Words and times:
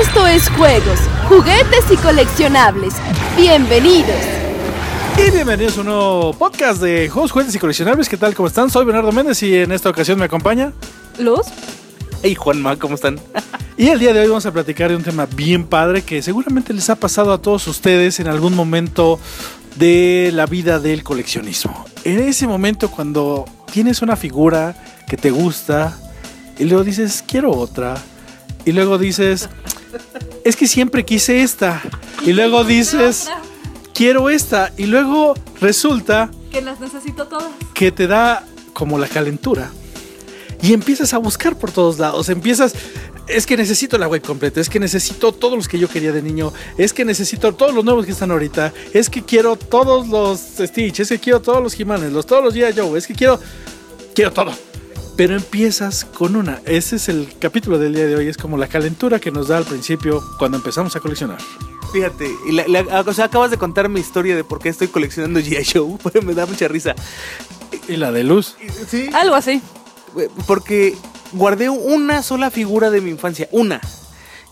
Esto 0.00 0.26
es 0.26 0.48
juegos, 0.48 0.98
juguetes 1.28 1.84
y 1.92 1.96
coleccionables. 1.96 2.94
Bienvenidos. 3.36 4.16
Y 5.18 5.30
bienvenidos 5.30 5.76
a 5.76 5.80
un 5.80 5.86
nuevo 5.86 6.32
podcast 6.32 6.80
de 6.80 7.10
juegos, 7.10 7.30
juguetes 7.30 7.54
y 7.54 7.58
coleccionables. 7.58 8.08
¿Qué 8.08 8.16
tal? 8.16 8.34
¿Cómo 8.34 8.48
están? 8.48 8.70
Soy 8.70 8.86
Bernardo 8.86 9.12
Méndez 9.12 9.42
y 9.42 9.54
en 9.54 9.70
esta 9.70 9.90
ocasión 9.90 10.18
me 10.18 10.24
acompaña. 10.24 10.72
¿Luz? 11.18 11.46
Hey 12.22 12.34
Juanma, 12.34 12.78
¿cómo 12.78 12.94
están? 12.94 13.20
Y 13.76 13.88
el 13.88 13.98
día 13.98 14.14
de 14.14 14.20
hoy 14.20 14.28
vamos 14.28 14.46
a 14.46 14.52
platicar 14.52 14.88
de 14.88 14.96
un 14.96 15.02
tema 15.02 15.26
bien 15.26 15.64
padre 15.64 16.02
que 16.02 16.22
seguramente 16.22 16.72
les 16.72 16.88
ha 16.88 16.96
pasado 16.96 17.32
a 17.32 17.42
todos 17.42 17.66
ustedes 17.66 18.18
en 18.18 18.28
algún 18.28 18.54
momento 18.54 19.18
de 19.76 20.30
la 20.32 20.46
vida 20.46 20.78
del 20.78 21.02
coleccionismo. 21.02 21.84
En 22.04 22.20
ese 22.20 22.46
momento 22.46 22.90
cuando 22.90 23.44
tienes 23.70 24.00
una 24.00 24.16
figura 24.16 24.74
que 25.06 25.18
te 25.18 25.30
gusta 25.30 25.98
y 26.58 26.64
luego 26.64 26.82
dices, 26.82 27.22
quiero 27.26 27.50
otra. 27.50 27.96
Y 28.64 28.72
luego 28.72 28.96
dices, 28.96 29.48
es 30.44 30.56
que 30.56 30.66
siempre 30.66 31.04
quise 31.04 31.42
esta. 31.42 31.82
Y 32.24 32.32
luego 32.32 32.64
dices, 32.64 33.28
quiero 33.94 34.30
esta. 34.30 34.72
Y 34.76 34.86
luego 34.86 35.34
resulta 35.60 36.30
Que 36.50 36.60
las 36.62 36.80
necesito 36.80 37.26
todas. 37.26 37.48
que 37.74 37.92
te 37.92 38.06
da 38.06 38.44
como 38.72 38.98
la 38.98 39.08
calentura. 39.08 39.70
Y 40.62 40.72
empiezas 40.72 41.12
a 41.14 41.18
buscar 41.18 41.56
por 41.58 41.70
todos 41.70 41.98
lados. 41.98 42.28
Empiezas. 42.28 42.74
Es 43.28 43.46
que 43.46 43.56
necesito 43.56 43.98
la 43.98 44.08
web 44.08 44.20
completa. 44.22 44.60
Es 44.60 44.68
que 44.68 44.78
necesito 44.80 45.32
todos 45.32 45.56
los 45.56 45.68
que 45.68 45.78
yo 45.78 45.88
quería 45.88 46.12
de 46.12 46.22
niño. 46.22 46.52
Es 46.76 46.92
que 46.92 47.04
necesito 47.04 47.52
todos 47.54 47.74
los 47.74 47.84
nuevos 47.84 48.04
que 48.04 48.12
están 48.12 48.30
ahorita. 48.30 48.72
Es 48.92 49.08
que 49.08 49.22
quiero 49.24 49.56
todos 49.56 50.08
los 50.08 50.40
Stitch. 50.68 51.00
Es 51.00 51.08
que 51.08 51.18
quiero 51.18 51.40
todos 51.40 51.62
los 51.62 51.74
Jimanes. 51.74 52.12
Los, 52.12 52.26
todos 52.26 52.44
los 52.44 52.54
G.I. 52.54 52.78
Joe. 52.78 52.98
Es 52.98 53.06
que 53.06 53.14
quiero. 53.14 53.40
Quiero 54.14 54.32
todo. 54.32 54.52
Pero 55.16 55.34
empiezas 55.36 56.04
con 56.04 56.36
una. 56.36 56.60
Ese 56.64 56.96
es 56.96 57.08
el 57.08 57.28
capítulo 57.38 57.78
del 57.78 57.94
día 57.94 58.06
de 58.06 58.16
hoy. 58.16 58.28
Es 58.28 58.36
como 58.38 58.56
la 58.56 58.66
calentura 58.66 59.18
que 59.18 59.30
nos 59.30 59.48
da 59.48 59.58
al 59.58 59.64
principio 59.64 60.22
cuando 60.38 60.56
empezamos 60.56 60.96
a 60.96 61.00
coleccionar. 61.00 61.38
Fíjate, 61.92 62.30
y 62.48 62.52
la- 62.52 62.66
la- 62.66 63.00
o 63.02 63.12
sea, 63.12 63.26
acabas 63.26 63.50
de 63.50 63.58
contar 63.58 63.88
mi 63.90 64.00
historia 64.00 64.34
de 64.34 64.42
por 64.44 64.58
qué 64.58 64.70
estoy 64.70 64.88
coleccionando 64.88 65.38
G.I. 65.40 65.64
Joe, 65.74 66.22
me 66.24 66.32
da 66.34 66.46
mucha 66.46 66.66
risa. 66.66 66.94
Y 67.88 67.96
la 67.96 68.10
de 68.10 68.24
luz. 68.24 68.56
Sí, 68.88 69.10
Algo 69.12 69.34
así. 69.34 69.60
porque 70.46 70.96
guardé 71.32 71.68
una 71.68 72.22
sola 72.22 72.50
figura 72.50 72.90
de 72.90 73.02
mi 73.02 73.10
infancia, 73.10 73.48
una. 73.52 73.80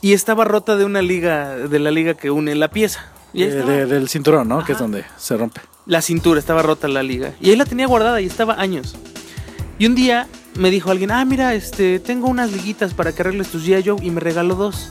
Y 0.02 0.12
estaba 0.12 0.44
rota 0.44 0.76
de 0.76 0.84
una 0.84 1.00
liga, 1.00 1.56
de 1.56 1.78
la 1.78 1.90
liga 1.90 2.14
que 2.14 2.30
une 2.30 2.54
la 2.54 2.68
pieza. 2.70 3.06
Y 3.32 3.44
eh, 3.44 3.48
de- 3.48 3.86
del 3.86 4.08
cinturón, 4.10 4.48
¿no? 4.48 4.58
Que 4.64 4.72
es 4.72 4.76
Ajá. 4.76 4.84
donde 4.84 5.04
se 5.16 5.36
rompe. 5.38 5.62
La 5.86 6.02
cintura, 6.02 6.38
estaba 6.38 6.60
rota 6.62 6.86
la 6.88 7.02
liga. 7.02 7.32
Y 7.40 7.48
ahí 7.50 7.56
la 7.56 7.64
tenía 7.64 7.86
guardada 7.86 8.20
y 8.20 8.26
estaba 8.26 8.60
años. 8.60 8.94
Y 9.78 9.86
un 9.86 9.94
día 9.94 10.28
me 10.54 10.70
dijo 10.70 10.90
alguien, 10.90 11.10
ah, 11.10 11.24
mira, 11.24 11.54
este, 11.54 11.98
tengo 12.00 12.28
unas 12.28 12.52
liguitas 12.52 12.94
para 12.94 13.12
que 13.12 13.22
arregles 13.22 13.48
tus 13.48 13.66
G.I. 13.66 13.82
Joe 13.88 14.04
y 14.04 14.10
me 14.10 14.20
regaló 14.20 14.54
dos. 14.54 14.90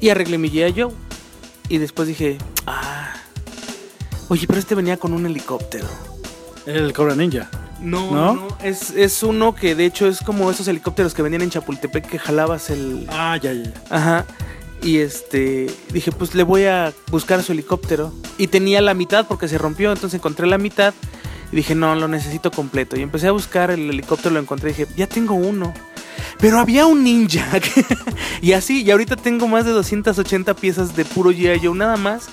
Y 0.00 0.10
arreglé 0.10 0.38
mi 0.38 0.50
G.I. 0.50 0.80
Joe. 0.80 0.92
Y 1.68 1.78
después 1.78 2.08
dije, 2.08 2.38
ah, 2.66 3.14
oye, 4.28 4.46
pero 4.46 4.58
este 4.58 4.74
venía 4.74 4.96
con 4.96 5.12
un 5.12 5.26
helicóptero. 5.26 5.86
El 6.66 6.92
Cobra 6.92 7.14
Ninja. 7.14 7.50
No, 7.80 8.10
¿No? 8.10 8.34
no, 8.34 8.48
es, 8.62 8.90
es 8.90 9.22
uno 9.22 9.54
que 9.54 9.74
de 9.74 9.84
hecho 9.84 10.06
es 10.06 10.20
como 10.20 10.50
esos 10.50 10.68
helicópteros 10.68 11.12
que 11.12 11.22
venían 11.22 11.42
en 11.42 11.50
Chapultepec 11.50 12.08
que 12.08 12.18
jalabas 12.18 12.70
el... 12.70 13.06
Ah, 13.10 13.36
ya, 13.40 13.52
ya. 13.52 13.72
Ajá. 13.90 14.24
Y 14.82 14.98
este, 14.98 15.66
dije, 15.92 16.12
pues 16.12 16.34
le 16.34 16.42
voy 16.42 16.64
a 16.64 16.92
buscar 17.10 17.42
su 17.42 17.52
helicóptero. 17.52 18.12
Y 18.36 18.48
tenía 18.48 18.80
la 18.80 18.94
mitad 18.94 19.26
porque 19.26 19.48
se 19.48 19.58
rompió, 19.58 19.92
entonces 19.92 20.18
encontré 20.18 20.46
la 20.46 20.58
mitad. 20.58 20.92
Dije, 21.54 21.74
no, 21.74 21.94
lo 21.94 22.08
necesito 22.08 22.50
completo. 22.50 22.96
Y 22.96 23.02
empecé 23.02 23.28
a 23.28 23.32
buscar 23.32 23.70
el 23.70 23.88
helicóptero, 23.88 24.34
lo 24.34 24.40
encontré. 24.40 24.70
Y 24.70 24.72
dije, 24.74 24.86
ya 24.96 25.06
tengo 25.06 25.34
uno. 25.34 25.72
Pero 26.40 26.58
había 26.58 26.86
un 26.86 27.04
ninja. 27.04 27.46
y 28.42 28.52
así, 28.52 28.82
y 28.82 28.90
ahorita 28.90 29.16
tengo 29.16 29.48
más 29.48 29.64
de 29.64 29.70
280 29.72 30.54
piezas 30.54 30.96
de 30.96 31.04
puro 31.04 31.30
G.I. 31.30 31.60
Joe, 31.64 31.76
nada 31.76 31.96
más 31.96 32.28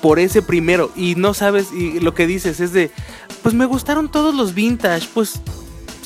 por 0.00 0.18
ese 0.18 0.42
primero. 0.42 0.90
Y 0.96 1.14
no 1.14 1.34
sabes, 1.34 1.72
y 1.72 2.00
lo 2.00 2.14
que 2.14 2.26
dices 2.26 2.60
es 2.60 2.72
de, 2.72 2.90
pues 3.42 3.54
me 3.54 3.66
gustaron 3.66 4.10
todos 4.10 4.34
los 4.34 4.54
vintage, 4.54 5.08
pues, 5.12 5.40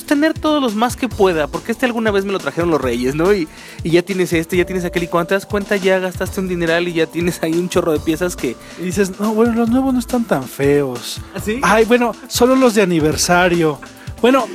tener 0.04 0.34
todos 0.34 0.62
los 0.62 0.74
más 0.74 0.96
que 0.96 1.08
pueda, 1.08 1.46
porque 1.46 1.72
este 1.72 1.86
alguna 1.86 2.10
vez 2.10 2.24
me 2.24 2.32
lo 2.32 2.38
trajeron 2.38 2.70
los 2.70 2.80
reyes, 2.80 3.14
¿no? 3.14 3.32
Y, 3.34 3.48
y 3.82 3.90
ya 3.90 4.02
tienes 4.02 4.32
este, 4.32 4.56
ya 4.56 4.64
tienes 4.64 4.84
aquel, 4.84 5.02
y 5.04 5.08
cuando 5.08 5.28
te 5.28 5.34
das 5.34 5.46
cuenta 5.46 5.76
ya 5.76 5.98
gastaste 5.98 6.40
un 6.40 6.48
dineral 6.48 6.86
y 6.88 6.92
ya 6.94 7.06
tienes 7.06 7.42
ahí 7.42 7.52
un 7.54 7.68
chorro 7.68 7.92
de 7.92 8.00
piezas 8.00 8.36
que... 8.36 8.56
Y 8.80 8.82
dices, 8.84 9.18
no, 9.18 9.34
bueno, 9.34 9.52
los 9.54 9.68
nuevos 9.68 9.92
no 9.94 10.00
están 10.00 10.24
tan 10.24 10.44
feos. 10.44 11.20
¿Así? 11.34 11.60
Ay, 11.62 11.84
bueno, 11.84 12.14
solo 12.28 12.54
los 12.56 12.74
de 12.74 12.82
aniversario. 12.82 13.80
Bueno, 14.20 14.46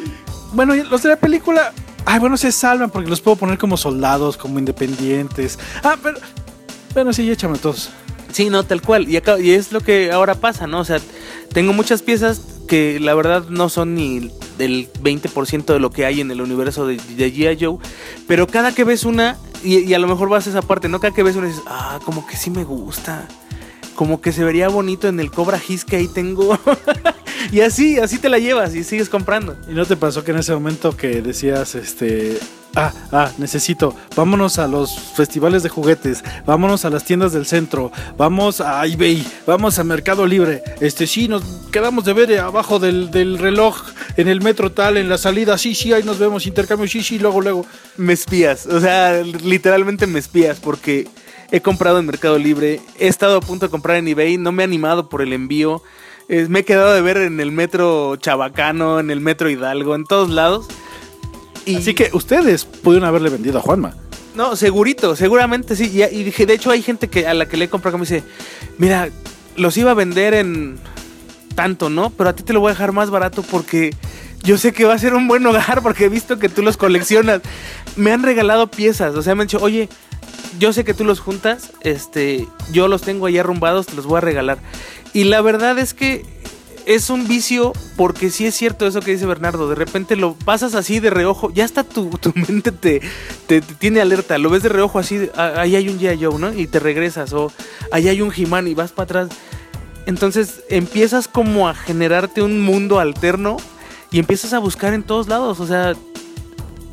bueno, 0.53 0.73
los 0.75 1.03
de 1.03 1.09
la 1.09 1.15
película, 1.17 1.73
ay, 2.05 2.19
bueno, 2.19 2.37
se 2.37 2.51
salvan 2.51 2.89
porque 2.89 3.09
los 3.09 3.21
puedo 3.21 3.37
poner 3.37 3.57
como 3.57 3.77
soldados, 3.77 4.37
como 4.37 4.59
independientes. 4.59 5.59
Ah, 5.83 5.95
pero, 6.01 6.17
bueno, 6.93 7.13
sí, 7.13 7.29
échame 7.29 7.57
todos. 7.57 7.89
Sí, 8.31 8.49
no, 8.49 8.63
tal 8.63 8.81
cual. 8.81 9.09
Y, 9.09 9.17
acá- 9.17 9.39
y 9.39 9.51
es 9.51 9.71
lo 9.71 9.81
que 9.81 10.11
ahora 10.11 10.35
pasa, 10.35 10.67
¿no? 10.67 10.79
O 10.81 10.85
sea, 10.85 10.99
tengo 11.53 11.73
muchas 11.73 12.01
piezas 12.03 12.41
que 12.69 12.99
la 12.99 13.15
verdad 13.15 13.45
no 13.49 13.67
son 13.67 13.95
ni 13.95 14.31
del 14.57 14.87
20% 14.93 15.65
de 15.65 15.79
lo 15.79 15.89
que 15.89 16.05
hay 16.05 16.21
en 16.21 16.31
el 16.31 16.39
universo 16.39 16.85
de, 16.85 16.95
de 16.95 17.33
G.I. 17.33 17.57
Joe. 17.59 17.77
Pero 18.27 18.47
cada 18.47 18.73
que 18.73 18.85
ves 18.85 19.03
una, 19.03 19.37
y, 19.63 19.79
y 19.79 19.93
a 19.93 19.99
lo 19.99 20.07
mejor 20.07 20.29
vas 20.29 20.47
a 20.47 20.51
esa 20.51 20.61
parte, 20.61 20.87
¿no? 20.87 20.99
Cada 20.99 21.13
que 21.13 21.23
ves 21.23 21.35
una 21.35 21.47
dices, 21.47 21.63
ah, 21.67 21.99
como 22.05 22.25
que 22.25 22.37
sí 22.37 22.51
me 22.51 22.63
gusta. 22.63 23.27
Como 23.99 24.21
que 24.21 24.31
se 24.31 24.45
vería 24.45 24.69
bonito 24.69 25.09
en 25.09 25.19
el 25.19 25.29
Cobra 25.29 25.59
His 25.67 25.83
que 25.83 25.97
ahí 25.97 26.07
tengo. 26.07 26.57
y 27.51 27.59
así, 27.59 27.99
así 27.99 28.17
te 28.17 28.29
la 28.29 28.39
llevas 28.39 28.73
y 28.73 28.85
sigues 28.85 29.09
comprando. 29.09 29.57
¿Y 29.67 29.73
no 29.73 29.85
te 29.85 29.97
pasó 29.97 30.23
que 30.23 30.31
en 30.31 30.37
ese 30.37 30.53
momento 30.53 30.95
que 30.95 31.21
decías, 31.21 31.75
este, 31.75 32.39
ah, 32.75 32.93
ah, 33.11 33.29
necesito, 33.37 33.93
vámonos 34.15 34.57
a 34.57 34.69
los 34.69 34.97
festivales 34.97 35.63
de 35.63 35.69
juguetes, 35.69 36.23
vámonos 36.45 36.85
a 36.85 36.89
las 36.89 37.03
tiendas 37.03 37.33
del 37.33 37.45
centro, 37.45 37.91
vamos 38.15 38.61
a 38.61 38.85
eBay, 38.85 39.27
vamos 39.45 39.79
a 39.79 39.83
Mercado 39.83 40.25
Libre, 40.25 40.63
este, 40.79 41.05
sí, 41.05 41.27
nos 41.27 41.43
quedamos 41.69 42.05
de 42.05 42.13
ver 42.13 42.39
abajo 42.39 42.79
del, 42.79 43.11
del 43.11 43.37
reloj 43.37 43.81
en 44.15 44.29
el 44.29 44.39
metro 44.39 44.71
tal, 44.71 44.95
en 44.95 45.09
la 45.09 45.17
salida, 45.17 45.57
sí, 45.57 45.75
sí, 45.75 45.91
ahí 45.91 46.03
nos 46.03 46.19
vemos, 46.19 46.47
intercambio, 46.47 46.87
sí, 46.87 47.03
sí, 47.03 47.19
luego, 47.19 47.41
luego. 47.41 47.65
me 47.97 48.13
espías. 48.13 48.65
O 48.65 48.79
sea, 48.79 49.21
literalmente 49.23 50.07
me 50.07 50.19
espías 50.19 50.57
porque 50.61 51.05
he 51.51 51.61
comprado 51.61 51.99
en 51.99 52.05
Mercado 52.05 52.37
Libre, 52.37 52.81
he 52.97 53.07
estado 53.07 53.37
a 53.37 53.41
punto 53.41 53.65
de 53.65 53.71
comprar 53.71 53.97
en 53.97 54.07
eBay, 54.07 54.37
no 54.37 54.51
me 54.51 54.63
he 54.63 54.65
animado 54.65 55.09
por 55.09 55.21
el 55.21 55.33
envío. 55.33 55.81
eh, 56.27 56.45
me 56.49 56.59
he 56.59 56.65
quedado 56.65 56.93
de 56.93 57.01
ver 57.01 57.17
en 57.17 57.39
el 57.39 57.51
metro 57.51 58.15
Chabacano, 58.17 58.99
en 58.99 59.09
el 59.09 59.19
metro 59.19 59.49
Hidalgo, 59.49 59.95
en 59.95 60.05
todos 60.05 60.29
lados. 60.29 60.67
Y, 61.65 61.77
Así 61.77 61.93
que 61.93 62.09
ustedes 62.13 62.65
pudieron 62.65 63.07
haberle 63.07 63.29
vendido 63.29 63.59
a 63.59 63.61
Juanma. 63.61 63.95
No, 64.35 64.55
segurito, 64.55 65.15
seguramente 65.15 65.75
sí. 65.75 65.91
Y, 65.93 66.03
y 66.03 66.23
dije, 66.23 66.45
de 66.45 66.53
hecho 66.53 66.71
hay 66.71 66.81
gente 66.81 67.07
que 67.09 67.27
a 67.27 67.33
la 67.33 67.47
que 67.47 67.57
le 67.57 67.65
he 67.65 67.69
comprado 67.69 67.97
que 67.97 68.01
me 68.01 68.05
dice, 68.05 68.23
mira, 68.77 69.09
los 69.55 69.75
iba 69.77 69.91
a 69.91 69.95
vender 69.95 70.33
en 70.33 70.79
tanto, 71.55 71.89
¿no? 71.89 72.11
Pero 72.11 72.29
a 72.29 72.33
ti 72.33 72.43
te 72.43 72.53
lo 72.53 72.59
voy 72.59 72.69
a 72.69 72.73
dejar 72.73 72.91
más 72.91 73.09
barato 73.09 73.43
porque 73.43 73.93
yo 74.43 74.57
sé 74.57 74.71
que 74.71 74.85
va 74.85 74.93
a 74.93 74.99
ser 74.99 75.13
un 75.13 75.27
buen 75.27 75.45
hogar 75.45 75.81
porque 75.83 76.05
he 76.05 76.09
visto 76.09 76.39
que 76.39 76.47
tú 76.49 76.61
los 76.61 76.77
coleccionas. 76.77 77.41
Me 77.95 78.11
han 78.11 78.23
regalado 78.23 78.67
piezas, 78.67 79.15
o 79.15 79.21
sea, 79.21 79.35
me 79.35 79.41
han 79.41 79.47
dicho, 79.47 79.59
oye, 79.61 79.89
yo 80.57 80.73
sé 80.73 80.83
que 80.83 80.93
tú 80.93 81.03
los 81.05 81.19
juntas, 81.19 81.71
este, 81.81 82.47
yo 82.71 82.87
los 82.87 83.01
tengo 83.01 83.25
ahí 83.27 83.37
arrumbados, 83.37 83.85
te 83.87 83.95
los 83.95 84.05
voy 84.05 84.17
a 84.17 84.21
regalar. 84.21 84.57
Y 85.13 85.25
la 85.25 85.41
verdad 85.41 85.77
es 85.79 85.93
que 85.93 86.25
es 86.85 87.09
un 87.11 87.27
vicio 87.27 87.73
porque 87.97 88.31
sí 88.31 88.47
es 88.47 88.55
cierto 88.55 88.87
eso 88.87 89.01
que 89.01 89.11
dice 89.11 89.25
Bernardo, 89.27 89.69
de 89.69 89.75
repente 89.75 90.15
lo 90.15 90.33
pasas 90.33 90.73
así 90.73 90.99
de 90.99 91.09
reojo, 91.11 91.51
ya 91.53 91.65
hasta 91.65 91.83
tu, 91.83 92.09
tu 92.21 92.33
mente 92.35 92.71
te, 92.71 93.01
te- 93.47 93.61
te 93.61 93.73
tiene 93.75 94.01
alerta, 94.01 94.37
lo 94.39 94.49
ves 94.49 94.63
de 94.63 94.69
reojo 94.69 94.97
así, 94.97 95.29
"Ah, 95.35 95.53
ahí 95.57 95.75
hay 95.75 95.87
un 95.89 95.99
G.I. 95.99 96.23
Joe, 96.23 96.39
¿no? 96.39 96.53
Y 96.53 96.65
te 96.67 96.79
regresas, 96.79 97.33
o 97.33 97.51
ahí 97.91 98.07
hay 98.07 98.21
un 98.21 98.33
He-Man 98.35 98.67
y 98.67 98.73
vas 98.73 98.91
para 98.91 99.03
atrás. 99.05 99.29
Entonces 100.05 100.61
empiezas 100.69 101.27
como 101.27 101.67
a 101.67 101.75
generarte 101.75 102.41
un 102.41 102.61
mundo 102.61 102.99
alterno 102.99 103.57
y 104.11 104.17
empiezas 104.17 104.53
a 104.53 104.59
buscar 104.59 104.93
en 104.95 105.03
todos 105.03 105.27
lados, 105.27 105.59
o 105.59 105.67
sea, 105.67 105.93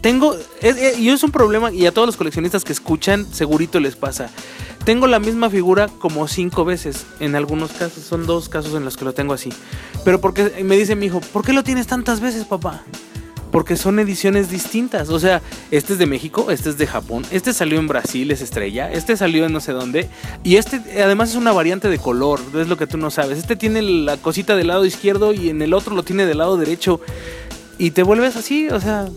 tengo, 0.01 0.37
es, 0.61 0.99
y 0.99 1.09
es 1.09 1.23
un 1.23 1.31
problema, 1.31 1.73
y 1.73 1.87
a 1.87 1.93
todos 1.93 2.07
los 2.07 2.17
coleccionistas 2.17 2.65
que 2.65 2.73
escuchan, 2.73 3.27
segurito 3.33 3.81
les 3.81 3.97
pasa. 3.97 4.31
Tengo 4.85 5.09
la 5.09 5.19
misma 5.19 5.51
figura 5.51 5.89
como 5.89 6.29
cinco 6.29 6.65
veces, 6.65 7.07
en 7.19 7.35
algunos 7.35 7.73
casos, 7.73 8.05
son 8.05 8.25
dos 8.25 8.49
casos 8.49 8.75
en 8.75 8.85
los 8.85 8.97
que 8.97 9.05
lo 9.05 9.15
tengo 9.15 9.33
así. 9.33 9.51
Pero 10.05 10.21
porque 10.21 10.63
me 10.63 10.77
dice 10.77 10.95
mi 10.95 11.07
hijo, 11.07 11.21
¿por 11.21 11.45
qué 11.45 11.53
lo 11.53 11.65
tienes 11.65 11.89
tantas 11.89 12.21
veces, 12.21 12.45
papá? 12.45 12.85
Porque 13.51 13.77
son 13.77 13.99
ediciones 13.99 14.49
distintas. 14.49 15.09
O 15.09 15.19
sea, 15.19 15.43
este 15.73 15.95
es 15.95 15.99
de 15.99 16.07
México, 16.07 16.53
este 16.53 16.69
es 16.69 16.79
de 16.79 16.87
Japón, 16.87 17.25
este 17.33 17.53
salió 17.53 17.81
en 17.81 17.89
Brasil, 17.89 18.31
es 18.31 18.41
estrella, 18.43 18.93
este 18.93 19.17
salió 19.17 19.45
en 19.45 19.53
no 19.53 19.59
sé 19.59 19.73
dónde. 19.73 20.09
Y 20.45 20.55
este 20.55 20.81
además 21.03 21.31
es 21.31 21.37
una 21.37 21.51
variante 21.53 21.89
de 21.89 21.99
color, 21.99 22.41
es 22.55 22.69
lo 22.69 22.77
que 22.77 22.87
tú 22.87 22.97
no 22.97 23.11
sabes. 23.11 23.39
Este 23.39 23.57
tiene 23.57 23.83
la 23.83 24.19
cosita 24.19 24.55
del 24.55 24.69
lado 24.69 24.85
izquierdo 24.85 25.33
y 25.33 25.49
en 25.49 25.63
el 25.63 25.75
otro 25.75 25.97
lo 25.97 26.05
tiene 26.05 26.27
del 26.27 26.39
lado 26.39 26.57
derecho. 26.57 27.01
Y 27.79 27.91
te 27.91 28.05
vuelves 28.05 28.37
así, 28.37 28.69
o 28.69 28.81
sea, 28.81 29.09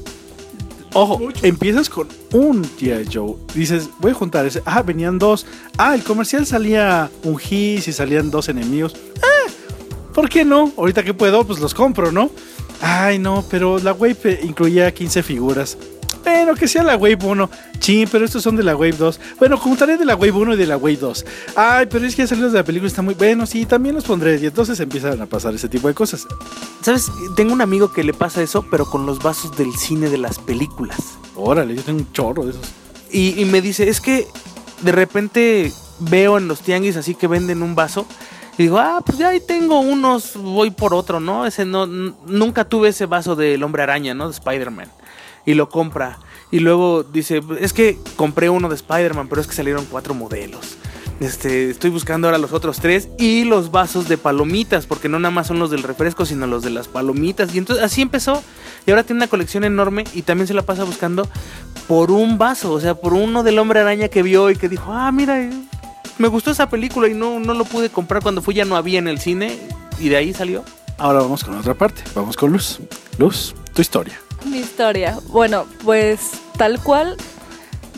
Ojo, 0.93 1.19
empiezas 1.43 1.89
con 1.89 2.07
un 2.33 2.63
G.I. 2.63 3.07
Joe. 3.13 3.35
Dices, 3.53 3.89
voy 3.99 4.11
a 4.11 4.15
juntar 4.15 4.45
ese. 4.45 4.61
Ah, 4.65 4.81
venían 4.81 5.19
dos. 5.19 5.45
Ah, 5.77 5.93
el 5.93 6.03
comercial 6.03 6.45
salía 6.45 7.09
un 7.23 7.39
His 7.39 7.87
y 7.87 7.93
salían 7.93 8.31
dos 8.31 8.49
enemigos. 8.49 8.95
Ah, 9.21 9.51
¿por 10.13 10.29
qué 10.29 10.43
no? 10.43 10.71
Ahorita 10.77 11.03
que 11.03 11.13
puedo, 11.13 11.43
pues 11.45 11.59
los 11.59 11.73
compro, 11.73 12.11
¿no? 12.11 12.31
Ay, 12.81 13.19
no, 13.19 13.45
pero 13.49 13.77
la 13.79 13.93
Wave 13.93 14.39
incluía 14.43 14.93
15 14.93 15.21
figuras. 15.21 15.77
Bueno, 16.23 16.55
que 16.55 16.67
sea 16.67 16.83
la 16.83 16.95
Wave 16.97 17.19
1. 17.21 17.49
Sí, 17.79 18.05
pero 18.11 18.25
estos 18.25 18.43
son 18.43 18.55
de 18.55 18.63
la 18.63 18.75
Wave 18.75 18.93
2. 18.97 19.19
Bueno, 19.39 19.57
juntaré 19.57 19.97
de 19.97 20.05
la 20.05 20.15
Wave 20.15 20.31
1 20.31 20.53
y 20.53 20.57
de 20.57 20.65
la 20.67 20.77
Wave 20.77 20.97
2. 20.97 21.25
Ay, 21.55 21.87
pero 21.89 22.05
es 22.05 22.15
que 22.15 22.23
ya 22.23 22.27
salió 22.27 22.49
de 22.49 22.57
la 22.57 22.63
película, 22.63 22.87
está 22.87 23.01
muy 23.01 23.13
bueno. 23.13 23.45
Sí, 23.45 23.65
también 23.65 23.95
los 23.95 24.03
pondré. 24.03 24.37
Y 24.37 24.45
entonces 24.45 24.79
empiezan 24.79 25.21
a 25.21 25.25
pasar 25.25 25.53
ese 25.53 25.69
tipo 25.69 25.87
de 25.87 25.93
cosas. 25.93 26.27
¿Sabes? 26.81 27.11
Tengo 27.35 27.53
un 27.53 27.61
amigo 27.61 27.91
que 27.91 28.03
le 28.03 28.13
pasa 28.13 28.41
eso, 28.41 28.65
pero 28.69 28.85
con 28.85 29.05
los 29.05 29.21
vasos 29.21 29.57
del 29.57 29.73
cine 29.73 30.09
de 30.09 30.17
las 30.17 30.39
películas. 30.39 30.99
Órale, 31.35 31.75
yo 31.75 31.81
tengo 31.81 31.99
un 31.99 32.11
chorro 32.11 32.45
de 32.45 32.51
esos. 32.51 32.65
Y, 33.11 33.41
y 33.41 33.45
me 33.45 33.61
dice, 33.61 33.89
es 33.89 34.01
que 34.01 34.27
de 34.81 34.91
repente 34.91 35.71
veo 35.99 36.37
en 36.37 36.47
los 36.47 36.61
tianguis 36.61 36.95
así 36.95 37.15
que 37.15 37.27
venden 37.27 37.63
un 37.63 37.75
vaso. 37.75 38.05
Y 38.57 38.63
digo, 38.63 38.77
ah, 38.77 39.01
pues 39.05 39.17
ya 39.17 39.29
ahí 39.29 39.39
tengo 39.39 39.79
unos, 39.79 40.35
voy 40.35 40.69
por 40.71 40.93
otro, 40.93 41.21
¿no? 41.21 41.45
Ese 41.45 41.63
no, 41.63 41.85
nunca 41.87 42.65
tuve 42.65 42.89
ese 42.89 43.05
vaso 43.05 43.37
del 43.37 43.63
hombre 43.63 43.83
araña, 43.83 44.13
¿no? 44.13 44.27
De 44.27 44.33
Spider-Man. 44.33 44.89
Y 45.45 45.53
lo 45.53 45.69
compra. 45.69 46.19
Y 46.51 46.59
luego 46.59 47.03
dice, 47.03 47.41
es 47.59 47.73
que 47.73 47.97
compré 48.15 48.49
uno 48.49 48.69
de 48.69 48.75
Spider-Man, 48.75 49.27
pero 49.27 49.41
es 49.41 49.47
que 49.47 49.53
salieron 49.53 49.85
cuatro 49.85 50.13
modelos. 50.13 50.77
Este, 51.19 51.69
estoy 51.69 51.89
buscando 51.89 52.27
ahora 52.27 52.37
los 52.37 52.53
otros 52.53 52.79
tres 52.79 53.09
y 53.17 53.43
los 53.43 53.71
vasos 53.71 54.07
de 54.07 54.17
palomitas, 54.17 54.85
porque 54.85 55.09
no 55.09 55.19
nada 55.19 55.33
más 55.33 55.47
son 55.47 55.59
los 55.59 55.69
del 55.69 55.83
refresco, 55.83 56.25
sino 56.25 56.47
los 56.47 56.63
de 56.63 56.69
las 56.69 56.87
palomitas. 56.87 57.53
Y 57.53 57.57
entonces 57.57 57.83
así 57.83 58.01
empezó. 58.01 58.41
Y 58.85 58.91
ahora 58.91 59.03
tiene 59.03 59.19
una 59.19 59.27
colección 59.27 59.65
enorme 59.65 60.05
y 60.13 60.21
también 60.21 60.47
se 60.47 60.53
la 60.53 60.61
pasa 60.61 60.85
buscando 60.85 61.27
por 61.87 62.11
un 62.11 62.37
vaso, 62.37 62.71
o 62.71 62.79
sea, 62.79 62.95
por 62.95 63.13
uno 63.13 63.43
del 63.43 63.59
hombre 63.59 63.81
araña 63.81 64.07
que 64.07 64.23
vio 64.23 64.49
y 64.49 64.55
que 64.55 64.69
dijo, 64.69 64.93
ah, 64.93 65.11
mira, 65.11 65.41
eh, 65.41 65.51
me 66.17 66.27
gustó 66.27 66.51
esa 66.51 66.69
película 66.69 67.07
y 67.07 67.13
no, 67.13 67.39
no 67.39 67.53
lo 67.53 67.65
pude 67.65 67.89
comprar 67.89 68.23
cuando 68.23 68.41
fui, 68.41 68.53
ya 68.53 68.65
no 68.65 68.75
había 68.75 68.99
en 68.99 69.07
el 69.07 69.19
cine 69.19 69.59
y 69.99 70.09
de 70.09 70.15
ahí 70.15 70.33
salió. 70.33 70.63
Ahora 70.97 71.19
vamos 71.19 71.43
con 71.43 71.57
otra 71.57 71.73
parte. 71.73 72.03
Vamos 72.15 72.37
con 72.37 72.51
Luz. 72.51 72.79
Luz, 73.17 73.55
tu 73.73 73.81
historia. 73.81 74.19
Mi 74.45 74.59
historia. 74.59 75.17
Bueno, 75.27 75.65
pues 75.83 76.31
tal 76.57 76.81
cual. 76.81 77.17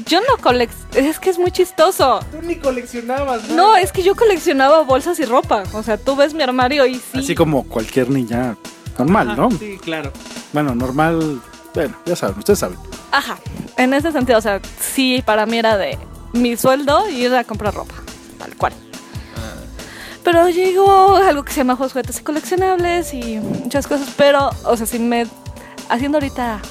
Yo 0.07 0.19
no 0.21 0.37
coleccionaba. 0.41 1.07
Es 1.09 1.19
que 1.19 1.29
es 1.29 1.37
muy 1.37 1.51
chistoso. 1.51 2.19
Tú 2.31 2.41
ni 2.41 2.55
coleccionabas, 2.55 3.49
No, 3.49 3.75
es 3.77 3.91
que 3.91 4.01
yo 4.01 4.15
coleccionaba 4.15 4.81
bolsas 4.81 5.19
y 5.19 5.25
ropa. 5.25 5.63
O 5.73 5.83
sea, 5.83 5.97
tú 5.97 6.15
ves 6.15 6.33
mi 6.33 6.41
armario 6.43 6.85
y 6.85 6.95
sí. 6.95 7.19
Así 7.19 7.35
como 7.35 7.63
cualquier 7.63 8.09
niña 8.09 8.57
normal, 8.97 9.35
¿no? 9.35 9.51
Sí, 9.51 9.77
claro. 9.81 10.11
Bueno, 10.53 10.73
normal. 10.73 11.41
Bueno, 11.73 11.95
ya 12.05 12.15
saben, 12.15 12.39
ustedes 12.39 12.59
saben. 12.59 12.77
Ajá. 13.11 13.37
En 13.77 13.93
ese 13.93 14.11
sentido, 14.11 14.39
o 14.39 14.41
sea, 14.41 14.59
sí, 14.79 15.21
para 15.25 15.45
mí 15.45 15.57
era 15.57 15.77
de 15.77 15.97
mi 16.33 16.57
sueldo 16.57 17.07
ir 17.09 17.33
a 17.35 17.43
comprar 17.43 17.73
ropa. 17.73 17.93
Tal 18.39 18.55
cual. 18.55 18.73
Pero 20.23 20.49
llegó 20.49 21.15
algo 21.15 21.43
que 21.43 21.51
se 21.51 21.57
llama 21.59 21.75
juguetes 21.75 22.19
y 22.19 22.23
coleccionables 22.23 23.13
y 23.13 23.39
muchas 23.39 23.87
cosas. 23.87 24.09
Pero, 24.17 24.49
o 24.65 24.77
sea, 24.77 24.85
si 24.85 24.99
me. 24.99 25.27
Haciendo 25.91 26.19
ahorita 26.19 26.61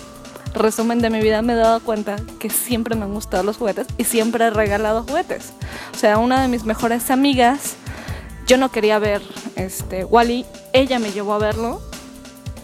resumen 0.55 1.00
de 1.00 1.11
mi 1.11 1.20
vida, 1.20 1.43
me 1.43 1.52
he 1.52 1.56
dado 1.56 1.81
cuenta 1.81 2.17
que 2.38 2.49
siempre 2.49 2.96
me 2.96 3.05
han 3.05 3.12
gustado 3.12 3.43
los 3.43 3.58
juguetes 3.58 3.87
y 3.99 4.05
siempre 4.05 4.46
he 4.46 4.50
regalado 4.50 5.02
juguetes. 5.02 5.52
O 5.94 5.99
sea, 5.99 6.17
una 6.17 6.40
de 6.40 6.49
mis 6.49 6.64
mejores 6.64 7.11
amigas, 7.11 7.76
yo 8.46 8.56
no 8.56 8.70
quería 8.70 8.99
ver 8.99 9.20
este 9.56 10.06
Wally, 10.06 10.46
ella 10.72 10.99
me 10.99 11.12
llevó 11.12 11.34
a 11.34 11.38
verlo 11.38 11.82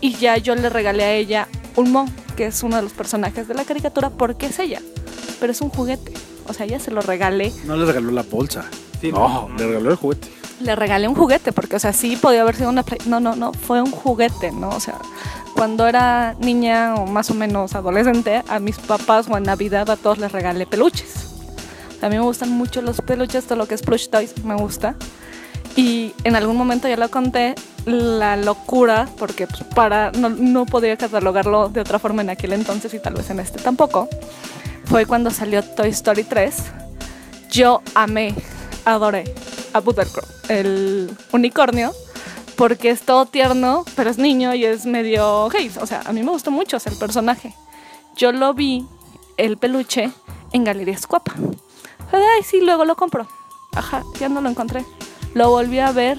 y 0.00 0.14
ya 0.14 0.38
yo 0.38 0.54
le 0.54 0.70
regalé 0.70 1.04
a 1.04 1.12
ella 1.12 1.46
un 1.76 1.92
Mo, 1.92 2.06
que 2.38 2.46
es 2.46 2.62
uno 2.62 2.76
de 2.76 2.82
los 2.82 2.94
personajes 2.94 3.46
de 3.48 3.52
la 3.52 3.66
caricatura, 3.66 4.08
porque 4.08 4.46
es 4.46 4.58
ella. 4.58 4.80
Pero 5.38 5.52
es 5.52 5.60
un 5.60 5.68
juguete. 5.68 6.14
O 6.48 6.54
sea, 6.54 6.64
ella 6.64 6.80
se 6.80 6.90
lo 6.90 7.02
regalé. 7.02 7.52
No 7.66 7.76
le 7.76 7.84
regaló 7.84 8.12
la 8.12 8.22
bolsa. 8.22 8.64
Sí, 8.98 9.12
no, 9.12 9.46
no. 9.46 9.58
le 9.58 9.66
regaló 9.66 9.90
el 9.90 9.96
juguete. 9.96 10.28
Le 10.60 10.74
regalé 10.74 11.06
un 11.06 11.14
juguete, 11.14 11.52
porque, 11.52 11.76
o 11.76 11.78
sea, 11.78 11.92
sí 11.92 12.16
podía 12.16 12.42
haber 12.42 12.56
sido 12.56 12.70
una 12.70 12.82
play. 12.82 12.98
No, 13.06 13.20
no, 13.20 13.36
no, 13.36 13.52
fue 13.52 13.82
un 13.82 13.90
juguete, 13.90 14.52
¿no? 14.52 14.70
O 14.70 14.80
sea, 14.80 14.98
cuando 15.54 15.86
era 15.86 16.34
niña 16.40 16.94
o 16.94 17.06
más 17.06 17.30
o 17.30 17.34
menos 17.34 17.74
adolescente, 17.74 18.42
a 18.48 18.58
mis 18.58 18.78
papás 18.78 19.26
o 19.28 19.36
en 19.36 19.44
Navidad 19.44 19.88
a 19.90 19.96
todos 19.96 20.18
les 20.18 20.32
regalé 20.32 20.66
peluches. 20.66 21.30
A 22.02 22.08
mí 22.08 22.16
me 22.16 22.22
gustan 22.22 22.50
mucho 22.50 22.82
los 22.82 23.00
peluches, 23.00 23.44
todo 23.44 23.56
lo 23.56 23.66
que 23.66 23.74
es 23.74 23.82
plush 23.82 24.08
toys 24.08 24.44
me 24.44 24.54
gusta. 24.54 24.94
Y 25.76 26.14
en 26.24 26.36
algún 26.36 26.56
momento 26.56 26.88
ya 26.88 26.96
lo 26.96 27.10
conté, 27.10 27.54
la 27.84 28.36
locura, 28.36 29.08
porque 29.18 29.46
pues, 29.46 29.62
para 29.74 30.10
no, 30.12 30.28
no 30.30 30.66
podría 30.66 30.96
catalogarlo 30.96 31.68
de 31.68 31.80
otra 31.80 31.98
forma 31.98 32.22
en 32.22 32.30
aquel 32.30 32.52
entonces 32.52 32.92
y 32.94 32.98
tal 32.98 33.14
vez 33.14 33.28
en 33.30 33.40
este 33.40 33.58
tampoco, 33.58 34.08
fue 34.84 35.04
cuando 35.06 35.30
salió 35.30 35.62
Toy 35.62 35.90
Story 35.90 36.24
3. 36.24 36.56
Yo 37.50 37.82
amé, 37.94 38.34
adoré 38.84 39.24
a 39.76 39.80
Buttercrow, 39.80 40.24
el 40.48 41.14
unicornio, 41.32 41.92
porque 42.56 42.88
es 42.88 43.02
todo 43.02 43.26
tierno, 43.26 43.84
pero 43.94 44.08
es 44.08 44.16
niño 44.16 44.54
y 44.54 44.64
es 44.64 44.86
medio 44.86 45.48
gay. 45.50 45.70
O 45.80 45.86
sea, 45.86 46.02
a 46.06 46.12
mí 46.12 46.22
me 46.22 46.30
gustó 46.30 46.50
mucho 46.50 46.78
ese 46.78 46.90
personaje. 46.92 47.54
Yo 48.16 48.32
lo 48.32 48.54
vi, 48.54 48.86
el 49.36 49.58
peluche, 49.58 50.10
en 50.52 50.64
Galerías 50.64 51.06
Cuapa. 51.06 51.34
Fue 52.10 52.18
de, 52.18 52.24
Ay, 52.36 52.42
sí, 52.42 52.60
luego 52.62 52.86
lo 52.86 52.96
compro. 52.96 53.28
Ajá, 53.74 54.02
ya 54.18 54.30
no 54.30 54.40
lo 54.40 54.48
encontré. 54.48 54.84
Lo 55.34 55.50
volví 55.50 55.78
a 55.78 55.92
ver 55.92 56.18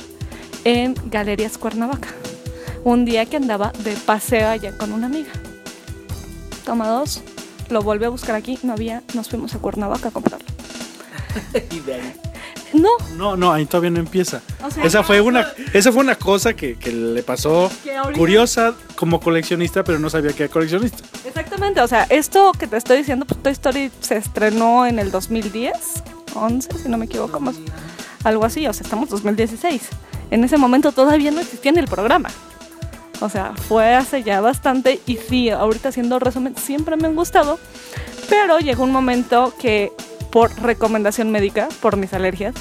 en 0.63 0.93
Galerías 1.05 1.57
Cuernavaca. 1.57 2.09
Un 2.83 3.05
día 3.05 3.25
que 3.25 3.37
andaba 3.37 3.71
de 3.79 3.95
paseo 3.95 4.49
allá 4.49 4.77
con 4.77 4.93
una 4.93 5.07
amiga. 5.07 5.31
Toma 6.63 6.87
dos. 6.87 7.23
Lo 7.69 7.81
volví 7.81 8.05
a 8.05 8.09
buscar 8.09 8.35
aquí, 8.35 8.59
no 8.61 8.73
había, 8.73 9.01
nos 9.15 9.29
fuimos 9.29 9.55
a 9.55 9.59
Cuernavaca 9.59 10.09
a 10.09 10.11
comprarlo. 10.11 10.47
No, 12.73 12.89
No, 13.15 13.37
no, 13.37 13.51
ahí 13.51 13.65
todavía 13.65 13.91
no 13.91 13.99
empieza. 13.99 14.41
O 14.63 14.69
sea, 14.69 14.83
esa, 14.83 15.03
fue 15.03 15.21
una, 15.21 15.47
esa 15.73 15.91
fue 15.91 16.01
una 16.01 16.15
cosa 16.15 16.53
que, 16.53 16.77
que 16.77 16.91
le 16.91 17.23
pasó 17.23 17.71
curiosa 18.15 18.75
como 18.95 19.19
coleccionista, 19.19 19.83
pero 19.83 19.99
no 19.99 20.09
sabía 20.09 20.33
que 20.33 20.43
era 20.43 20.51
coleccionista. 20.51 21.03
Exactamente, 21.25 21.81
o 21.81 21.87
sea, 21.87 22.03
esto 22.09 22.51
que 22.57 22.67
te 22.67 22.77
estoy 22.77 22.97
diciendo, 22.97 23.25
pues 23.25 23.41
Toy 23.41 23.51
Story 23.53 23.91
se 24.01 24.17
estrenó 24.17 24.85
en 24.85 24.99
el 24.99 25.11
2010, 25.11 25.71
11, 26.35 26.77
si 26.77 26.89
no 26.89 26.97
me 26.97 27.05
equivoco, 27.05 27.39
más, 27.39 27.55
algo 28.23 28.45
así, 28.45 28.67
o 28.67 28.73
sea, 28.73 28.83
estamos 28.83 29.09
2016. 29.09 29.81
En 30.31 30.43
ese 30.43 30.57
momento 30.57 30.91
todavía 30.91 31.31
no 31.31 31.39
existía 31.39 31.71
en 31.71 31.77
el 31.77 31.87
programa. 31.87 32.29
O 33.19 33.29
sea, 33.29 33.53
fue 33.55 33.95
hace 33.95 34.23
ya 34.23 34.41
bastante 34.41 34.99
y 35.07 35.17
sí, 35.17 35.49
ahorita 35.49 35.89
haciendo 35.89 36.19
resumen, 36.19 36.55
siempre 36.55 36.97
me 36.97 37.07
han 37.07 37.15
gustado, 37.15 37.59
pero 38.29 38.59
llegó 38.59 38.83
un 38.83 38.91
momento 38.91 39.53
que 39.59 39.91
por 40.37 40.53
recomendación 40.61 41.31
médica, 41.31 41.67
por 41.81 41.97
mis 41.97 42.13
alergias, 42.13 42.53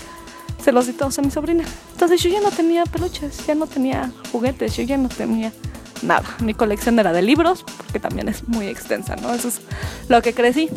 se 0.64 0.72
los 0.72 0.86
di 0.86 0.94
todos 0.94 1.18
a 1.18 1.20
mi 1.20 1.30
sobrina. 1.30 1.62
Entonces 1.92 2.22
yo 2.22 2.30
ya 2.30 2.40
no 2.40 2.50
tenía 2.50 2.84
peluches, 2.84 3.46
ya 3.46 3.54
no 3.54 3.66
tenía 3.66 4.10
juguetes, 4.32 4.78
yo 4.78 4.82
ya 4.84 4.96
no 4.96 5.10
tenía 5.10 5.52
nada. 6.00 6.24
Mi 6.42 6.54
colección 6.54 6.98
era 6.98 7.12
de 7.12 7.20
libros, 7.20 7.66
porque 7.76 8.00
también 8.00 8.30
es 8.30 8.48
muy 8.48 8.68
extensa, 8.68 9.14
¿no? 9.16 9.34
Eso 9.34 9.48
es 9.48 9.60
lo 10.08 10.22
que 10.22 10.32
crecí. 10.32 10.70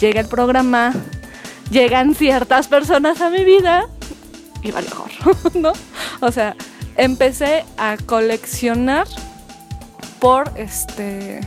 Llega 0.00 0.18
el 0.18 0.28
programa, 0.28 0.94
llegan 1.70 2.14
ciertas 2.14 2.68
personas 2.68 3.20
a 3.20 3.28
mi 3.28 3.44
vida 3.44 3.84
y 4.62 4.70
vale 4.70 4.88
mejor, 4.88 5.10
¿no? 5.56 5.74
O 6.20 6.32
sea, 6.32 6.56
empecé 6.96 7.66
a 7.76 7.98
coleccionar 7.98 9.06
por 10.20 10.50
este 10.56 11.40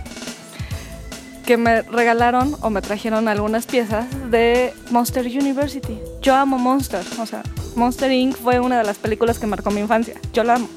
que 1.44 1.58
me 1.58 1.82
regalaron 1.84 2.56
o 2.62 2.70
me 2.70 2.82
trajeron 2.82 3.28
algunas 3.28 3.66
piezas 3.66 4.06
de 4.32 4.74
Monster 4.90 5.26
University. 5.26 6.00
Yo 6.22 6.36
amo 6.36 6.58
Monster, 6.58 7.04
o 7.20 7.26
sea, 7.26 7.44
Monster 7.76 8.12
Inc. 8.12 8.36
fue 8.38 8.60
una 8.60 8.78
de 8.78 8.84
las 8.84 8.98
películas 8.98 9.40
que 9.40 9.48
marcó 9.48 9.72
mi 9.72 9.82
infancia. 9.82 10.16
Yo 10.34 10.44
la 10.44 10.56
amo. 10.56 10.70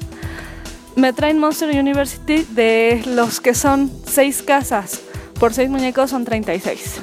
Me 0.95 1.13
traen 1.13 1.39
Monster 1.39 1.69
University 1.69 2.45
de 2.49 3.03
los 3.05 3.39
que 3.39 3.53
son 3.53 3.91
seis 4.05 4.41
casas. 4.41 5.01
Por 5.39 5.53
seis 5.53 5.69
muñecos 5.69 6.09
son 6.09 6.25
36. 6.25 6.95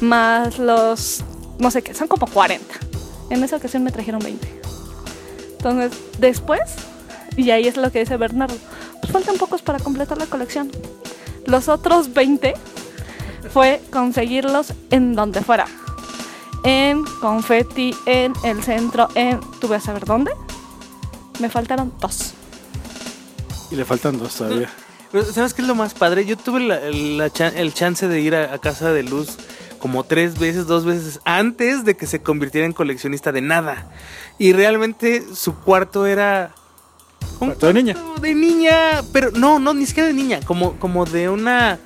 Más 0.00 0.58
los, 0.58 1.24
no 1.58 1.70
sé 1.70 1.82
qué, 1.82 1.94
son 1.94 2.08
como 2.08 2.26
40. 2.26 2.64
En 3.30 3.44
esa 3.44 3.56
ocasión 3.56 3.84
me 3.84 3.92
trajeron 3.92 4.20
20. 4.20 4.60
Entonces, 5.58 5.92
después, 6.18 6.60
y 7.36 7.50
ahí 7.50 7.68
es 7.68 7.76
lo 7.76 7.90
que 7.92 8.00
dice 8.00 8.16
Bernardo, 8.16 8.56
pues 9.00 9.12
faltan 9.12 9.36
pocos 9.36 9.62
para 9.62 9.78
completar 9.78 10.18
la 10.18 10.26
colección. 10.26 10.70
Los 11.46 11.68
otros 11.68 12.12
20 12.12 12.54
fue 13.52 13.82
conseguirlos 13.92 14.72
en 14.90 15.14
donde 15.14 15.42
fuera. 15.42 15.66
En 16.64 17.04
Confetti, 17.20 17.94
en 18.06 18.32
el 18.44 18.62
centro, 18.62 19.08
en... 19.14 19.40
¿Tú 19.60 19.68
vas 19.68 19.82
a 19.84 19.86
saber 19.86 20.04
dónde? 20.04 20.32
Me 21.40 21.48
faltaron 21.48 21.92
dos. 22.00 22.32
Y 23.70 23.76
le 23.76 23.84
faltan 23.84 24.18
dos 24.18 24.34
todavía. 24.34 24.68
Pero, 25.12 25.24
¿Sabes 25.24 25.54
qué 25.54 25.62
es 25.62 25.68
lo 25.68 25.74
más 25.74 25.94
padre? 25.94 26.26
Yo 26.26 26.36
tuve 26.36 26.60
la- 26.60 26.80
el 26.80 27.74
chance 27.74 28.08
de 28.08 28.20
ir 28.20 28.34
a, 28.34 28.52
a 28.54 28.58
casa 28.58 28.90
de 28.92 29.02
Luz 29.04 29.36
como 29.78 30.02
tres 30.02 30.38
veces, 30.38 30.66
dos 30.66 30.84
veces 30.84 31.20
antes 31.24 31.84
de 31.84 31.96
que 31.96 32.06
se 32.08 32.20
convirtiera 32.20 32.66
en 32.66 32.72
coleccionista 32.72 33.30
de 33.30 33.40
nada. 33.40 33.86
Y 34.38 34.52
realmente 34.52 35.24
su 35.34 35.54
cuarto 35.54 36.04
era 36.06 36.52
un 37.40 37.48
Cuarto 37.50 37.68
de 37.68 37.74
niña. 37.74 37.94
cuarto 37.94 38.20
de 38.20 38.34
niña, 38.34 38.74
pero 39.12 39.30
no, 39.30 39.60
no, 39.60 39.72
ni 39.74 39.86
siquiera 39.86 40.08
de 40.08 40.14
niña, 40.14 40.40
como, 40.44 40.72
como 40.80 41.04
de 41.04 41.28
una 41.28 41.78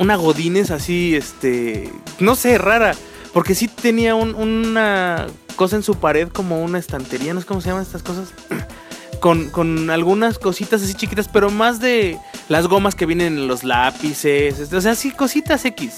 una 0.00 0.16
godines 0.16 0.72
así, 0.72 1.14
este, 1.14 1.92
no 2.18 2.34
sé, 2.34 2.58
rara, 2.58 2.92
porque 3.32 3.54
sí 3.54 3.68
tenía 3.68 4.16
un- 4.16 4.34
una 4.34 5.28
cosa 5.54 5.76
en 5.76 5.84
su 5.84 5.94
pared 5.94 6.26
como 6.28 6.64
una 6.64 6.78
estantería, 6.78 7.32
no 7.34 7.40
sé 7.40 7.46
cómo 7.46 7.60
se 7.60 7.68
llaman 7.68 7.82
estas 7.84 8.02
cosas, 8.02 8.30
con, 9.20 9.50
con 9.50 9.90
algunas 9.90 10.38
cositas 10.38 10.82
así 10.82 10.94
chiquitas, 10.94 11.28
pero 11.28 11.50
más 11.50 11.78
de 11.80 12.18
las 12.48 12.66
gomas 12.66 12.94
que 12.96 13.06
vienen 13.06 13.36
en 13.38 13.46
los 13.46 13.62
lápices, 13.62 14.58
este, 14.58 14.76
o 14.76 14.80
sea, 14.80 14.94
sí, 14.96 15.12
cositas 15.12 15.64
X. 15.64 15.94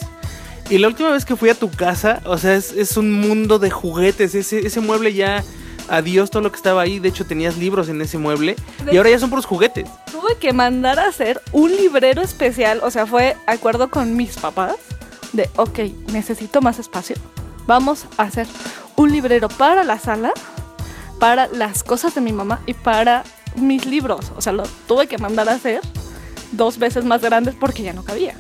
Y 0.69 0.79
la 0.79 0.89
última 0.89 1.11
vez 1.11 1.25
que 1.25 1.37
fui 1.37 1.49
a 1.51 1.55
tu 1.55 1.71
casa, 1.71 2.21
o 2.25 2.37
sea, 2.39 2.55
es, 2.57 2.73
es 2.73 2.97
un 2.97 3.13
mundo 3.13 3.59
de 3.59 3.71
juguetes, 3.71 4.35
ese, 4.35 4.67
ese 4.67 4.81
mueble 4.81 5.15
ya... 5.15 5.43
Adiós 5.89 6.31
todo 6.31 6.43
lo 6.43 6.51
que 6.51 6.57
estaba 6.57 6.83
ahí. 6.83 6.99
De 6.99 7.09
hecho, 7.09 7.27
tenías 7.27 7.57
libros 7.57 7.89
en 7.89 8.01
ese 8.01 8.19
mueble. 8.19 8.57
De 8.85 8.95
Y 8.95 8.97
ahora 8.97 9.11
ya 9.11 9.19
son 9.19 9.31
puros 9.31 9.47
juguetes. 9.47 9.89
Tuve 10.11 10.37
que 10.37 10.53
mandar 10.53 10.99
a 10.99 11.09
hacer 11.09 11.41
un 11.53 11.75
librero 11.75 12.23
especial, 12.23 12.81
o 12.83 12.91
sea, 12.91 13.07
fue 13.07 13.37
acuerdo 13.47 13.91
con 13.91 14.17
mis 14.17 14.37
papás 14.37 14.77
de, 15.33 15.49
ok, 15.57 15.79
necesito 16.13 16.61
más 16.61 16.79
espacio. 16.79 17.17
Vamos 17.67 18.07
a 18.17 18.25
hacer 18.25 18.47
un 18.97 19.13
librero 19.13 19.49
para 19.49 19.85
la 19.85 19.99
sala, 19.99 20.33
para 21.19 21.47
las 21.49 21.83
cosas 21.83 22.15
de 22.15 22.21
mi 22.21 22.33
mamá 22.33 22.61
y 22.67 22.75
para 22.75 23.25
mis 23.57 23.87
libros. 23.87 24.33
O 24.37 24.41
sea, 24.41 24.53
lo 24.53 24.65
tuve 24.87 25.07
que 25.07 25.19
mandar 25.19 25.49
a 25.49 25.55
hacer 25.55 25.81
dos 26.53 26.79
veces 26.79 27.05
más 27.05 27.23
grandes 27.23 27.55
porque 27.55 27.83
ya 27.83 27.93
no 27.93 28.05
cabía. 28.05 28.37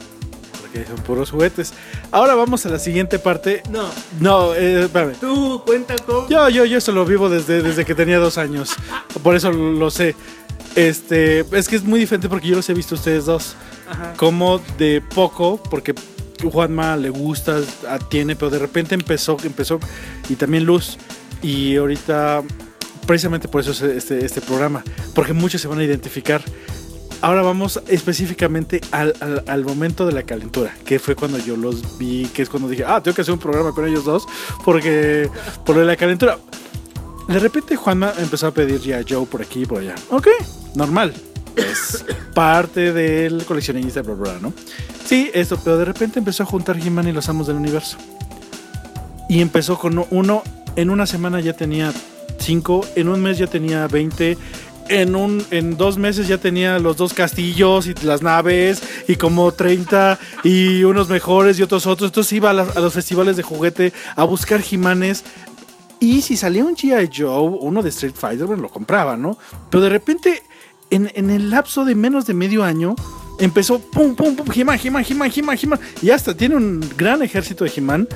Porque 0.72 0.86
son 0.88 0.96
puros 1.04 1.30
juguetes. 1.30 1.72
Ahora 2.10 2.34
vamos 2.34 2.64
a 2.64 2.70
la 2.70 2.78
siguiente 2.78 3.18
parte. 3.18 3.62
No, 3.70 3.88
No, 4.20 4.54
eh, 4.54 4.84
espérame. 4.84 5.14
tú 5.20 5.62
cuenta 5.66 5.96
con... 5.96 6.28
Yo, 6.28 6.48
yo, 6.48 6.64
yo 6.64 6.78
eso 6.78 6.92
lo 6.92 7.04
vivo 7.04 7.28
desde, 7.28 7.62
desde 7.62 7.84
que 7.84 7.94
tenía 7.94 8.18
dos 8.18 8.38
años. 8.38 8.70
Por 9.22 9.36
eso 9.36 9.52
lo 9.52 9.90
sé. 9.90 10.14
Este, 10.74 11.40
es 11.56 11.68
que 11.68 11.76
es 11.76 11.84
muy 11.84 12.00
diferente 12.00 12.28
porque 12.28 12.48
yo 12.48 12.56
los 12.56 12.68
he 12.70 12.74
visto 12.74 12.94
a 12.94 12.98
ustedes 12.98 13.26
dos. 13.26 13.54
Ajá. 13.90 14.14
Como 14.16 14.60
de 14.78 15.02
poco, 15.14 15.62
porque 15.70 15.94
Juanma 16.42 16.96
le 16.96 17.10
gusta, 17.10 17.58
a- 17.88 17.98
tiene, 17.98 18.34
pero 18.36 18.50
de 18.50 18.58
repente 18.58 18.94
empezó, 18.94 19.36
empezó, 19.44 19.78
y 20.30 20.36
también 20.36 20.64
Luz. 20.64 20.96
Y 21.42 21.76
ahorita, 21.76 22.42
precisamente 23.06 23.48
por 23.48 23.60
eso 23.60 23.72
es 23.72 23.82
este, 23.82 24.24
este 24.24 24.40
programa, 24.40 24.82
porque 25.14 25.34
muchos 25.34 25.60
se 25.60 25.68
van 25.68 25.80
a 25.80 25.84
identificar. 25.84 26.40
Ahora 27.22 27.42
vamos 27.42 27.80
específicamente 27.88 28.80
al, 28.90 29.14
al- 29.20 29.44
al 29.46 29.64
momento 29.64 30.04
de 30.06 30.12
la 30.12 30.24
calentura, 30.24 30.74
que 30.84 30.98
fue 30.98 31.14
cuando 31.14 31.38
yo 31.38 31.56
los 31.56 31.96
vi, 31.96 32.26
que 32.26 32.42
es 32.42 32.48
cuando 32.48 32.68
dije, 32.68 32.84
ah, 32.86 33.00
tengo 33.00 33.14
que 33.14 33.22
hacer 33.22 33.32
un 33.32 33.38
programa 33.40 33.70
con 33.72 33.86
ellos 33.86 34.04
dos, 34.04 34.26
porque 34.64 35.30
por 35.64 35.76
la 35.76 35.96
calentura. 35.96 36.38
De 37.28 37.38
repente 37.38 37.76
Juanma 37.76 38.12
empezó 38.18 38.48
a 38.48 38.50
pedir 38.52 38.80
ya 38.80 39.00
Joe 39.08 39.24
por 39.26 39.40
aquí 39.40 39.62
y 39.62 39.66
por 39.66 39.78
allá. 39.78 39.94
Ok, 40.10 40.26
normal. 40.74 41.14
Es 41.54 42.04
parte 42.34 42.92
del 42.92 43.44
coleccionista, 43.44 44.02
bla, 44.02 44.14
bla, 44.14 44.38
¿no? 44.40 44.52
Sí, 45.04 45.30
eso, 45.32 45.60
pero 45.62 45.78
de 45.78 45.84
repente 45.84 46.18
empezó 46.18 46.42
a 46.42 46.46
juntar 46.46 46.76
He-Man 46.76 47.06
y 47.08 47.12
los 47.12 47.28
amos 47.28 47.46
del 47.46 47.56
universo. 47.56 47.96
Y 49.28 49.40
empezó 49.40 49.78
con 49.78 50.04
uno, 50.10 50.42
en 50.74 50.90
una 50.90 51.06
semana 51.06 51.40
ya 51.40 51.52
tenía 51.52 51.92
cinco, 52.38 52.84
en 52.96 53.08
un 53.08 53.22
mes 53.22 53.38
ya 53.38 53.46
tenía 53.46 53.86
20, 53.86 54.36
en, 54.88 55.14
un, 55.14 55.44
en 55.50 55.76
dos 55.76 55.98
meses 55.98 56.28
ya 56.28 56.38
tenía 56.38 56.78
los 56.78 56.96
dos 56.96 57.12
castillos 57.14 57.86
y 57.86 57.94
las 58.04 58.22
naves 58.22 58.82
y 59.08 59.16
como 59.16 59.52
30 59.52 60.18
y 60.44 60.84
unos 60.84 61.08
mejores 61.08 61.58
y 61.58 61.62
otros 61.62 61.86
otros. 61.86 62.10
Entonces 62.10 62.32
iba 62.32 62.50
a, 62.50 62.54
los 62.54 62.92
festivales 62.92 63.36
de 63.36 63.42
juguete 63.42 63.92
a 64.16 64.24
buscar 64.24 64.60
Jimanes. 64.60 65.24
Y 66.00 66.22
si 66.22 66.36
salía 66.36 66.64
un 66.64 66.74
G.I. 66.74 67.10
Joe, 67.16 67.58
uno 67.60 67.82
de 67.82 67.90
Street 67.90 68.14
Fighter, 68.16 68.46
bueno, 68.46 68.62
lo 68.62 68.68
compraba, 68.68 69.16
¿no? 69.16 69.38
Pero 69.70 69.84
de 69.84 69.88
repente, 69.88 70.42
en, 70.90 71.10
en 71.14 71.30
el 71.30 71.50
lapso 71.50 71.84
de 71.84 71.94
menos 71.94 72.26
de 72.26 72.34
medio 72.34 72.64
año, 72.64 72.96
empezó 73.38 73.78
pum, 73.78 74.14
pum, 74.14 74.34
pum, 74.36 74.46
He-Man, 74.52 74.78
He-Man, 74.82 75.04
He-Man. 75.34 75.80
Y 76.00 76.10
hasta 76.10 76.36
tiene 76.36 76.56
un 76.56 76.84
gran 76.96 77.22
ejército 77.22 77.64
de 77.64 77.72
He-Man, 77.74 78.08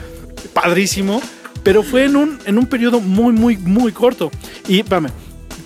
padrísimo, 0.53 1.21
pero 1.63 1.83
fue 1.83 2.05
en 2.05 2.17
un, 2.17 2.39
en 2.45 2.59
un 2.59 2.67
periodo 2.67 3.01
muy, 3.01 3.33
muy, 3.33 3.57
muy 3.57 3.93
corto. 3.93 4.31
Y, 4.69 4.83
vame, 4.83 5.11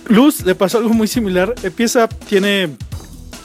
Luz 0.07 0.43
le 0.45 0.55
pasó 0.55 0.79
algo 0.79 0.93
muy 0.93 1.07
similar. 1.07 1.53
Empieza, 1.63 2.07
tiene, 2.07 2.75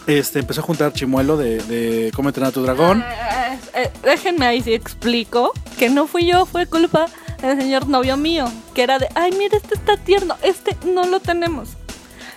este, 0.06 0.40
empezó 0.40 0.60
a 0.60 0.64
juntar 0.64 0.92
chimuelo 0.92 1.36
de, 1.36 1.62
de 1.62 2.10
Cómo 2.14 2.28
entrenar 2.28 2.50
a 2.50 2.52
tu 2.52 2.62
dragón. 2.62 3.02
Eh, 3.02 3.58
eh, 3.75 3.90
déjenme 4.02 4.46
ahí 4.46 4.62
si 4.62 4.75
explico 4.75 5.52
que 5.78 5.90
no 5.90 6.06
fui 6.06 6.26
yo, 6.26 6.46
fue 6.46 6.66
culpa 6.66 7.06
del 7.42 7.60
señor 7.60 7.86
novio 7.88 8.16
mío, 8.16 8.50
que 8.75 8.82
era 8.82 8.98
de, 8.98 9.08
ay, 9.14 9.32
mira, 9.32 9.56
este 9.56 9.75
está 9.75 9.96
tierno, 9.96 10.36
este 10.42 10.76
no 10.86 11.06
lo 11.06 11.20
tenemos. 11.20 11.70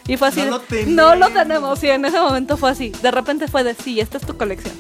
Y 0.08 0.18
fue 0.18 0.30
así, 0.30 0.42
No 0.42 0.50
lo 0.50 0.60
tenemos. 0.60 0.94
no 0.94 1.16
lo 1.16 1.30
tenemos, 1.30 1.84
y 1.84 1.88
en 1.90 2.04
ese 2.06 2.20
momento 2.20 2.58
fue 2.58 2.72
así, 2.72 2.92
de 3.02 3.12
repente 3.12 3.48
fue 3.48 3.64
de, 3.64 3.76
sí, 3.76 4.00
esta 4.00 4.18
es 4.18 4.26
tu 4.26 4.36
colección. 4.38 4.74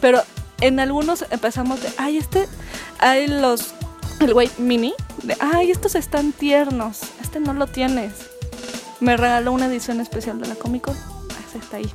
Pero 0.00 0.22
en 0.60 0.80
algunos 0.80 1.24
empezamos 1.30 1.80
de, 1.82 1.88
ay, 1.96 2.18
este, 2.18 2.46
hay 2.98 3.26
los, 3.26 3.74
el 4.20 4.34
güey 4.34 4.50
mini, 4.58 4.92
de, 5.22 5.36
ay, 5.40 5.70
estos 5.70 5.94
están 5.94 6.32
tiernos, 6.32 7.00
este 7.22 7.40
no 7.40 7.54
lo 7.54 7.66
tienes. 7.66 8.12
Me 9.00 9.16
regaló 9.16 9.52
una 9.52 9.66
edición 9.66 10.00
especial 10.00 10.40
de 10.40 10.48
la 10.48 10.54
Comic 10.54 10.82
Con, 10.84 10.94
Ah, 10.96 11.40
ese 11.48 11.58
está 11.58 11.76
ahí. 11.78 11.90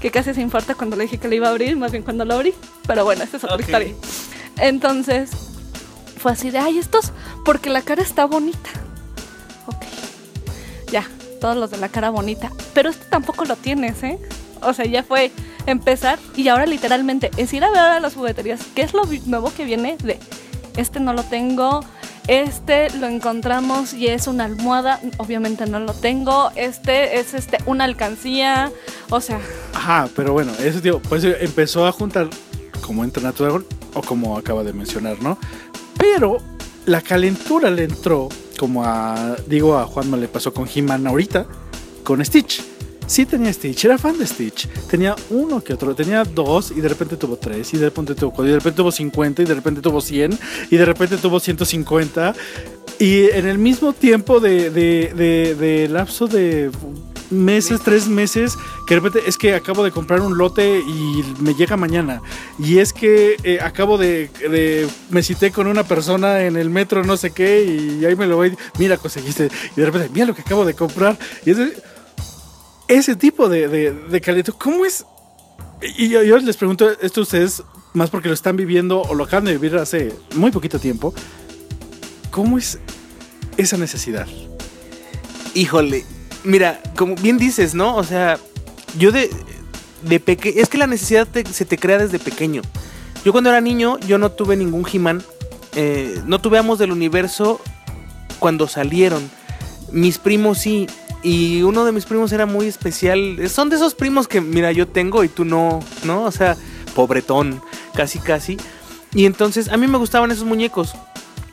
Que 0.00 0.10
casi 0.10 0.34
se 0.34 0.40
infarta 0.40 0.74
cuando 0.74 0.96
le 0.96 1.04
dije 1.04 1.18
que 1.18 1.28
le 1.28 1.36
iba 1.36 1.48
a 1.48 1.50
abrir, 1.50 1.76
más 1.76 1.92
bien 1.92 2.02
cuando 2.02 2.24
lo 2.24 2.34
abrí. 2.34 2.54
Pero 2.86 3.04
bueno, 3.04 3.22
esta 3.24 3.36
es 3.36 3.44
otra 3.44 3.56
Ok. 3.56 3.62
historia. 3.62 3.94
Entonces, 4.58 5.30
fue 6.18 6.32
así 6.32 6.50
de, 6.50 6.58
ay, 6.58 6.78
estos, 6.78 7.12
porque 7.44 7.70
la 7.70 7.82
cara 7.82 8.02
está 8.02 8.24
bonita. 8.26 8.70
Ok. 9.66 9.82
Ya, 10.90 11.08
todos 11.40 11.56
los 11.56 11.70
de 11.70 11.78
la 11.78 11.88
cara 11.88 12.10
bonita. 12.10 12.50
Pero 12.74 12.90
este 12.90 13.04
tampoco 13.06 13.44
lo 13.44 13.56
tienes, 13.56 14.02
¿eh? 14.02 14.18
O 14.60 14.72
sea, 14.74 14.84
ya 14.84 15.02
fue 15.02 15.32
empezar 15.66 16.18
y 16.36 16.48
ahora 16.48 16.66
literalmente 16.66 17.30
es 17.36 17.52
ir 17.52 17.64
a 17.64 17.70
ver 17.70 17.78
a 17.80 18.00
las 18.00 18.14
jugueterías 18.14 18.60
qué 18.74 18.82
es 18.82 18.92
lo 18.94 19.04
nuevo 19.26 19.52
que 19.56 19.64
viene 19.64 19.96
de, 20.02 20.18
este 20.76 20.98
no 21.00 21.12
lo 21.14 21.22
tengo, 21.22 21.84
este 22.28 22.90
lo 22.98 23.06
encontramos 23.06 23.94
y 23.94 24.08
es 24.08 24.26
una 24.26 24.44
almohada, 24.44 25.00
obviamente 25.16 25.66
no 25.66 25.80
lo 25.80 25.92
tengo, 25.92 26.50
este 26.56 27.18
es 27.18 27.34
este 27.34 27.58
una 27.66 27.84
alcancía, 27.84 28.70
o 29.10 29.20
sea, 29.20 29.40
Ajá, 29.74 30.08
pero 30.14 30.32
bueno, 30.32 30.52
eso 30.62 30.80
tío, 30.80 31.00
pues 31.00 31.24
empezó 31.24 31.86
a 31.86 31.92
juntar 31.92 32.28
como 32.84 33.04
entra 33.04 33.32
dragón 33.32 33.64
o 33.94 34.02
como 34.02 34.36
acaba 34.36 34.62
de 34.62 34.72
mencionar, 34.72 35.20
¿no? 35.22 35.38
Pero 35.98 36.38
la 36.86 37.00
calentura 37.00 37.70
le 37.70 37.84
entró, 37.84 38.28
como 38.58 38.84
a, 38.84 39.36
digo, 39.46 39.78
a 39.78 39.86
Juanma 39.86 40.16
le 40.16 40.28
pasó 40.28 40.52
con 40.52 40.68
He-Man 40.72 41.06
ahorita, 41.06 41.46
con 42.04 42.24
Stitch. 42.24 42.62
Sí 43.06 43.26
tenía 43.26 43.52
Stitch, 43.52 43.84
era 43.84 43.98
fan 43.98 44.18
de 44.18 44.26
Stitch. 44.26 44.68
Tenía 44.90 45.14
uno 45.30 45.62
que 45.62 45.74
otro, 45.74 45.94
tenía 45.94 46.24
dos 46.24 46.70
y 46.74 46.80
de 46.80 46.88
repente 46.88 47.16
tuvo 47.16 47.36
tres 47.36 47.74
y 47.74 47.76
de 47.76 47.86
repente 47.86 48.14
tuvo 48.14 48.30
cuatro 48.30 48.46
y 48.46 48.50
de 48.52 48.58
repente 48.58 48.76
tuvo 48.78 48.90
50 48.92 49.42
y 49.42 49.44
de 49.44 49.54
repente 49.54 49.80
tuvo 49.82 50.00
100 50.00 50.38
y 50.70 50.76
de 50.76 50.84
repente 50.84 51.16
tuvo 51.18 51.38
150. 51.38 52.34
Y 52.98 53.24
en 53.30 53.46
el 53.46 53.58
mismo 53.58 53.92
tiempo 53.92 54.40
de, 54.40 54.70
de, 54.70 55.12
de- 55.14 55.54
de 55.56 55.88
lapso 55.88 56.26
de 56.26 56.70
meses, 57.30 57.80
tres 57.82 58.08
meses, 58.08 58.54
que 58.86 58.94
de 58.94 59.00
repente 59.00 59.28
es 59.28 59.36
que 59.38 59.54
acabo 59.54 59.82
de 59.82 59.90
comprar 59.90 60.20
un 60.20 60.36
lote 60.38 60.78
y 60.80 61.22
me 61.40 61.54
llega 61.54 61.76
mañana. 61.76 62.22
Y 62.58 62.78
es 62.78 62.92
que 62.92 63.36
eh, 63.42 63.58
acabo 63.60 63.98
de, 63.98 64.30
de- 64.48 64.86
me 65.10 65.22
cité 65.22 65.50
con 65.50 65.66
una 65.66 65.82
persona 65.84 66.44
en 66.44 66.56
el 66.56 66.70
metro, 66.70 67.02
no 67.04 67.16
sé 67.16 67.30
qué, 67.32 67.64
y 67.64 68.04
ahí 68.04 68.14
me 68.16 68.26
lo 68.26 68.36
voy, 68.36 68.54
mira, 68.78 68.96
conseguiste. 68.96 69.50
Y 69.76 69.80
de 69.80 69.86
repente, 69.86 70.08
mira 70.12 70.26
lo 70.26 70.34
que 70.34 70.42
acabo 70.42 70.64
de 70.64 70.74
comprar. 70.74 71.18
Y 71.44 71.50
es 71.50 71.58
ese 72.98 73.16
tipo 73.16 73.48
de, 73.48 73.68
de, 73.68 73.92
de 73.92 74.44
¿cómo 74.58 74.84
es? 74.84 75.04
Y 75.96 76.10
yo, 76.10 76.38
les 76.38 76.56
pregunto 76.56 76.90
esto 77.00 77.20
a 77.20 77.22
ustedes, 77.22 77.62
más 77.92 78.10
porque 78.10 78.28
lo 78.28 78.34
están 78.34 78.56
viviendo 78.56 79.02
o 79.02 79.14
lo 79.14 79.24
acaban 79.24 79.44
de 79.44 79.52
vivir 79.52 79.76
hace 79.76 80.14
muy 80.34 80.50
poquito 80.50 80.78
tiempo. 80.78 81.12
¿Cómo 82.30 82.56
es 82.56 82.78
esa 83.56 83.76
necesidad? 83.76 84.26
Híjole, 85.54 86.04
mira, 86.44 86.80
como 86.96 87.16
bien 87.16 87.36
dices, 87.36 87.74
¿no? 87.74 87.96
O 87.96 88.04
sea, 88.04 88.38
yo 88.96 89.10
de, 89.12 89.28
de 90.02 90.20
pequeño, 90.20 90.62
es 90.62 90.68
que 90.68 90.78
la 90.78 90.86
necesidad 90.86 91.28
se 91.52 91.64
te 91.64 91.78
crea 91.78 91.98
desde 91.98 92.18
pequeño. 92.18 92.62
Yo 93.24 93.32
cuando 93.32 93.50
era 93.50 93.60
niño, 93.60 93.98
yo 94.00 94.18
no 94.18 94.30
tuve 94.32 94.56
ningún 94.56 94.86
He-Man, 94.90 95.22
eh, 95.74 96.20
no 96.26 96.40
tuve 96.40 96.62
del 96.78 96.92
Universo 96.92 97.60
cuando 98.38 98.68
salieron. 98.68 99.30
Mis 99.90 100.18
primos 100.18 100.58
sí, 100.58 100.86
y 101.22 101.62
uno 101.62 101.84
de 101.84 101.92
mis 101.92 102.04
primos 102.04 102.32
era 102.32 102.46
muy 102.46 102.66
especial. 102.66 103.38
Son 103.48 103.68
de 103.70 103.76
esos 103.76 103.94
primos 103.94 104.28
que, 104.28 104.40
mira, 104.40 104.72
yo 104.72 104.88
tengo 104.88 105.24
y 105.24 105.28
tú 105.28 105.44
no, 105.44 105.80
¿no? 106.04 106.24
O 106.24 106.30
sea, 106.30 106.56
pobretón, 106.94 107.62
casi, 107.94 108.18
casi. 108.18 108.56
Y 109.14 109.26
entonces, 109.26 109.68
a 109.68 109.76
mí 109.76 109.86
me 109.86 109.98
gustaban 109.98 110.30
esos 110.30 110.44
muñecos. 110.44 110.94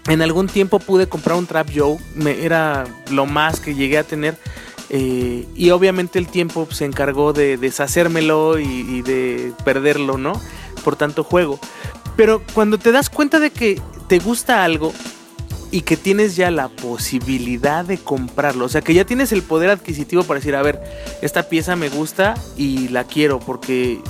En 0.08 0.22
algún 0.22 0.48
tiempo 0.48 0.80
pude 0.80 1.08
comprar 1.08 1.38
un 1.38 1.46
Trap 1.46 1.70
Joe, 1.76 1.98
me, 2.16 2.44
era 2.44 2.86
lo 3.12 3.26
más 3.26 3.60
que 3.60 3.76
llegué 3.76 3.98
a 3.98 4.04
tener. 4.04 4.38
eh, 4.90 5.46
y 5.56 5.70
obviamente 5.70 6.18
el 6.18 6.28
tiempo 6.28 6.68
se 6.72 6.86
encargó 6.86 7.32
de 7.32 7.58
deshacérmelo 7.58 8.58
y, 8.60 8.64
y 8.64 9.02
de 9.04 9.54
perderlo, 9.64 10.18
¿no? 10.18 10.34
Por 10.84 10.96
tanto 10.96 11.24
juego. 11.24 11.60
Pero 12.16 12.42
cuando 12.54 12.78
te 12.80 12.92
das 12.92 13.10
cuenta 13.10 13.40
de 13.40 13.52
que 13.52 13.80
te 14.08 14.18
gusta 14.20 14.64
algo 14.64 14.94
y 15.72 15.82
que 15.82 15.98
tienes 15.98 16.36
ya 16.36 16.52
la 16.52 16.70
posibilidad 16.70 17.86
de 17.86 17.98
comprarlo, 17.98 18.66
o 18.66 18.70
sea 18.70 18.82
que 18.82 18.94
ya 18.94 19.06
tienes 19.06 19.32
el 19.32 19.44
poder 19.44 19.70
adquisitivo 19.70 20.24
para 20.24 20.40
decir, 20.40 20.56
a 20.56 20.62
ver, 20.62 20.82
esta 21.22 21.44
pieza 21.44 21.76
me 21.76 21.90
gusta 21.90 22.36
y 22.58 22.88
la 22.90 23.04
quiero 23.04 23.40
porque 23.40 24.02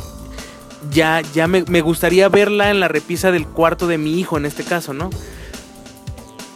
ya, 0.92 1.22
ya 1.34 1.48
me, 1.48 1.64
me 1.64 1.82
gustaría 1.82 2.30
verla 2.30 2.72
en 2.72 2.80
la 2.80 2.88
repisa 2.88 3.32
del 3.32 3.46
cuarto 3.46 3.88
de 3.88 3.98
mi 3.98 4.20
hijo 4.20 4.38
en 4.38 4.46
este 4.46 4.64
caso, 4.64 4.94
¿no? 4.94 5.10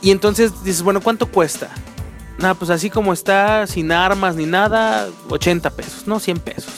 Y 0.02 0.12
entonces 0.12 0.52
dices, 0.64 0.84
bueno, 0.84 1.02
¿cuánto 1.02 1.28
cuesta? 1.28 1.70
nada, 2.38 2.54
pues 2.56 2.70
así 2.70 2.90
como 2.90 3.14
está, 3.14 3.68
sin 3.68 3.92
armas 3.92 4.36
ni 4.36 4.46
nada, 4.46 5.08
80 5.30 5.70
pesos, 5.72 6.08
no 6.08 6.20
100 6.20 6.40
pesos. 6.40 6.74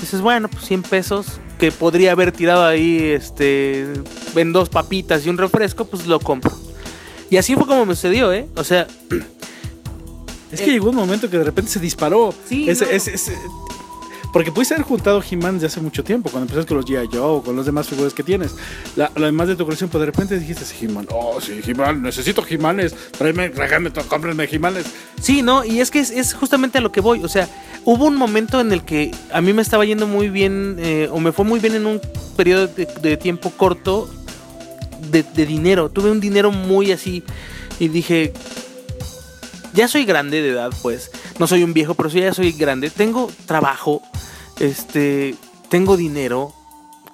Dices, 0.00 0.20
bueno, 0.20 0.48
pues 0.48 0.64
100 0.64 0.82
pesos 0.82 1.40
que 1.58 1.72
podría 1.72 2.12
haber 2.12 2.32
tirado 2.32 2.64
ahí 2.64 2.98
este 3.02 3.86
en 4.36 4.52
dos 4.52 4.68
papitas 4.68 5.26
y 5.26 5.30
un 5.30 5.38
refresco, 5.38 5.84
pues 5.84 6.06
lo 6.06 6.20
compro. 6.20 6.52
Y 7.30 7.36
así 7.36 7.54
fue 7.54 7.66
como 7.66 7.84
me 7.86 7.94
sucedió, 7.94 8.32
¿eh? 8.32 8.46
O 8.56 8.64
sea, 8.64 8.86
Es 10.52 10.60
que 10.62 10.70
llegó 10.70 10.88
un 10.90 10.96
momento 10.96 11.28
que 11.28 11.36
de 11.38 11.44
repente 11.44 11.70
se 11.70 11.78
disparó. 11.80 12.32
Sí, 12.48 12.68
Ese- 12.70 12.86
no. 12.86 12.90
ese- 12.90 13.14
ese- 13.14 13.36
porque 14.32 14.52
pudiste 14.52 14.74
haber 14.74 14.86
juntado 14.86 15.22
He-Man 15.28 15.54
desde 15.54 15.66
hace 15.68 15.80
mucho 15.80 16.04
tiempo, 16.04 16.28
cuando 16.30 16.44
empezaste 16.44 16.68
con 16.68 16.76
los 16.78 16.86
G.I. 16.86 17.08
Joe 17.10 17.20
o 17.38 17.42
con 17.42 17.56
las 17.56 17.64
demás 17.64 17.88
figuras 17.88 18.12
que 18.12 18.22
tienes. 18.22 18.54
La, 18.94 19.10
lo 19.14 19.24
demás 19.26 19.48
de 19.48 19.56
tu 19.56 19.64
colección, 19.64 19.88
pero 19.90 20.00
de 20.00 20.06
repente 20.06 20.38
dijiste, 20.38 20.64
He-Man, 20.80 21.06
oh, 21.12 21.40
sí, 21.40 21.60
He-Man, 21.66 22.02
necesito 22.02 22.44
He-Manes, 22.48 22.94
tráeme, 23.16 23.48
tráigame, 23.50 23.90
cómprenme 24.06 24.46
He-Manes. 24.50 24.84
Sí, 25.20 25.40
no, 25.42 25.64
y 25.64 25.80
es 25.80 25.90
que 25.90 26.00
es, 26.00 26.10
es 26.10 26.34
justamente 26.34 26.76
a 26.78 26.80
lo 26.82 26.92
que 26.92 27.00
voy. 27.00 27.24
O 27.24 27.28
sea, 27.28 27.48
hubo 27.84 28.04
un 28.04 28.16
momento 28.16 28.60
en 28.60 28.70
el 28.72 28.84
que 28.84 29.10
a 29.32 29.40
mí 29.40 29.52
me 29.54 29.62
estaba 29.62 29.84
yendo 29.86 30.06
muy 30.06 30.28
bien, 30.28 30.76
eh, 30.78 31.08
o 31.10 31.20
me 31.20 31.32
fue 31.32 31.44
muy 31.46 31.58
bien 31.58 31.74
en 31.74 31.86
un 31.86 32.00
periodo 32.36 32.66
de, 32.68 32.86
de 33.00 33.16
tiempo 33.16 33.50
corto 33.56 34.10
de, 35.10 35.22
dinero. 35.46 35.88
Tuve 35.90 36.10
un 36.10 36.20
dinero 36.20 36.50
muy 36.50 36.92
así 36.92 37.22
y 37.78 37.88
dije, 37.88 38.32
ya 39.72 39.88
soy 39.88 40.04
grande 40.04 40.42
de 40.42 40.50
edad, 40.50 40.72
pues. 40.82 41.10
No 41.38 41.46
soy 41.46 41.62
un 41.62 41.72
viejo, 41.72 41.94
pero 41.94 42.10
sí 42.10 42.20
ya 42.20 42.34
soy 42.34 42.52
grande. 42.52 42.90
Tengo 42.90 43.30
trabajo, 43.46 44.02
este, 44.58 45.34
tengo 45.68 45.96
dinero, 45.96 46.52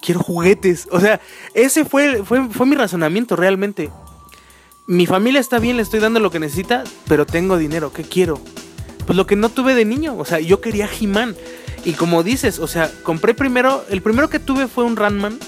quiero 0.01 0.21
juguetes. 0.21 0.89
O 0.91 1.01
sea, 1.01 1.21
ese 1.55 1.85
fue, 1.85 2.25
fue, 2.25 2.49
fue 2.49 2.67
mi 2.67 2.77
razonamiento 2.77 3.37
realmente. 3.37 3.91
Mi 4.87 5.07
familia 5.07 5.41
está 5.41 5.59
bien, 5.59 5.77
le 5.77 5.83
estoy 5.83 6.01
dando 6.01 6.21
lo 6.21 6.31
que 6.31 6.41
necesita, 6.41 6.85
pero 7.09 7.25
tengo 7.25 7.57
dinero, 7.57 7.93
¿qué 7.93 8.03
quiero? 8.03 8.39
Pues 9.07 9.17
lo 9.17 9.27
que 9.27 9.37
no 9.37 9.49
tuve 9.49 9.75
de 9.75 9.85
niño, 9.85 10.17
o 10.19 10.25
sea, 10.25 10.41
yo 10.41 10.61
quería 10.61 10.89
He-Man. 10.89 11.37
Y 11.85 11.93
como 11.93 12.23
dices, 12.23 12.59
o 12.59 12.67
sea, 12.67 12.91
compré 13.03 13.35
primero, 13.35 13.85
el 13.91 14.01
primero 14.03 14.31
que 14.31 14.39
tuve 14.39 14.69
fue 14.69 14.85
un 14.85 14.97
Ranman, 14.97 15.39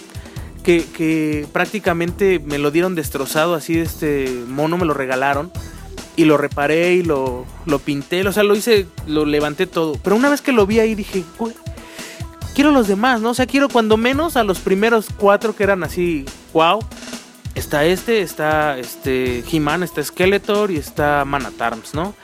que, 0.66 1.46
prácticamente 1.52 2.40
me 2.40 2.58
lo 2.58 2.70
dieron 2.70 2.96
destrozado, 2.96 3.54
así 3.54 3.78
este 3.78 4.28
mono 4.49 4.76
me 4.76 4.85
lo 4.85 4.94
regalaron. 4.94 5.52
Y 6.16 6.25
lo 6.25 6.38
reparé 6.38 6.94
y 6.94 7.02
lo, 7.02 7.44
lo 7.66 7.78
pinté, 7.78 8.26
o 8.26 8.32
sea, 8.32 8.42
lo 8.42 8.56
hice, 8.56 8.87
lo 9.06 9.26
levanté 9.26 9.66
todo. 9.66 9.99
Pero 10.02 10.16
una 10.16 10.30
vez 10.30 10.40
que 10.40 10.50
lo 10.50 10.66
vi 10.66 10.80
ahí 10.80 10.94
dije, 10.94 11.23
"Güey, 11.38 11.52
quiero 12.54 12.70
los 12.70 12.88
demás, 12.88 13.20
¿no? 13.20 13.30
O 13.30 13.35
sea, 13.35 13.44
quiero 13.46 13.68
cuando 13.68 13.99
menos 13.99 14.38
a 14.38 14.42
los 14.42 14.61
primeros 14.61 15.08
cuatro 15.14 15.54
que 15.54 15.62
eran 15.62 15.85
así, 15.85 16.25
wow. 16.54 16.82
Está 17.54 17.85
este, 17.85 18.23
está 18.23 18.78
este 18.78 19.44
He-Man, 19.50 19.82
está 19.82 20.02
Skeletor 20.02 20.70
y 20.70 20.78
está 20.78 21.26
Man 21.26 21.44
at 21.44 21.61
Arms, 21.61 21.92
¿no? 21.92 22.14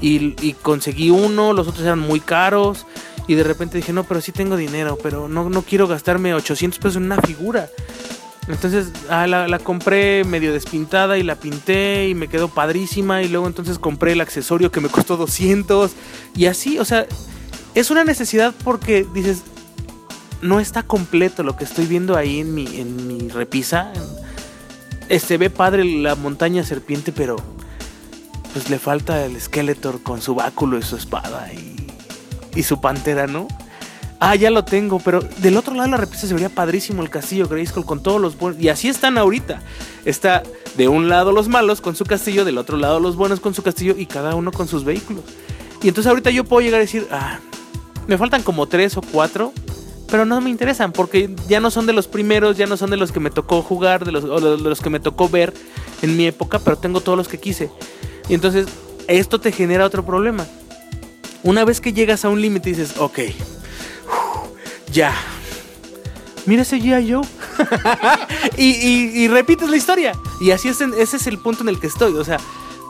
Y, 0.00 0.36
y 0.40 0.54
conseguí 0.54 1.10
uno, 1.10 1.52
los 1.52 1.66
otros 1.66 1.84
eran 1.84 1.98
muy 1.98 2.20
caros. 2.20 2.86
Y 3.26 3.34
de 3.34 3.44
repente 3.44 3.76
dije, 3.76 3.92
no, 3.92 4.04
pero 4.04 4.20
sí 4.20 4.32
tengo 4.32 4.56
dinero, 4.56 4.98
pero 5.02 5.28
no, 5.28 5.48
no 5.48 5.62
quiero 5.62 5.86
gastarme 5.86 6.34
800 6.34 6.78
pesos 6.78 6.96
en 6.96 7.04
una 7.04 7.20
figura. 7.20 7.68
Entonces 8.48 8.90
ah, 9.08 9.26
la, 9.28 9.46
la 9.46 9.60
compré 9.60 10.24
medio 10.24 10.52
despintada 10.52 11.16
y 11.16 11.22
la 11.22 11.36
pinté 11.36 12.08
y 12.08 12.14
me 12.14 12.28
quedó 12.28 12.48
padrísima. 12.48 13.22
Y 13.22 13.28
luego 13.28 13.46
entonces 13.46 13.78
compré 13.78 14.12
el 14.12 14.20
accesorio 14.20 14.72
que 14.72 14.80
me 14.80 14.88
costó 14.88 15.16
200. 15.16 15.92
Y 16.34 16.46
así, 16.46 16.78
o 16.78 16.84
sea, 16.84 17.06
es 17.74 17.90
una 17.90 18.04
necesidad 18.04 18.52
porque 18.64 19.06
dices, 19.14 19.42
no 20.42 20.58
está 20.58 20.82
completo 20.82 21.44
lo 21.44 21.56
que 21.56 21.64
estoy 21.64 21.86
viendo 21.86 22.16
ahí 22.16 22.40
en 22.40 22.54
mi, 22.54 22.66
en 22.80 23.06
mi 23.06 23.28
repisa. 23.28 23.92
Este 25.08 25.38
ve 25.38 25.50
padre 25.50 25.84
la 25.84 26.16
montaña 26.16 26.64
serpiente, 26.64 27.12
pero 27.12 27.36
pues 28.52 28.68
le 28.68 28.78
falta 28.78 29.24
el 29.24 29.40
Skeletor 29.40 30.02
con 30.02 30.20
su 30.20 30.34
báculo 30.34 30.78
y 30.78 30.82
su 30.82 30.96
espada 30.96 31.50
y, 31.52 31.71
y 32.54 32.62
su 32.62 32.80
pantera, 32.80 33.26
¿no? 33.26 33.48
Ah, 34.20 34.36
ya 34.36 34.50
lo 34.50 34.64
tengo, 34.64 35.00
pero 35.00 35.20
del 35.20 35.56
otro 35.56 35.74
lado 35.74 35.86
de 35.86 35.90
la 35.90 35.96
repisa 35.96 36.28
se 36.28 36.32
vería 36.32 36.48
padrísimo 36.48 37.02
el 37.02 37.10
castillo 37.10 37.48
Grayskull 37.48 37.84
con 37.84 38.02
todos 38.04 38.20
los 38.20 38.38
buenos. 38.38 38.62
Y 38.62 38.68
así 38.68 38.88
están 38.88 39.18
ahorita. 39.18 39.60
Está 40.04 40.44
de 40.76 40.86
un 40.86 41.08
lado 41.08 41.32
los 41.32 41.48
malos 41.48 41.80
con 41.80 41.96
su 41.96 42.04
castillo, 42.04 42.44
del 42.44 42.58
otro 42.58 42.76
lado 42.76 43.00
los 43.00 43.16
buenos 43.16 43.40
con 43.40 43.52
su 43.52 43.64
castillo 43.64 43.96
y 43.98 44.06
cada 44.06 44.36
uno 44.36 44.52
con 44.52 44.68
sus 44.68 44.84
vehículos. 44.84 45.24
Y 45.82 45.88
entonces 45.88 46.08
ahorita 46.08 46.30
yo 46.30 46.44
puedo 46.44 46.60
llegar 46.60 46.78
a 46.78 46.82
decir, 46.82 47.08
ah, 47.10 47.40
me 48.06 48.16
faltan 48.16 48.44
como 48.44 48.68
tres 48.68 48.96
o 48.96 49.02
cuatro, 49.02 49.52
pero 50.08 50.24
no 50.24 50.40
me 50.40 50.50
interesan 50.50 50.92
porque 50.92 51.34
ya 51.48 51.58
no 51.58 51.72
son 51.72 51.86
de 51.86 51.92
los 51.92 52.06
primeros, 52.06 52.56
ya 52.56 52.66
no 52.66 52.76
son 52.76 52.90
de 52.90 52.96
los 52.96 53.10
que 53.10 53.18
me 53.18 53.30
tocó 53.30 53.60
jugar, 53.62 54.04
de 54.04 54.12
los, 54.12 54.22
de 54.22 54.68
los 54.68 54.80
que 54.80 54.90
me 54.90 55.00
tocó 55.00 55.28
ver 55.28 55.52
en 56.00 56.16
mi 56.16 56.26
época, 56.26 56.60
pero 56.60 56.76
tengo 56.78 57.00
todos 57.00 57.18
los 57.18 57.26
que 57.26 57.38
quise. 57.38 57.70
Y 58.28 58.34
entonces 58.34 58.68
esto 59.08 59.40
te 59.40 59.50
genera 59.50 59.84
otro 59.84 60.06
problema. 60.06 60.46
Una 61.42 61.64
vez 61.64 61.80
que 61.80 61.92
llegas 61.92 62.24
a 62.24 62.28
un 62.28 62.40
límite 62.40 62.70
dices, 62.70 62.94
ok, 62.98 63.18
ya. 64.92 65.14
Mira 66.46 66.62
ese 66.62 66.78
G.I. 66.78 67.12
Joe. 67.12 67.22
y, 68.56 69.28
repites 69.28 69.68
la 69.68 69.76
historia. 69.76 70.12
Y 70.40 70.50
así 70.50 70.68
es, 70.68 70.80
ese 70.80 71.16
es 71.16 71.26
el 71.26 71.38
punto 71.38 71.62
en 71.62 71.68
el 71.68 71.78
que 71.78 71.86
estoy. 71.86 72.14
O 72.14 72.24
sea, 72.24 72.38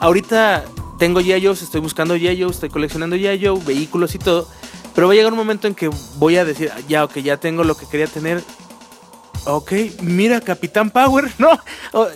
ahorita 0.00 0.64
tengo 0.98 1.20
G.I. 1.20 1.44
Joes, 1.44 1.62
estoy 1.62 1.80
buscando 1.80 2.16
G.I. 2.16 2.40
Joe, 2.40 2.50
estoy 2.50 2.70
coleccionando 2.70 3.16
G.I. 3.16 3.44
Joe, 3.44 3.60
vehículos 3.64 4.14
y 4.14 4.18
todo. 4.18 4.48
Pero 4.94 5.06
va 5.06 5.14
a 5.14 5.16
llegar 5.16 5.32
un 5.32 5.38
momento 5.38 5.66
en 5.66 5.74
que 5.74 5.90
voy 6.16 6.36
a 6.36 6.44
decir, 6.44 6.70
ya, 6.88 7.04
ok, 7.04 7.18
ya 7.18 7.38
tengo 7.38 7.64
lo 7.64 7.76
que 7.76 7.86
quería 7.86 8.06
tener. 8.06 8.42
Ok, 9.46 9.72
mira 10.02 10.40
Capitán 10.40 10.90
Power, 10.90 11.30
¿no? 11.38 11.58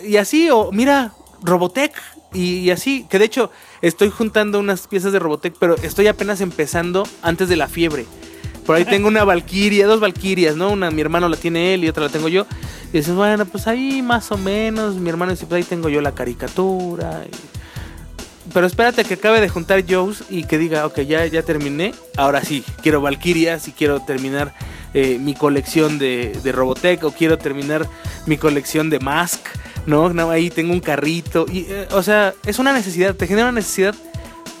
Y 0.03 0.17
así, 0.17 0.49
o 0.49 0.71
mira 0.71 1.13
Robotech. 1.41 1.93
Y, 2.33 2.69
así, 2.71 3.05
que 3.09 3.19
de 3.19 3.25
hecho 3.25 3.51
estoy 3.81 4.09
juntando 4.09 4.59
unas 4.59 4.87
piezas 4.87 5.13
de 5.13 5.19
Robotech, 5.19 5.55
pero 5.59 5.75
estoy 5.77 6.07
apenas 6.07 6.41
empezando 6.41 7.07
antes 7.21 7.49
de 7.49 7.55
la 7.55 7.67
fiebre. 7.67 8.05
Por 8.65 8.75
ahí 8.75 8.83
tengo 8.83 9.07
una 9.07 9.23
Valkyria, 9.23 9.87
dos 9.87 10.01
Valkyrias, 10.01 10.57
¿no? 10.57 10.71
Una 10.71 10.91
mi 10.91 10.99
hermano 10.99 11.29
la 11.29 11.37
tiene 11.37 11.73
él 11.73 11.85
y 11.85 11.89
otra 11.89 12.03
la 12.03 12.09
tengo 12.09 12.27
yo. 12.27 12.45
Y 12.91 12.97
dices, 12.97 13.15
bueno, 13.15 13.45
pues 13.45 13.65
ahí 13.67 14.01
más 14.01 14.29
o 14.31 14.37
menos. 14.37 14.95
Mi 14.95 15.09
hermano 15.09 15.31
dice, 15.31 15.45
pues 15.45 15.63
ahí 15.63 15.69
tengo 15.69 15.87
yo 15.87 16.01
la 16.01 16.13
caricatura. 16.13 17.23
Pero 18.53 18.67
espérate 18.67 19.05
que 19.05 19.13
acabe 19.13 19.39
de 19.39 19.47
juntar 19.47 19.83
Joes 19.87 20.25
y 20.29 20.43
que 20.43 20.57
diga, 20.57 20.85
ok, 20.85 20.99
ya, 21.01 21.25
ya 21.27 21.43
terminé. 21.43 21.93
Ahora 22.17 22.43
sí, 22.43 22.63
quiero 22.83 23.01
Valkyrias 23.01 23.69
y 23.69 23.71
quiero 23.71 24.01
terminar 24.01 24.53
eh, 24.93 25.17
mi 25.17 25.33
colección 25.33 25.97
de, 25.97 26.37
de 26.43 26.51
Robotech 26.51 27.03
o 27.03 27.11
quiero 27.11 27.37
terminar 27.37 27.87
mi 28.25 28.37
colección 28.37 28.89
de 28.89 28.99
Mask, 28.99 29.45
¿no? 29.87 30.13
No, 30.13 30.29
ahí 30.29 30.51
tengo 30.51 30.73
un 30.73 30.79
carrito. 30.79 31.47
Y, 31.51 31.65
eh, 31.69 31.87
o 31.91 32.03
sea, 32.03 32.35
es 32.45 32.59
una 32.59 32.73
necesidad, 32.73 33.15
te 33.15 33.25
genera 33.25 33.47
una 33.47 33.59
necesidad, 33.59 33.95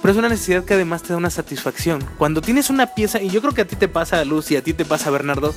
pero 0.01 0.13
es 0.13 0.17
una 0.17 0.29
necesidad 0.29 0.63
que 0.63 0.73
además 0.73 1.03
te 1.03 1.09
da 1.09 1.17
una 1.17 1.29
satisfacción. 1.29 2.03
Cuando 2.17 2.41
tienes 2.41 2.71
una 2.71 2.87
pieza, 2.87 3.21
y 3.21 3.29
yo 3.29 3.41
creo 3.41 3.53
que 3.53 3.61
a 3.61 3.67
ti 3.67 3.75
te 3.75 3.87
pasa, 3.87 4.23
Luz, 4.25 4.49
y 4.49 4.55
a 4.55 4.63
ti 4.63 4.73
te 4.73 4.85
pasa, 4.85 5.11
Bernardo, 5.11 5.53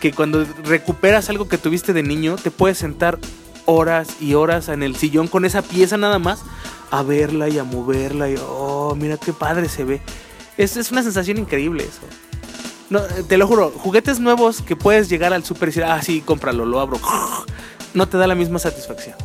que 0.00 0.12
cuando 0.12 0.44
recuperas 0.64 1.28
algo 1.28 1.46
que 1.46 1.58
tuviste 1.58 1.92
de 1.92 2.02
niño, 2.02 2.36
te 2.36 2.50
puedes 2.50 2.78
sentar 2.78 3.18
horas 3.66 4.08
y 4.20 4.34
horas 4.34 4.68
en 4.68 4.82
el 4.82 4.96
sillón 4.96 5.28
con 5.28 5.44
esa 5.44 5.62
pieza 5.62 5.96
nada 5.96 6.18
más 6.18 6.42
a 6.90 7.02
verla 7.02 7.48
y 7.48 7.58
a 7.58 7.62
moverla 7.62 8.28
y 8.28 8.36
oh, 8.40 8.96
mira 8.98 9.16
qué 9.18 9.32
padre 9.32 9.68
se 9.68 9.84
ve. 9.84 10.00
Es, 10.56 10.76
es 10.76 10.90
una 10.90 11.02
sensación 11.02 11.38
increíble 11.38 11.84
eso. 11.84 12.00
No, 12.88 12.98
eh, 12.98 13.24
te 13.28 13.36
lo 13.38 13.46
juro, 13.46 13.70
juguetes 13.70 14.18
nuevos 14.18 14.62
que 14.62 14.74
puedes 14.74 15.08
llegar 15.08 15.32
al 15.32 15.44
super 15.44 15.68
y 15.68 15.70
decir, 15.70 15.84
ah, 15.84 16.02
sí, 16.02 16.22
cómpralo, 16.22 16.64
lo 16.64 16.80
abro. 16.80 16.98
No 17.94 18.08
te 18.08 18.16
da 18.16 18.26
la 18.26 18.34
misma 18.34 18.58
satisfacción. 18.58 19.16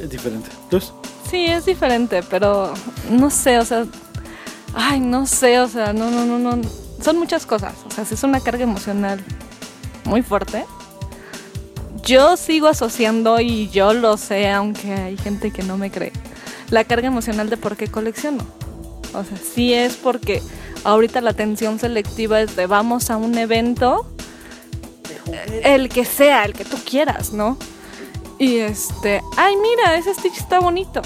Es 0.00 0.10
diferente. 0.10 0.48
Entonces, 0.64 0.92
Sí, 1.32 1.46
es 1.46 1.64
diferente, 1.64 2.22
pero 2.28 2.74
no 3.10 3.30
sé, 3.30 3.58
o 3.58 3.64
sea, 3.64 3.86
ay, 4.74 5.00
no 5.00 5.24
sé, 5.26 5.60
o 5.60 5.66
sea, 5.66 5.94
no, 5.94 6.10
no, 6.10 6.26
no, 6.26 6.38
no, 6.38 6.62
son 7.02 7.18
muchas 7.18 7.46
cosas, 7.46 7.72
o 7.86 7.90
sea, 7.90 8.04
sí 8.04 8.12
es 8.12 8.22
una 8.22 8.38
carga 8.40 8.64
emocional 8.64 9.18
muy 10.04 10.20
fuerte. 10.20 10.66
Yo 12.04 12.36
sigo 12.36 12.68
asociando 12.68 13.40
y 13.40 13.70
yo 13.70 13.94
lo 13.94 14.18
sé, 14.18 14.50
aunque 14.50 14.92
hay 14.92 15.16
gente 15.16 15.50
que 15.52 15.62
no 15.62 15.78
me 15.78 15.90
cree, 15.90 16.12
la 16.68 16.84
carga 16.84 17.06
emocional 17.06 17.48
de 17.48 17.56
por 17.56 17.78
qué 17.78 17.86
colecciono. 17.86 18.44
O 19.14 19.24
sea, 19.24 19.38
sí 19.38 19.72
es 19.72 19.96
porque 19.96 20.42
ahorita 20.84 21.22
la 21.22 21.30
atención 21.30 21.78
selectiva 21.78 22.42
es 22.42 22.56
de 22.56 22.66
vamos 22.66 23.08
a 23.08 23.16
un 23.16 23.38
evento, 23.38 24.06
el 25.62 25.88
que 25.88 26.04
sea, 26.04 26.44
el 26.44 26.52
que 26.52 26.64
tú 26.64 26.76
quieras, 26.84 27.32
¿no? 27.32 27.56
Y 28.38 28.58
este, 28.58 29.22
ay, 29.36 29.54
mira, 29.56 29.96
ese 29.96 30.14
Stitch 30.14 30.38
está 30.38 30.58
bonito. 30.58 31.02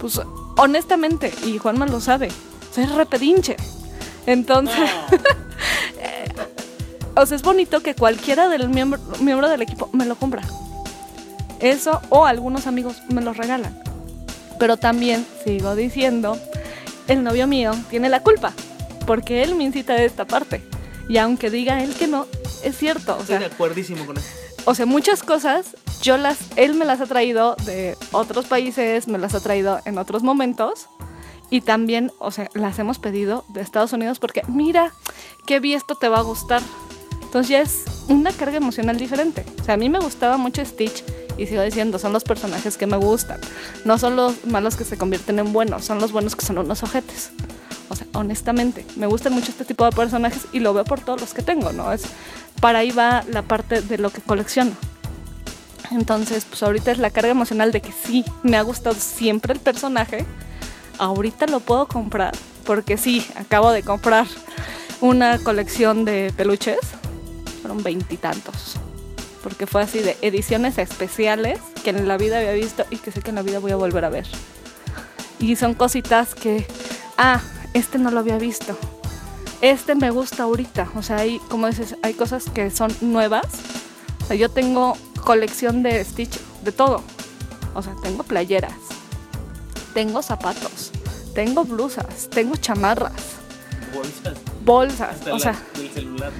Pues 0.00 0.20
honestamente, 0.56 1.32
y 1.44 1.58
Juanma 1.58 1.86
lo 1.86 2.00
sabe, 2.00 2.30
soy 2.72 2.86
repedinche. 2.86 3.56
Entonces, 4.26 4.90
eh, 6.00 6.32
o 7.16 7.26
sea, 7.26 7.36
es 7.36 7.42
bonito 7.42 7.82
que 7.82 7.94
cualquiera 7.94 8.48
del 8.48 8.68
miembro, 8.68 9.00
miembro 9.20 9.48
del 9.48 9.62
equipo 9.62 9.90
me 9.92 10.06
lo 10.06 10.16
compra. 10.16 10.42
Eso 11.60 12.00
o 12.08 12.24
algunos 12.24 12.66
amigos 12.66 13.02
me 13.10 13.20
lo 13.20 13.32
regalan. 13.32 13.78
Pero 14.58 14.76
también 14.76 15.26
sigo 15.44 15.74
diciendo, 15.74 16.38
el 17.08 17.22
novio 17.22 17.46
mío 17.46 17.72
tiene 17.90 18.08
la 18.08 18.20
culpa, 18.20 18.52
porque 19.06 19.42
él 19.42 19.54
me 19.56 19.64
incita 19.64 19.94
a 19.94 20.02
esta 20.02 20.26
parte. 20.26 20.62
Y 21.08 21.18
aunque 21.18 21.50
diga 21.50 21.82
él 21.82 21.94
que 21.94 22.06
no, 22.06 22.26
es 22.62 22.76
cierto. 22.78 23.12
O 23.16 23.20
Estoy 23.20 23.26
sea, 23.26 23.38
de 23.40 23.46
acuerdísimo 23.46 24.06
con 24.06 24.16
eso. 24.16 24.26
o 24.64 24.74
sea, 24.74 24.86
muchas 24.86 25.22
cosas, 25.22 25.76
yo 26.02 26.16
las, 26.16 26.38
él 26.56 26.74
me 26.74 26.84
las 26.84 27.00
ha 27.00 27.06
traído 27.06 27.56
de 27.66 27.96
otros 28.12 28.46
países, 28.46 29.06
me 29.08 29.18
las 29.18 29.34
ha 29.34 29.40
traído 29.40 29.80
en 29.84 29.98
otros 29.98 30.22
momentos. 30.22 30.88
Y 31.50 31.60
también, 31.60 32.10
o 32.18 32.30
sea, 32.30 32.48
las 32.54 32.78
hemos 32.78 32.98
pedido 32.98 33.44
de 33.48 33.60
Estados 33.60 33.92
Unidos 33.92 34.18
porque, 34.18 34.42
mira, 34.48 34.92
qué 35.46 35.60
vi 35.60 35.74
esto 35.74 35.94
te 35.94 36.08
va 36.08 36.18
a 36.18 36.22
gustar. 36.22 36.62
Entonces 37.22 37.48
ya 37.50 37.60
es 37.60 37.84
una 38.08 38.32
carga 38.32 38.56
emocional 38.56 38.96
diferente. 38.96 39.44
O 39.60 39.64
sea, 39.64 39.74
a 39.74 39.76
mí 39.76 39.88
me 39.90 39.98
gustaba 39.98 40.36
mucho 40.38 40.64
Stitch 40.64 41.04
y 41.36 41.46
sigo 41.46 41.62
diciendo, 41.62 41.98
son 41.98 42.12
los 42.12 42.24
personajes 42.24 42.76
que 42.76 42.86
me 42.86 42.96
gustan. 42.96 43.40
No 43.84 43.98
son 43.98 44.16
los 44.16 44.46
malos 44.46 44.76
que 44.76 44.84
se 44.84 44.96
convierten 44.96 45.38
en 45.38 45.52
buenos, 45.52 45.84
son 45.84 46.00
los 46.00 46.12
buenos 46.12 46.34
que 46.34 46.46
son 46.46 46.58
unos 46.58 46.82
ojetes. 46.82 47.30
O 47.88 47.96
sea, 47.96 48.06
honestamente, 48.14 48.86
me 48.96 49.06
gustan 49.06 49.32
mucho 49.32 49.50
este 49.50 49.64
tipo 49.64 49.84
de 49.84 49.92
personajes 49.92 50.46
y 50.52 50.60
lo 50.60 50.72
veo 50.74 50.84
por 50.84 51.00
todos 51.00 51.20
los 51.20 51.34
que 51.34 51.42
tengo, 51.42 51.72
¿no? 51.72 51.92
Es, 51.92 52.02
para 52.60 52.80
ahí 52.80 52.90
va 52.90 53.24
la 53.30 53.42
parte 53.42 53.82
de 53.82 53.98
lo 53.98 54.10
que 54.10 54.20
colecciono. 54.20 54.72
Entonces, 55.90 56.44
pues 56.44 56.62
ahorita 56.62 56.92
es 56.92 56.98
la 56.98 57.10
carga 57.10 57.30
emocional 57.30 57.72
de 57.72 57.80
que 57.80 57.92
sí, 57.92 58.24
me 58.42 58.56
ha 58.56 58.62
gustado 58.62 58.96
siempre 58.96 59.52
el 59.52 59.60
personaje. 59.60 60.24
Ahorita 60.98 61.46
lo 61.46 61.60
puedo 61.60 61.86
comprar, 61.86 62.34
porque 62.64 62.96
sí, 62.96 63.26
acabo 63.36 63.70
de 63.70 63.82
comprar 63.82 64.26
una 65.00 65.38
colección 65.38 66.04
de 66.04 66.32
peluches. 66.36 66.78
Fueron 67.60 67.82
veintitantos. 67.82 68.76
Porque 69.42 69.66
fue 69.66 69.82
así 69.82 69.98
de 69.98 70.16
ediciones 70.22 70.78
especiales 70.78 71.60
que 71.82 71.90
en 71.90 72.08
la 72.08 72.16
vida 72.16 72.38
había 72.38 72.52
visto 72.52 72.84
y 72.90 72.96
que 72.96 73.12
sé 73.12 73.20
que 73.20 73.28
en 73.28 73.36
la 73.36 73.42
vida 73.42 73.58
voy 73.58 73.72
a 73.72 73.76
volver 73.76 74.04
a 74.06 74.08
ver. 74.08 74.26
Y 75.38 75.56
son 75.56 75.74
cositas 75.74 76.34
que, 76.34 76.66
ah, 77.18 77.42
este 77.74 77.98
no 77.98 78.10
lo 78.10 78.20
había 78.20 78.38
visto. 78.38 78.76
Este 79.60 79.94
me 79.94 80.10
gusta 80.10 80.44
ahorita. 80.44 80.88
O 80.96 81.02
sea, 81.02 81.16
hay, 81.18 81.38
como 81.48 81.66
dices, 81.68 81.96
hay 82.02 82.14
cosas 82.14 82.44
que 82.52 82.70
son 82.70 82.94
nuevas. 83.00 83.46
O 84.22 84.26
sea, 84.26 84.36
yo 84.36 84.48
tengo 84.50 84.96
colección 85.24 85.82
de 85.82 86.02
Stitch, 86.04 86.38
de 86.62 86.72
todo. 86.72 87.02
O 87.74 87.82
sea, 87.82 87.94
tengo 88.02 88.22
playeras, 88.22 88.72
tengo 89.94 90.22
zapatos, 90.22 90.92
tengo 91.34 91.64
blusas, 91.64 92.28
tengo 92.30 92.54
chamarras, 92.56 93.12
Bolsas. 93.94 94.38
bolsas. 94.64 95.10
Hasta 95.16 95.34
o 95.34 95.38
sea, 95.40 95.52
la- 95.74 95.80
del 95.80 95.90
celular. 95.90 96.32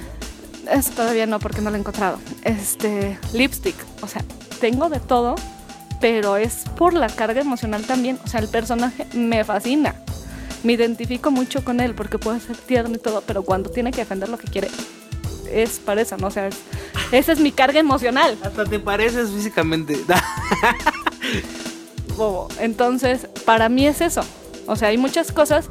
es 0.71 0.89
todavía 0.91 1.25
no 1.25 1.39
porque 1.39 1.61
no 1.61 1.69
lo 1.71 1.75
he 1.75 1.79
encontrado. 1.79 2.19
Este, 2.43 3.19
lipstick, 3.33 3.75
o 4.01 4.07
sea, 4.07 4.23
tengo 4.61 4.87
de 4.89 4.99
todo, 5.01 5.35
pero 5.99 6.37
es 6.37 6.63
por 6.77 6.93
la 6.93 7.07
carga 7.09 7.41
emocional 7.41 7.83
también. 7.85 8.17
O 8.23 8.27
sea, 8.29 8.39
el 8.39 8.47
personaje 8.47 9.05
me 9.13 9.43
fascina. 9.43 9.95
Me 10.65 10.73
identifico 10.73 11.31
mucho 11.31 11.63
con 11.63 11.79
él 11.79 11.93
porque 11.93 12.17
puede 12.17 12.39
ser 12.39 12.57
tierno 12.57 12.95
y 12.95 12.99
todo, 12.99 13.21
pero 13.21 13.43
cuando 13.43 13.69
tiene 13.69 13.91
que 13.91 13.97
defender 14.01 14.29
lo 14.29 14.37
que 14.37 14.47
quiere, 14.47 14.69
es 15.51 15.79
para 15.79 16.01
eso, 16.01 16.17
¿no? 16.17 16.27
O 16.27 16.31
sea, 16.31 16.47
es- 16.47 16.57
esa 17.11 17.31
es 17.31 17.39
mi 17.39 17.51
carga 17.51 17.79
emocional. 17.79 18.37
Hasta 18.43 18.65
te 18.65 18.79
pareces 18.79 19.29
físicamente. 19.29 19.99
bobo. 22.17 22.47
Entonces, 22.59 23.27
para 23.45 23.69
mí 23.69 23.85
es 23.87 24.01
eso. 24.01 24.21
O 24.67 24.75
sea, 24.75 24.89
hay 24.89 24.97
muchas 24.97 25.31
cosas. 25.31 25.67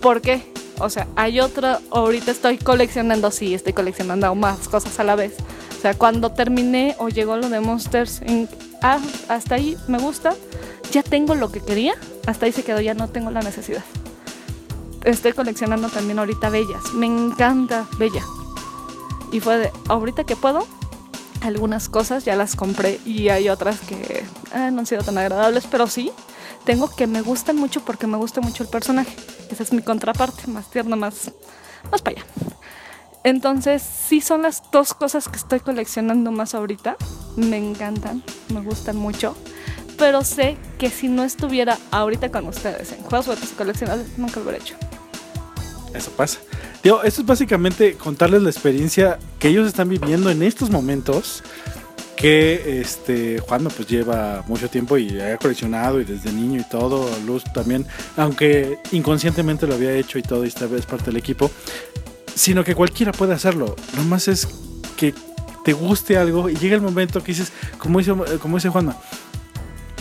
¿Por 0.00 0.20
qué? 0.20 0.42
O 0.78 0.90
sea, 0.90 1.06
hay 1.16 1.40
otra. 1.40 1.80
Ahorita 1.90 2.30
estoy 2.30 2.58
coleccionando, 2.58 3.30
sí, 3.30 3.54
estoy 3.54 3.72
coleccionando 3.72 4.26
aún 4.26 4.40
más 4.40 4.68
cosas 4.68 4.98
a 4.98 5.04
la 5.04 5.14
vez. 5.14 5.34
O 5.78 5.80
sea, 5.80 5.94
cuando 5.94 6.32
terminé 6.32 6.96
o 6.98 7.08
llegó 7.08 7.36
lo 7.36 7.48
de 7.48 7.60
Monsters 7.60 8.22
Inc., 8.26 8.50
ah, 8.82 8.98
hasta 9.28 9.56
ahí 9.56 9.76
me 9.88 9.98
gusta. 9.98 10.34
Ya 10.90 11.02
tengo 11.02 11.34
lo 11.34 11.50
que 11.52 11.60
quería. 11.60 11.94
Hasta 12.26 12.46
ahí 12.46 12.52
se 12.52 12.62
quedó, 12.64 12.80
ya 12.80 12.94
no 12.94 13.08
tengo 13.08 13.30
la 13.30 13.40
necesidad. 13.40 13.82
Estoy 15.04 15.32
coleccionando 15.32 15.88
también 15.88 16.18
ahorita 16.18 16.48
Bellas. 16.48 16.92
Me 16.94 17.06
encanta 17.06 17.86
Bella. 17.98 18.22
Y 19.32 19.40
fue 19.40 19.58
de, 19.58 19.72
ahorita 19.88 20.24
que 20.24 20.36
puedo, 20.36 20.66
algunas 21.40 21.88
cosas 21.88 22.24
ya 22.24 22.36
las 22.36 22.54
compré 22.54 23.00
y 23.04 23.28
hay 23.28 23.48
otras 23.48 23.80
que 23.80 24.24
ah, 24.52 24.70
no 24.70 24.80
han 24.80 24.86
sido 24.86 25.02
tan 25.02 25.18
agradables, 25.18 25.66
pero 25.70 25.86
sí, 25.88 26.12
tengo 26.64 26.88
que 26.94 27.06
me 27.06 27.22
gustan 27.22 27.56
mucho 27.56 27.84
porque 27.84 28.06
me 28.06 28.16
gusta 28.16 28.40
mucho 28.40 28.62
el 28.62 28.68
personaje. 28.68 29.16
Esa 29.50 29.62
es 29.62 29.72
mi 29.72 29.82
contraparte, 29.82 30.46
más 30.48 30.70
tierna, 30.70 30.96
más, 30.96 31.32
más 31.90 32.02
para 32.02 32.16
allá. 32.16 32.26
Entonces, 33.24 33.82
sí 33.82 34.20
son 34.20 34.42
las 34.42 34.62
dos 34.70 34.94
cosas 34.94 35.28
que 35.28 35.36
estoy 35.36 35.60
coleccionando 35.60 36.32
más 36.32 36.54
ahorita. 36.54 36.96
Me 37.36 37.56
encantan, 37.56 38.22
me 38.52 38.60
gustan 38.60 38.96
mucho. 38.96 39.36
Pero 39.98 40.24
sé 40.24 40.56
que 40.78 40.90
si 40.90 41.08
no 41.08 41.24
estuviera 41.24 41.78
ahorita 41.90 42.30
con 42.30 42.48
ustedes 42.48 42.92
en 42.92 42.98
Juegos 43.02 43.26
Juguetes 43.26 43.52
y 43.52 43.54
Coleccionables, 43.54 44.18
nunca 44.18 44.36
lo 44.36 44.42
hubiera 44.42 44.58
hecho. 44.58 44.74
Eso 45.94 46.10
pasa. 46.12 46.38
Digo, 46.82 47.02
esto 47.02 47.20
es 47.20 47.26
básicamente 47.26 47.94
contarles 47.94 48.42
la 48.42 48.50
experiencia 48.50 49.18
que 49.38 49.48
ellos 49.48 49.68
están 49.68 49.88
viviendo 49.88 50.30
en 50.30 50.42
estos 50.42 50.70
momentos. 50.70 51.42
Que 52.16 52.80
este 52.80 53.40
Juan 53.40 53.64
pues 53.64 53.88
lleva 53.88 54.44
mucho 54.46 54.68
tiempo 54.68 54.96
y 54.96 55.20
ha 55.20 55.36
coleccionado 55.38 56.00
y 56.00 56.04
desde 56.04 56.30
niño 56.30 56.60
y 56.60 56.68
todo, 56.68 57.08
Luz 57.26 57.42
también, 57.52 57.84
aunque 58.16 58.78
inconscientemente 58.92 59.66
lo 59.66 59.74
había 59.74 59.92
hecho 59.94 60.18
y 60.18 60.22
todo 60.22 60.44
y 60.44 60.48
esta 60.48 60.66
vez 60.66 60.86
parte 60.86 61.06
del 61.06 61.16
equipo, 61.16 61.50
sino 62.32 62.62
que 62.62 62.76
cualquiera 62.76 63.10
puede 63.10 63.34
hacerlo. 63.34 63.74
Nomás 63.96 64.28
es 64.28 64.46
que 64.96 65.14
te 65.64 65.72
guste 65.72 66.16
algo 66.16 66.48
y 66.48 66.54
llega 66.54 66.76
el 66.76 66.82
momento 66.82 67.24
que 67.24 67.32
dices, 67.32 67.50
como 67.78 67.98
dice, 67.98 68.14
como 68.40 68.56
dice 68.56 68.68
Juanma, 68.68 68.96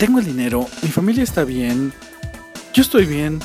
tengo 0.01 0.17
el 0.17 0.25
dinero, 0.25 0.65
mi 0.81 0.89
familia 0.89 1.21
está 1.23 1.43
bien, 1.43 1.93
yo 2.73 2.81
estoy 2.81 3.05
bien, 3.05 3.39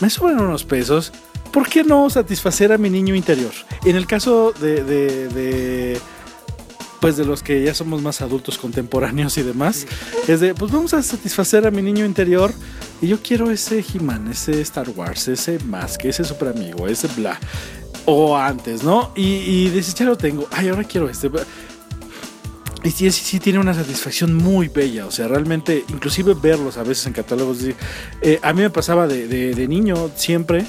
me 0.00 0.10
sobran 0.10 0.40
unos 0.40 0.64
pesos, 0.64 1.12
¿por 1.52 1.68
qué 1.68 1.84
no 1.84 2.10
satisfacer 2.10 2.72
a 2.72 2.76
mi 2.78 2.90
niño 2.90 3.14
interior? 3.14 3.52
En 3.84 3.94
el 3.94 4.04
caso 4.08 4.52
de, 4.60 4.82
de- 4.82 5.28
de, 5.28 6.00
pues 7.00 7.16
de 7.16 7.24
los 7.24 7.44
que 7.44 7.62
ya 7.62 7.72
somos 7.72 8.02
más 8.02 8.20
adultos 8.20 8.58
contemporáneos 8.58 9.38
y 9.38 9.44
demás, 9.44 9.86
es 10.26 10.40
de, 10.40 10.54
pues 10.54 10.72
vamos 10.72 10.92
a 10.92 11.04
satisfacer 11.04 11.64
a 11.64 11.70
mi 11.70 11.82
niño 11.82 12.04
interior 12.04 12.52
y 13.00 13.06
yo 13.06 13.20
quiero 13.22 13.48
ese 13.52 13.84
He-Man, 13.94 14.26
ese 14.26 14.60
Star 14.62 14.88
Wars, 14.90 15.28
ese 15.28 15.60
Mask, 15.60 16.04
ese 16.04 16.24
Super 16.24 16.48
Amigo, 16.48 16.88
ese 16.88 17.06
bla. 17.16 17.38
O 18.06 18.36
antes, 18.36 18.82
¿no? 18.82 19.12
Y, 19.14 19.22
y 19.36 19.68
dices, 19.70 19.94
ya 19.94 20.04
lo 20.06 20.16
tengo, 20.16 20.48
ay, 20.50 20.68
ahora 20.68 20.82
quiero 20.82 21.08
este. 21.08 21.30
Y 22.82 22.90
sí, 22.90 23.10
sí, 23.10 23.22
sí 23.24 23.40
tiene 23.40 23.58
una 23.58 23.74
satisfacción 23.74 24.34
muy 24.34 24.68
bella, 24.68 25.06
o 25.06 25.10
sea, 25.10 25.28
realmente, 25.28 25.84
inclusive 25.88 26.34
verlos 26.34 26.78
a 26.78 26.82
veces 26.82 27.06
en 27.06 27.12
catálogos, 27.12 27.58
eh, 28.22 28.38
a 28.42 28.52
mí 28.54 28.62
me 28.62 28.70
pasaba 28.70 29.06
de, 29.06 29.28
de- 29.28 29.54
de 29.54 29.68
niño 29.68 30.10
siempre, 30.16 30.64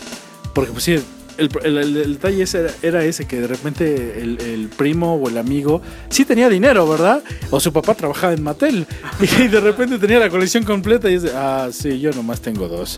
porque 0.54 0.72
pues 0.74 0.84
sí, 0.84 0.94
el, 1.38 1.50
el- 1.64 1.78
el- 1.78 1.98
el 1.98 2.14
detalle 2.16 2.44
ese 2.44 2.60
era, 2.60 2.72
era 2.82 3.06
ese, 3.06 3.26
que 3.26 3.40
de 3.40 3.48
repente 3.48 4.20
el, 4.22 4.70
primo 4.76 5.16
o 5.16 5.30
el 5.30 5.38
amigo 5.38 5.82
sí 6.10 6.26
tenía 6.26 6.50
dinero, 6.50 6.88
¿verdad? 6.88 7.24
O 7.50 7.60
su 7.62 7.72
papá 7.72 7.96
trabajaba 7.96 8.34
en 8.34 8.44
Mattel 8.44 8.86
y 9.22 9.26
de 9.48 9.60
repente 9.62 9.98
tenía 9.98 10.20
la 10.20 10.30
colección 10.30 10.66
completa 10.66 11.10
y 11.10 11.16
es 11.16 11.22
de, 11.24 11.32
ah, 11.34 11.70
sí, 11.72 12.00
yo 12.02 12.12
nomás 12.12 12.42
tengo 12.42 12.68
dos. 12.68 12.98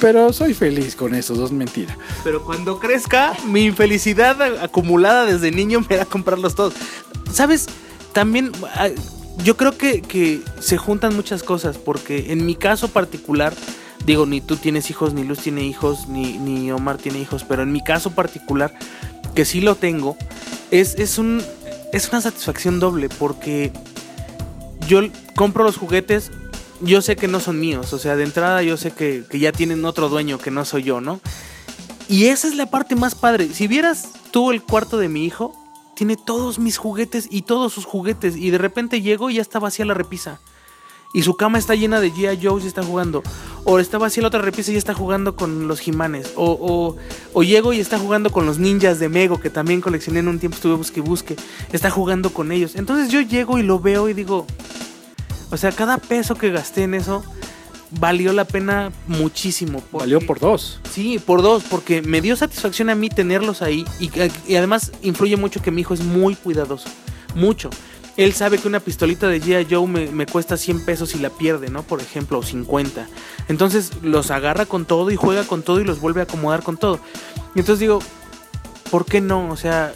Pero 0.00 0.32
soy 0.32 0.54
feliz 0.54 0.96
con 0.96 1.14
esos 1.14 1.36
dos, 1.38 1.52
mentira. 1.52 1.96
Pero 2.24 2.42
cuando 2.44 2.78
crezca, 2.80 3.34
mi 3.46 3.70
felicidad 3.70 4.40
a- 4.42 4.64
acumulada 4.64 5.24
desde 5.26 5.50
niño 5.50 5.84
me 5.88 5.94
hará 5.96 6.06
comprarlos 6.06 6.54
todos. 6.54 6.72
¿Sabes? 7.32 7.66
También 8.14 8.52
ah, 8.74 8.88
yo 9.42 9.56
creo 9.56 9.76
que, 9.76 10.40
se 10.60 10.76
juntan 10.78 11.14
muchas 11.14 11.42
cosas, 11.42 11.76
porque 11.76 12.32
en 12.32 12.46
mi 12.46 12.54
caso 12.54 12.88
particular, 12.88 13.52
digo, 14.06 14.24
ni 14.24 14.40
tú 14.40 14.56
tienes 14.56 14.88
hijos, 14.90 15.12
ni 15.12 15.24
Luz 15.24 15.40
tiene 15.40 15.64
hijos, 15.64 16.08
ni, 16.08 16.38
ni 16.38 16.70
Omar 16.70 16.96
tiene 16.96 17.18
hijos, 17.18 17.44
pero 17.44 17.62
en 17.62 17.72
mi 17.72 17.82
caso 17.82 18.12
particular, 18.12 18.72
que 19.34 19.44
sí 19.44 19.60
lo 19.60 19.74
tengo, 19.74 20.16
es, 20.70 20.94
es, 20.94 21.18
un, 21.18 21.42
es 21.92 22.08
una 22.08 22.20
satisfacción 22.20 22.78
doble, 22.78 23.08
porque 23.08 23.72
yo 24.86 25.00
compro 25.34 25.64
los 25.64 25.76
juguetes, 25.76 26.30
yo 26.80 27.02
sé 27.02 27.16
que 27.16 27.28
no 27.28 27.40
son 27.40 27.58
míos, 27.58 27.92
o 27.92 27.98
sea, 27.98 28.14
de 28.14 28.24
entrada 28.24 28.62
yo 28.62 28.76
sé 28.76 28.92
que, 28.92 29.24
que 29.28 29.40
ya 29.40 29.50
tienen 29.50 29.84
otro 29.84 30.08
dueño 30.08 30.38
que 30.38 30.52
no 30.52 30.64
soy 30.64 30.84
yo, 30.84 31.00
¿no? 31.00 31.20
Y 32.08 32.26
esa 32.26 32.46
es 32.46 32.54
la 32.54 32.66
parte 32.66 32.96
más 32.96 33.14
padre. 33.14 33.48
Si 33.52 33.66
vieras 33.66 34.08
tú 34.30 34.50
el 34.52 34.62
cuarto 34.62 34.98
de 34.98 35.08
mi 35.08 35.24
hijo, 35.24 35.63
tiene 35.94 36.16
todos 36.16 36.58
mis 36.58 36.78
juguetes 36.78 37.28
y 37.30 37.42
todos 37.42 37.72
sus 37.72 37.84
juguetes. 37.84 38.36
Y 38.36 38.50
de 38.50 38.58
repente 38.58 39.02
llego 39.02 39.30
y 39.30 39.34
ya 39.34 39.42
está 39.42 39.58
vacía 39.58 39.84
la 39.84 39.94
repisa. 39.94 40.40
Y 41.14 41.22
su 41.22 41.36
cama 41.36 41.58
está 41.58 41.76
llena 41.76 42.00
de 42.00 42.12
G.I. 42.12 42.44
Joe's 42.44 42.64
y 42.64 42.66
está 42.66 42.82
jugando. 42.82 43.22
O 43.62 43.78
está 43.78 43.98
vacía 43.98 44.22
la 44.22 44.28
otra 44.28 44.42
repisa 44.42 44.72
y 44.72 44.76
está 44.76 44.94
jugando 44.94 45.36
con 45.36 45.68
los 45.68 45.78
Jimanes. 45.78 46.32
O, 46.34 46.58
o, 46.60 46.96
o 47.32 47.42
llego 47.44 47.72
y 47.72 47.78
está 47.78 48.00
jugando 48.00 48.30
con 48.30 48.46
los 48.46 48.58
ninjas 48.58 48.98
de 48.98 49.08
Mego, 49.08 49.38
que 49.38 49.48
también 49.48 49.80
coleccioné 49.80 50.18
en 50.18 50.28
un 50.28 50.40
tiempo, 50.40 50.56
estuve 50.56 50.74
busque 50.74 51.00
busque. 51.00 51.36
Está 51.72 51.88
jugando 51.88 52.30
con 52.30 52.50
ellos. 52.50 52.74
Entonces 52.74 53.12
yo 53.12 53.20
llego 53.20 53.58
y 53.58 53.62
lo 53.62 53.78
veo 53.78 54.08
y 54.08 54.12
digo, 54.12 54.44
o 55.52 55.56
sea, 55.56 55.70
cada 55.70 55.98
peso 55.98 56.34
que 56.34 56.50
gasté 56.50 56.82
en 56.82 56.94
eso 56.94 57.24
valió 57.90 58.32
la 58.32 58.44
pena 58.44 58.90
muchísimo. 59.06 59.80
porque- 59.90 60.04
Valió 60.04 60.20
por 60.20 60.40
dos. 60.40 60.80
Sí, 60.90 61.18
por 61.18 61.42
dos, 61.42 61.62
porque 61.68 62.02
me 62.02 62.20
dio 62.20 62.36
satisfacción 62.36 62.90
a 62.90 62.94
mí 62.94 63.08
tenerlos 63.08 63.62
ahí 63.62 63.84
y, 64.00 64.10
y 64.46 64.56
además 64.56 64.92
influye 65.02 65.36
mucho 65.36 65.62
que 65.62 65.70
mi 65.70 65.82
hijo 65.82 65.94
es 65.94 66.00
muy 66.02 66.34
cuidadoso, 66.36 66.88
mucho. 67.34 67.70
Él 68.16 68.32
sabe 68.32 68.58
que 68.58 68.68
una 68.68 68.78
pistolita 68.78 69.26
de 69.26 69.42
G.I. 69.42 69.66
Joe 69.74 69.88
me, 69.88 70.06
me 70.06 70.24
cuesta 70.26 70.56
100 70.56 70.84
pesos 70.84 71.16
y 71.16 71.18
la 71.18 71.30
pierde, 71.30 71.68
¿no? 71.68 71.82
Por 71.82 72.00
ejemplo, 72.00 72.38
o 72.38 72.42
50. 72.44 73.08
Entonces 73.48 73.90
los 74.02 74.30
agarra 74.30 74.66
con 74.66 74.84
todo 74.84 75.10
y 75.10 75.16
juega 75.16 75.42
con 75.44 75.62
todo 75.62 75.80
y 75.80 75.84
los 75.84 76.00
vuelve 76.00 76.20
a 76.20 76.24
acomodar 76.24 76.62
con 76.62 76.76
todo. 76.76 77.00
Y 77.56 77.58
entonces 77.58 77.80
digo, 77.80 77.98
¿por 78.90 79.04
qué 79.04 79.20
no? 79.20 79.50
O 79.50 79.56
sea, 79.56 79.92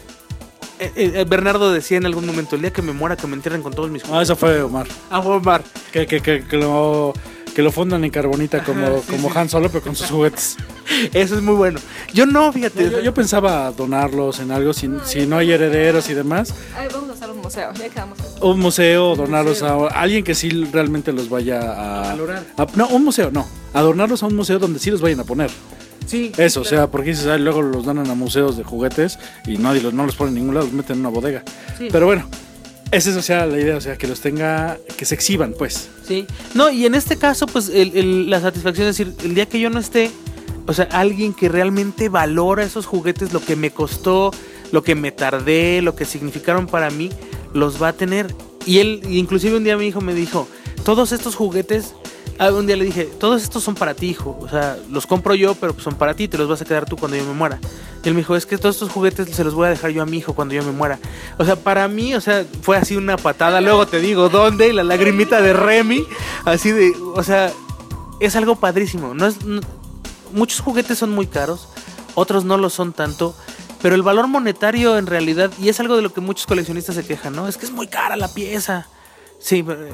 eh, 0.79 0.91
eh, 0.97 1.25
Bernardo 1.29 1.71
decía 1.71 1.97
en 1.97 2.05
algún 2.05 2.25
momento, 2.25 2.57
el 2.57 2.61
día 2.61 2.73
que 2.73 2.81
me 2.81 2.91
muera, 2.91 3.15
que 3.15 3.25
me 3.25 3.35
entierren 3.35 3.61
con 3.61 3.73
todos 3.73 3.89
mis 3.89 4.03
Ah, 4.03 4.07
juguetes. 4.07 4.27
eso 4.27 4.35
fue 4.35 4.61
Omar. 4.63 4.87
Ah, 5.09 5.21
fue 5.21 5.35
Omar. 5.35 5.63
Que, 5.93 6.05
que, 6.05 6.19
que, 6.21 6.43
que 6.45 6.57
lo, 6.57 7.13
que 7.53 7.61
lo 7.61 7.71
fundan 7.71 8.03
en 8.03 8.11
carbonita 8.11 8.63
como, 8.63 8.85
Ajá, 8.85 8.97
sí, 9.05 9.11
como 9.11 9.29
sí. 9.31 9.37
Han 9.37 9.49
Solo, 9.49 9.69
pero 9.69 9.81
con 9.83 9.95
sus 9.95 10.09
juguetes. 10.09 10.57
Eso 11.13 11.35
es 11.35 11.41
muy 11.41 11.55
bueno. 11.55 11.79
Yo 12.13 12.25
no, 12.25 12.51
fíjate. 12.51 12.89
Yo, 12.89 12.99
yo 13.01 13.13
pensaba 13.13 13.71
donarlos 13.71 14.39
en 14.39 14.51
algo, 14.51 14.73
si, 14.73 14.89
si 15.05 15.25
no 15.27 15.37
hay 15.37 15.51
herederos 15.51 16.09
y 16.09 16.13
demás, 16.13 16.53
Ay, 16.77 16.87
vamos 16.93 17.09
a 17.09 17.13
hacer 17.13 17.29
un 17.29 17.37
museo, 17.41 17.71
ya 17.73 17.89
quedamos. 17.89 18.17
un 18.41 18.59
museo, 18.59 19.15
donarlos 19.15 19.61
a 19.63 19.75
alguien 19.87 20.23
que 20.23 20.35
sí 20.35 20.49
realmente 20.71 21.11
los 21.11 21.29
vaya 21.29 21.59
a... 21.59 22.01
Valorar. 22.09 22.43
a- 22.57 22.67
no, 22.75 22.87
un 22.87 23.03
museo, 23.03 23.29
no. 23.31 23.47
Adornarlos 23.73 24.23
a 24.23 24.27
un 24.27 24.35
museo 24.35 24.57
donde 24.59 24.79
sí 24.79 24.89
los 24.91 25.01
vayan 25.01 25.19
a 25.19 25.23
poner. 25.23 25.49
sí, 26.07 26.31
Eso, 26.37 26.61
o 26.61 26.65
sea, 26.65 26.87
porque 26.89 27.11
dices, 27.11 27.27
"Ay, 27.27 27.39
luego 27.39 27.61
los 27.61 27.85
donan 27.85 28.09
a 28.09 28.15
museos 28.15 28.57
de 28.57 28.63
juguetes 28.63 29.19
y 29.45 29.57
nadie 29.57 29.81
los, 29.81 29.93
no 29.93 30.05
los 30.05 30.15
pone 30.15 30.29
en 30.29 30.35
ningún 30.35 30.55
lado, 30.55 30.65
los 30.65 30.73
meten 30.73 30.95
en 30.95 30.99
una 31.01 31.09
bodega. 31.09 31.43
Sí. 31.77 31.87
Pero 31.91 32.07
bueno, 32.07 32.27
esa 32.91 33.09
es 33.11 33.15
o 33.17 33.21
sea, 33.21 33.45
la 33.45 33.59
idea, 33.59 33.77
o 33.77 33.81
sea, 33.81 33.97
que 33.97 34.07
los 34.07 34.19
tenga, 34.21 34.77
que 34.97 35.05
se 35.05 35.15
exhiban, 35.15 35.53
pues. 35.57 35.89
Sí. 36.07 36.25
No, 36.53 36.69
y 36.69 36.85
en 36.85 36.95
este 36.95 37.17
caso, 37.17 37.45
pues 37.45 37.69
el- 37.69 38.29
la 38.29 38.41
satisfacción 38.41 38.87
es 38.87 38.97
decir, 38.97 39.13
el 39.23 39.35
día 39.35 39.45
que 39.47 39.59
yo 39.59 39.69
no 39.69 39.79
esté, 39.79 40.11
o 40.67 40.73
sea, 40.73 40.85
alguien 40.91 41.33
que 41.33 41.49
realmente 41.49 42.09
valora 42.09 42.63
esos 42.63 42.85
juguetes, 42.85 43.33
lo 43.33 43.41
que 43.41 43.55
me 43.55 43.71
costó, 43.71 44.31
lo 44.71 44.83
que 44.83 44.95
me 44.95 45.11
tardé, 45.11 45.81
lo 45.81 45.95
que 45.95 46.05
significaron 46.05 46.67
para 46.67 46.89
mí, 46.89 47.09
los 47.53 47.81
va 47.81 47.89
a 47.89 47.93
tener. 47.93 48.33
Y 48.65 48.79
él, 48.79 49.01
inclusive 49.09 49.57
un 49.57 49.63
día 49.63 49.77
mi 49.77 49.87
hijo 49.87 50.01
me 50.01 50.13
dijo, 50.13 50.47
todos 50.83 51.11
estos 51.11 51.35
juguetes, 51.35 51.93
un 52.39 52.65
día 52.65 52.77
le 52.77 52.85
dije, 52.85 53.03
todos 53.05 53.43
estos 53.43 53.63
son 53.63 53.75
para 53.75 53.93
ti, 53.93 54.09
hijo. 54.09 54.37
O 54.41 54.47
sea, 54.47 54.77
los 54.89 55.05
compro 55.05 55.35
yo, 55.35 55.55
pero 55.55 55.75
son 55.79 55.95
para 55.95 56.13
ti, 56.13 56.27
te 56.27 56.37
los 56.37 56.47
vas 56.47 56.61
a 56.61 56.65
quedar 56.65 56.85
tú 56.85 56.95
cuando 56.95 57.17
yo 57.17 57.25
me 57.25 57.33
muera. 57.33 57.59
Y 58.03 58.07
él 58.07 58.13
me 58.13 58.21
dijo, 58.21 58.35
es 58.35 58.45
que 58.45 58.57
todos 58.57 58.75
estos 58.75 58.91
juguetes 58.91 59.29
se 59.35 59.43
los 59.43 59.53
voy 59.53 59.67
a 59.67 59.69
dejar 59.69 59.91
yo 59.91 60.01
a 60.01 60.05
mi 60.05 60.17
hijo 60.17 60.33
cuando 60.33 60.53
yo 60.53 60.63
me 60.63 60.71
muera. 60.71 60.99
O 61.37 61.43
sea, 61.43 61.57
para 61.57 61.87
mí, 61.89 62.15
o 62.15 62.21
sea, 62.21 62.45
fue 62.61 62.77
así 62.77 62.95
una 62.95 63.17
patada. 63.17 63.59
Luego 63.59 63.87
te 63.87 63.99
digo, 63.99 64.29
¿dónde? 64.29 64.69
Y 64.69 64.73
la 64.73 64.83
lagrimita 64.83 65.41
de 65.41 65.53
Remy. 65.53 66.05
Así 66.45 66.71
de, 66.71 66.93
o 67.13 67.23
sea, 67.23 67.51
es 68.21 68.35
algo 68.37 68.55
padrísimo. 68.55 69.13
No 69.13 69.27
es, 69.27 69.37
muchos 70.31 70.61
juguetes 70.61 70.97
son 70.97 71.11
muy 71.11 71.27
caros, 71.27 71.67
otros 72.15 72.45
no 72.45 72.57
lo 72.57 72.69
son 72.69 72.93
tanto. 72.93 73.35
Pero 73.81 73.95
el 73.95 74.01
valor 74.01 74.27
monetario 74.27 74.97
en 74.97 75.07
realidad, 75.07 75.51
y 75.59 75.69
es 75.69 75.79
algo 75.79 75.95
de 75.95 76.01
lo 76.01 76.13
que 76.13 76.21
muchos 76.21 76.45
coleccionistas 76.45 76.95
se 76.95 77.05
quejan, 77.05 77.33
¿no? 77.33 77.47
Es 77.47 77.57
que 77.57 77.65
es 77.65 77.71
muy 77.71 77.87
cara 77.87 78.15
la 78.17 78.27
pieza. 78.27 78.87
Sí, 79.39 79.63
pero, 79.63 79.87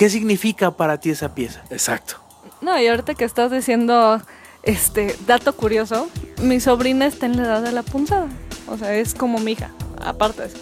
¿qué 0.00 0.08
significa 0.08 0.70
para 0.70 0.98
ti 0.98 1.10
esa 1.10 1.34
pieza? 1.34 1.60
Exacto. 1.68 2.14
No, 2.62 2.80
y 2.80 2.86
ahorita 2.86 3.12
que 3.14 3.26
estás 3.26 3.50
diciendo, 3.50 4.18
este, 4.62 5.14
dato 5.26 5.54
curioso, 5.54 6.08
mi 6.40 6.58
sobrina 6.58 7.04
está 7.04 7.26
en 7.26 7.36
la 7.36 7.42
edad 7.42 7.62
de 7.62 7.70
la 7.72 7.82
punzada. 7.82 8.28
O 8.66 8.78
sea, 8.78 8.94
es 8.94 9.12
como 9.12 9.38
mi 9.40 9.52
hija, 9.52 9.72
aparte 10.02 10.40
de 10.40 10.48
eso. 10.48 10.56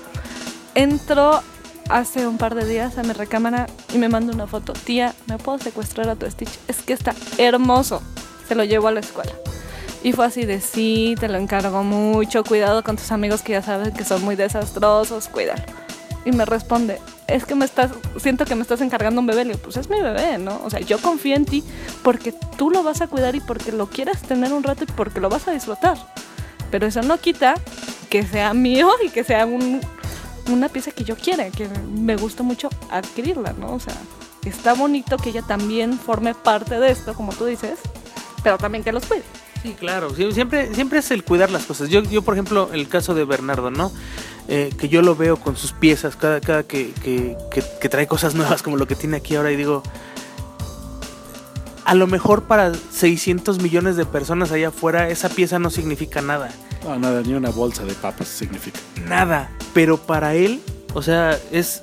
Entró 0.74 1.40
hace 1.88 2.26
un 2.26 2.36
par 2.36 2.56
de 2.56 2.64
días 2.64 2.98
a 2.98 3.04
mi 3.04 3.12
recámara 3.12 3.68
y 3.94 3.98
me 3.98 4.08
mandó 4.08 4.32
una 4.32 4.48
foto. 4.48 4.72
Tía, 4.72 5.14
¿me 5.28 5.38
puedo 5.38 5.60
secuestrar 5.60 6.08
a 6.08 6.16
tu 6.16 6.28
Stitch? 6.28 6.58
Es 6.66 6.82
que 6.82 6.92
está 6.92 7.14
hermoso. 7.36 8.02
Se 8.48 8.56
lo 8.56 8.64
llevo 8.64 8.88
a 8.88 8.90
la 8.90 8.98
escuela. 8.98 9.34
Y 10.02 10.14
fue 10.14 10.26
así 10.26 10.46
de 10.46 10.60
sí, 10.60 11.14
te 11.20 11.28
lo 11.28 11.38
encargo 11.38 11.84
mucho, 11.84 12.42
cuidado 12.42 12.82
con 12.82 12.96
tus 12.96 13.12
amigos 13.12 13.42
que 13.42 13.52
ya 13.52 13.62
saben 13.62 13.92
que 13.92 14.04
son 14.04 14.24
muy 14.24 14.34
desastrosos, 14.34 15.28
cuídalo. 15.28 15.62
Y 16.28 16.32
me 16.32 16.44
responde, 16.44 17.00
es 17.26 17.46
que 17.46 17.54
me 17.54 17.64
estás, 17.64 17.90
siento 18.20 18.44
que 18.44 18.54
me 18.54 18.60
estás 18.60 18.82
encargando 18.82 19.18
un 19.22 19.26
bebé. 19.26 19.46
Le 19.46 19.52
digo, 19.54 19.62
pues 19.64 19.78
es 19.78 19.88
mi 19.88 19.98
bebé, 19.98 20.36
¿no? 20.36 20.60
O 20.62 20.68
sea, 20.68 20.78
yo 20.80 20.98
confío 20.98 21.34
en 21.34 21.46
ti 21.46 21.64
porque 22.02 22.34
tú 22.58 22.70
lo 22.70 22.82
vas 22.82 23.00
a 23.00 23.06
cuidar 23.06 23.34
y 23.34 23.40
porque 23.40 23.72
lo 23.72 23.86
quieres 23.86 24.20
tener 24.20 24.52
un 24.52 24.62
rato 24.62 24.84
y 24.84 24.86
porque 24.88 25.20
lo 25.20 25.30
vas 25.30 25.48
a 25.48 25.52
disfrutar. 25.52 25.96
Pero 26.70 26.86
eso 26.86 27.00
no 27.00 27.16
quita 27.16 27.54
que 28.10 28.24
sea 28.26 28.52
mío 28.52 28.90
y 29.02 29.08
que 29.08 29.24
sea 29.24 29.46
un- 29.46 29.80
una 30.50 30.68
pieza 30.68 30.90
que 30.90 31.02
yo 31.04 31.16
quiera, 31.16 31.48
que 31.48 31.66
me 31.98 32.16
gusta 32.16 32.42
mucho 32.42 32.68
adquirirla, 32.90 33.54
¿no? 33.58 33.72
O 33.72 33.80
sea, 33.80 33.94
está 34.44 34.74
bonito 34.74 35.16
que 35.16 35.30
ella 35.30 35.40
también 35.42 35.98
forme 35.98 36.34
parte 36.34 36.78
de 36.78 36.90
esto, 36.90 37.14
como 37.14 37.32
tú 37.32 37.46
dices, 37.46 37.78
pero 38.42 38.58
también 38.58 38.84
que 38.84 38.92
los 38.92 39.06
cuide. 39.06 39.22
Sí, 39.62 39.74
claro. 39.78 40.10
Sie- 40.14 40.30
Siempre, 40.32 40.74
siempre 40.74 40.98
es 40.98 41.10
el 41.10 41.24
cuidar 41.24 41.50
las 41.50 41.64
cosas. 41.64 41.88
Yo, 41.88 42.02
yo 42.02 42.20
por 42.20 42.34
ejemplo, 42.34 42.68
el 42.74 42.86
caso 42.86 43.14
de 43.14 43.24
Bernardo, 43.24 43.70
¿no? 43.70 43.90
Eh, 44.48 44.70
que 44.78 44.88
yo 44.88 45.02
lo 45.02 45.14
veo 45.14 45.36
con 45.36 45.56
sus 45.56 45.72
piezas 45.72 46.16
cada, 46.16 46.40
cada 46.40 46.62
que, 46.62 46.92
que- 47.02 47.36
que- 47.50 47.62
que 47.80 47.88
trae 47.90 48.06
cosas 48.06 48.34
nuevas 48.34 48.62
como 48.62 48.76
lo 48.78 48.86
que 48.86 48.94
tiene 48.96 49.18
aquí 49.18 49.36
ahora 49.36 49.52
y 49.52 49.56
digo, 49.56 49.82
a 51.84 51.94
lo 51.94 52.06
mejor 52.06 52.42
para 52.44 52.72
600 52.74 53.60
millones 53.62 53.96
de 53.96 54.04
personas 54.04 54.52
allá 54.52 54.68
afuera 54.68 55.08
esa 55.08 55.28
pieza 55.28 55.58
no 55.58 55.70
significa 55.70 56.20
nada. 56.20 56.50
No, 56.84 56.98
nada, 56.98 57.22
ni 57.22 57.32
una 57.34 57.50
bolsa 57.50 57.84
de 57.84 57.94
papas 57.94 58.28
significa. 58.28 58.78
Nada. 59.06 59.50
Pero 59.74 59.96
para 59.96 60.34
él, 60.34 60.60
o 60.94 61.02
sea, 61.02 61.38
es, 61.50 61.82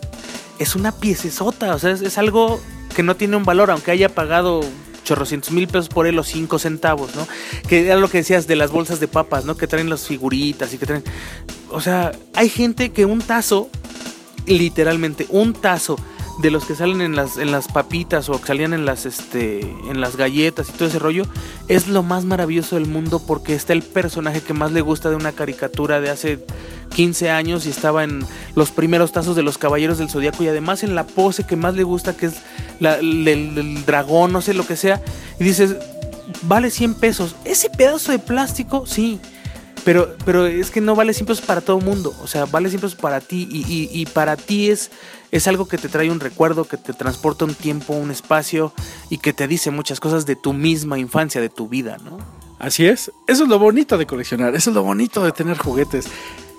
es 0.59 0.75
una 0.75 0.91
piecesota. 0.91 1.73
O 1.75 1.79
sea, 1.79 1.91
es, 1.91 2.01
es 2.01 2.17
algo 2.17 2.59
que 2.95 3.03
no 3.03 3.15
tiene 3.15 3.35
un 3.35 3.43
valor, 3.45 3.71
aunque 3.71 3.91
haya 3.91 4.09
pagado 4.09 4.61
chorrocientos 5.05 5.51
mil 5.51 5.67
pesos 5.67 5.87
por 5.87 6.07
él 6.07 6.19
o 6.19 6.23
cinco 6.23 6.59
centavos, 6.59 7.15
¿no? 7.15 7.25
Que 7.69 7.85
era 7.85 7.95
lo 7.95 8.09
que 8.09 8.17
decías 8.17 8.47
de 8.47 8.57
las 8.57 8.71
bolsas 8.71 8.99
de 8.99 9.07
papas, 9.07 9.45
¿no? 9.45 9.55
Que 9.55 9.67
traen 9.67 9.89
las 9.89 10.05
figuritas 10.05 10.73
y 10.73 10.77
que 10.77 10.85
traen... 10.85 11.03
O 11.69 11.79
sea, 11.79 12.11
hay 12.33 12.49
gente 12.49 12.91
que 12.91 13.05
un 13.05 13.21
tazo, 13.21 13.69
literalmente, 14.45 15.27
un 15.29 15.53
tazo 15.53 15.97
de 16.39 16.51
los 16.51 16.65
que 16.65 16.75
salen 16.75 17.01
en 17.01 17.15
las, 17.15 17.37
en 17.37 17.51
las 17.51 17.67
papitas 17.67 18.29
o 18.29 18.39
que 18.39 18.47
salían 18.47 18.73
en 18.73 18.85
las, 18.85 19.05
este, 19.05 19.61
en 19.61 20.01
las 20.01 20.17
galletas 20.17 20.69
y 20.69 20.73
todo 20.73 20.87
ese 20.87 20.99
rollo, 20.99 21.23
es 21.67 21.87
lo 21.87 22.03
más 22.03 22.25
maravilloso 22.25 22.75
del 22.75 22.87
mundo 22.87 23.21
porque 23.25 23.55
está 23.55 23.73
el 23.73 23.83
personaje 23.83 24.41
que 24.41 24.53
más 24.53 24.71
le 24.71 24.81
gusta 24.81 25.09
de 25.09 25.15
una 25.15 25.31
caricatura 25.31 26.01
de 26.01 26.09
hace 26.09 26.45
15 26.95 27.29
años 27.29 27.65
y 27.65 27.69
estaba 27.69 28.03
en 28.03 28.25
los 28.55 28.71
primeros 28.71 29.11
tazos 29.11 29.35
de 29.35 29.43
los 29.43 29.57
Caballeros 29.57 29.97
del 29.97 30.09
Zodiaco 30.09 30.43
y 30.43 30.47
además 30.47 30.83
en 30.83 30.95
la 30.95 31.05
pose 31.05 31.45
que 31.45 31.55
más 31.55 31.75
le 31.75 31.83
gusta 31.83 32.15
que 32.15 32.27
es 32.27 32.35
la, 32.79 32.95
el, 32.99 33.27
el 33.27 33.85
dragón, 33.85 34.33
no 34.33 34.41
sé 34.41 34.53
lo 34.53 34.65
que 34.65 34.75
sea, 34.75 35.01
y 35.39 35.43
dices, 35.43 35.75
vale 36.43 36.69
100 36.69 36.95
pesos. 36.95 37.35
Ese 37.45 37.69
pedazo 37.69 38.11
de 38.11 38.19
plástico, 38.19 38.85
sí. 38.85 39.19
Pero, 39.85 40.15
pero 40.25 40.45
es 40.47 40.71
que 40.71 40.81
no 40.81 40.95
vale 40.95 41.13
100 41.13 41.27
pesos 41.27 41.45
para 41.45 41.61
todo 41.61 41.77
el 41.77 41.85
mundo. 41.85 42.13
O 42.21 42.27
sea, 42.27 42.45
vale 42.45 42.69
100 42.69 42.81
pesos 42.81 42.95
para 42.99 43.21
ti. 43.21 43.47
Y, 43.49 43.59
y- 43.71 43.89
y 43.93 44.05
para 44.07 44.35
ti 44.35 44.69
es, 44.71 44.89
es 45.31 45.47
algo 45.47 45.67
que 45.67 45.77
te 45.77 45.87
trae 45.89 46.09
un 46.11 46.19
recuerdo, 46.19 46.65
que 46.65 46.75
te 46.77 46.91
transporta 46.93 47.45
un 47.45 47.53
tiempo, 47.53 47.93
un 47.93 48.09
espacio 48.11 48.73
y 49.09 49.19
que 49.19 49.31
te 49.31 49.47
dice 49.47 49.69
muchas 49.71 49.99
cosas 49.99 50.25
de 50.25 50.35
tu 50.35 50.51
misma 50.53 50.97
infancia, 50.99 51.39
de 51.39 51.49
tu 51.49 51.69
vida, 51.69 51.97
¿no? 52.03 52.17
Así 52.57 52.85
es. 52.87 53.11
Eso 53.27 53.43
es 53.43 53.49
lo 53.49 53.59
bonito 53.59 53.97
de 53.97 54.07
coleccionar. 54.07 54.55
Eso 54.55 54.71
es 54.71 54.75
lo 54.75 54.81
bonito 54.83 55.23
de 55.23 55.31
tener 55.31 55.57
juguetes. 55.57 56.07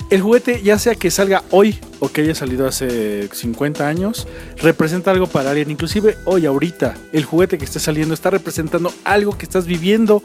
El 0.09 0.21
juguete, 0.21 0.63
ya 0.63 0.79
sea 0.79 0.95
que 0.95 1.11
salga 1.11 1.43
hoy 1.51 1.81
o 1.99 2.09
que 2.09 2.21
haya 2.21 2.35
salido 2.35 2.69
hace 2.69 3.29
50 3.33 3.89
años, 3.89 4.29
representa 4.57 5.11
algo 5.11 5.27
para 5.27 5.51
alguien. 5.51 5.69
Inclusive 5.69 6.17
hoy, 6.27 6.47
ahorita, 6.47 6.95
el 7.13 7.25
juguete 7.25 7.59
que 7.59 7.65
está 7.65 7.81
saliendo 7.81 8.15
está 8.15 8.31
representando 8.31 8.93
algo 9.03 9.37
que 9.37 9.45
estás 9.45 9.67
viviendo 9.67 10.23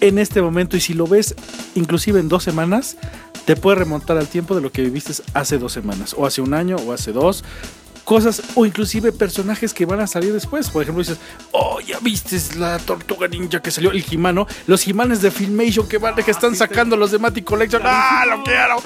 en 0.00 0.20
este 0.20 0.40
momento. 0.40 0.76
Y 0.76 0.80
si 0.80 0.94
lo 0.94 1.08
ves, 1.08 1.34
inclusive 1.74 2.20
en 2.20 2.28
dos 2.28 2.44
semanas, 2.44 2.96
te 3.44 3.56
puede 3.56 3.78
remontar 3.78 4.18
al 4.18 4.28
tiempo 4.28 4.54
de 4.54 4.60
lo 4.60 4.70
que 4.70 4.82
viviste 4.82 5.12
hace 5.34 5.58
dos 5.58 5.72
semanas, 5.72 6.14
o 6.16 6.26
hace 6.26 6.40
un 6.40 6.54
año, 6.54 6.76
o 6.76 6.92
hace 6.92 7.10
dos. 7.10 7.42
Cosas, 8.04 8.42
o 8.54 8.66
inclusive 8.66 9.12
personajes 9.12 9.72
que 9.72 9.86
van 9.86 10.00
a 10.00 10.06
salir 10.06 10.32
después. 10.32 10.68
Por 10.68 10.82
ejemplo, 10.82 11.02
dices, 11.02 11.18
oh, 11.52 11.80
ya 11.80 11.98
viste 12.00 12.38
la 12.58 12.78
tortuga 12.78 13.28
ninja 13.28 13.62
que 13.62 13.70
salió, 13.70 13.92
el 13.92 14.02
Jimano, 14.02 14.46
los 14.66 14.82
Jimanes 14.82 15.22
de 15.22 15.30
Filmation 15.30 15.88
que 15.88 15.96
van, 15.96 16.14
que 16.14 16.30
están 16.30 16.54
sacando 16.54 16.96
los 16.96 17.10
de 17.10 17.18
Matic 17.18 17.44
Collection. 17.44 17.82
¡Ah, 17.84 18.24
lo 18.28 18.44
quiero! 18.44 18.76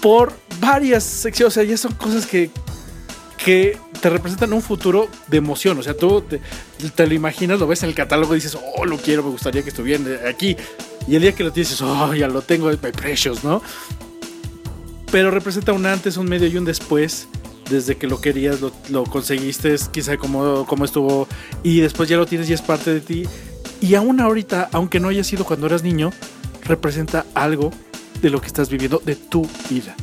Por 0.00 0.32
varias 0.60 1.02
secciones, 1.02 1.52
o 1.52 1.54
sea, 1.54 1.64
ya 1.64 1.76
son 1.76 1.94
cosas 1.94 2.26
que, 2.26 2.50
que 3.36 3.78
te 4.00 4.08
representan 4.08 4.52
un 4.52 4.62
futuro 4.62 5.08
de 5.26 5.38
emoción. 5.38 5.78
O 5.78 5.82
sea, 5.82 5.96
tú 5.96 6.22
te, 6.22 6.40
te 6.94 7.06
lo 7.06 7.14
imaginas, 7.14 7.58
lo 7.58 7.66
ves 7.66 7.82
en 7.82 7.88
el 7.88 7.94
catálogo 7.94 8.34
y 8.34 8.36
dices, 8.36 8.56
oh, 8.76 8.84
lo 8.84 8.98
quiero, 8.98 9.24
me 9.24 9.30
gustaría 9.30 9.62
que 9.62 9.70
estuviera 9.70 10.28
aquí. 10.28 10.56
Y 11.08 11.16
el 11.16 11.22
día 11.22 11.32
que 11.32 11.42
lo 11.42 11.52
tienes, 11.52 11.80
oh, 11.82 12.14
ya 12.14 12.28
lo 12.28 12.42
tengo, 12.42 12.68
my 12.68 12.76
precious, 12.92 13.42
¿no? 13.42 13.62
Pero 15.10 15.30
representa 15.30 15.72
un 15.72 15.86
antes, 15.86 16.16
un 16.16 16.28
medio 16.28 16.46
y 16.48 16.56
un 16.56 16.64
después. 16.64 17.28
Desde 17.70 17.96
que 17.96 18.06
lo 18.06 18.20
querías, 18.20 18.60
lo, 18.60 18.70
lo 18.90 19.04
conseguiste, 19.04 19.74
quizá 19.90 20.16
como, 20.16 20.64
como 20.66 20.84
estuvo, 20.84 21.26
y 21.62 21.80
después 21.80 22.08
ya 22.08 22.16
lo 22.16 22.26
tienes 22.26 22.48
y 22.48 22.52
es 22.52 22.62
parte 22.62 22.92
de 22.94 23.00
ti. 23.00 23.24
Y 23.80 23.94
aún 23.96 24.20
ahorita, 24.20 24.68
aunque 24.72 25.00
no 25.00 25.08
haya 25.08 25.24
sido 25.24 25.44
cuando 25.44 25.66
eras 25.66 25.82
niño, 25.82 26.12
representa 26.64 27.26
algo 27.34 27.72
de 28.22 28.30
lo 28.30 28.40
que 28.40 28.46
estás 28.46 28.70
viviendo, 28.70 29.02
de 29.04 29.16
tu 29.16 29.48
vida. 29.68 29.94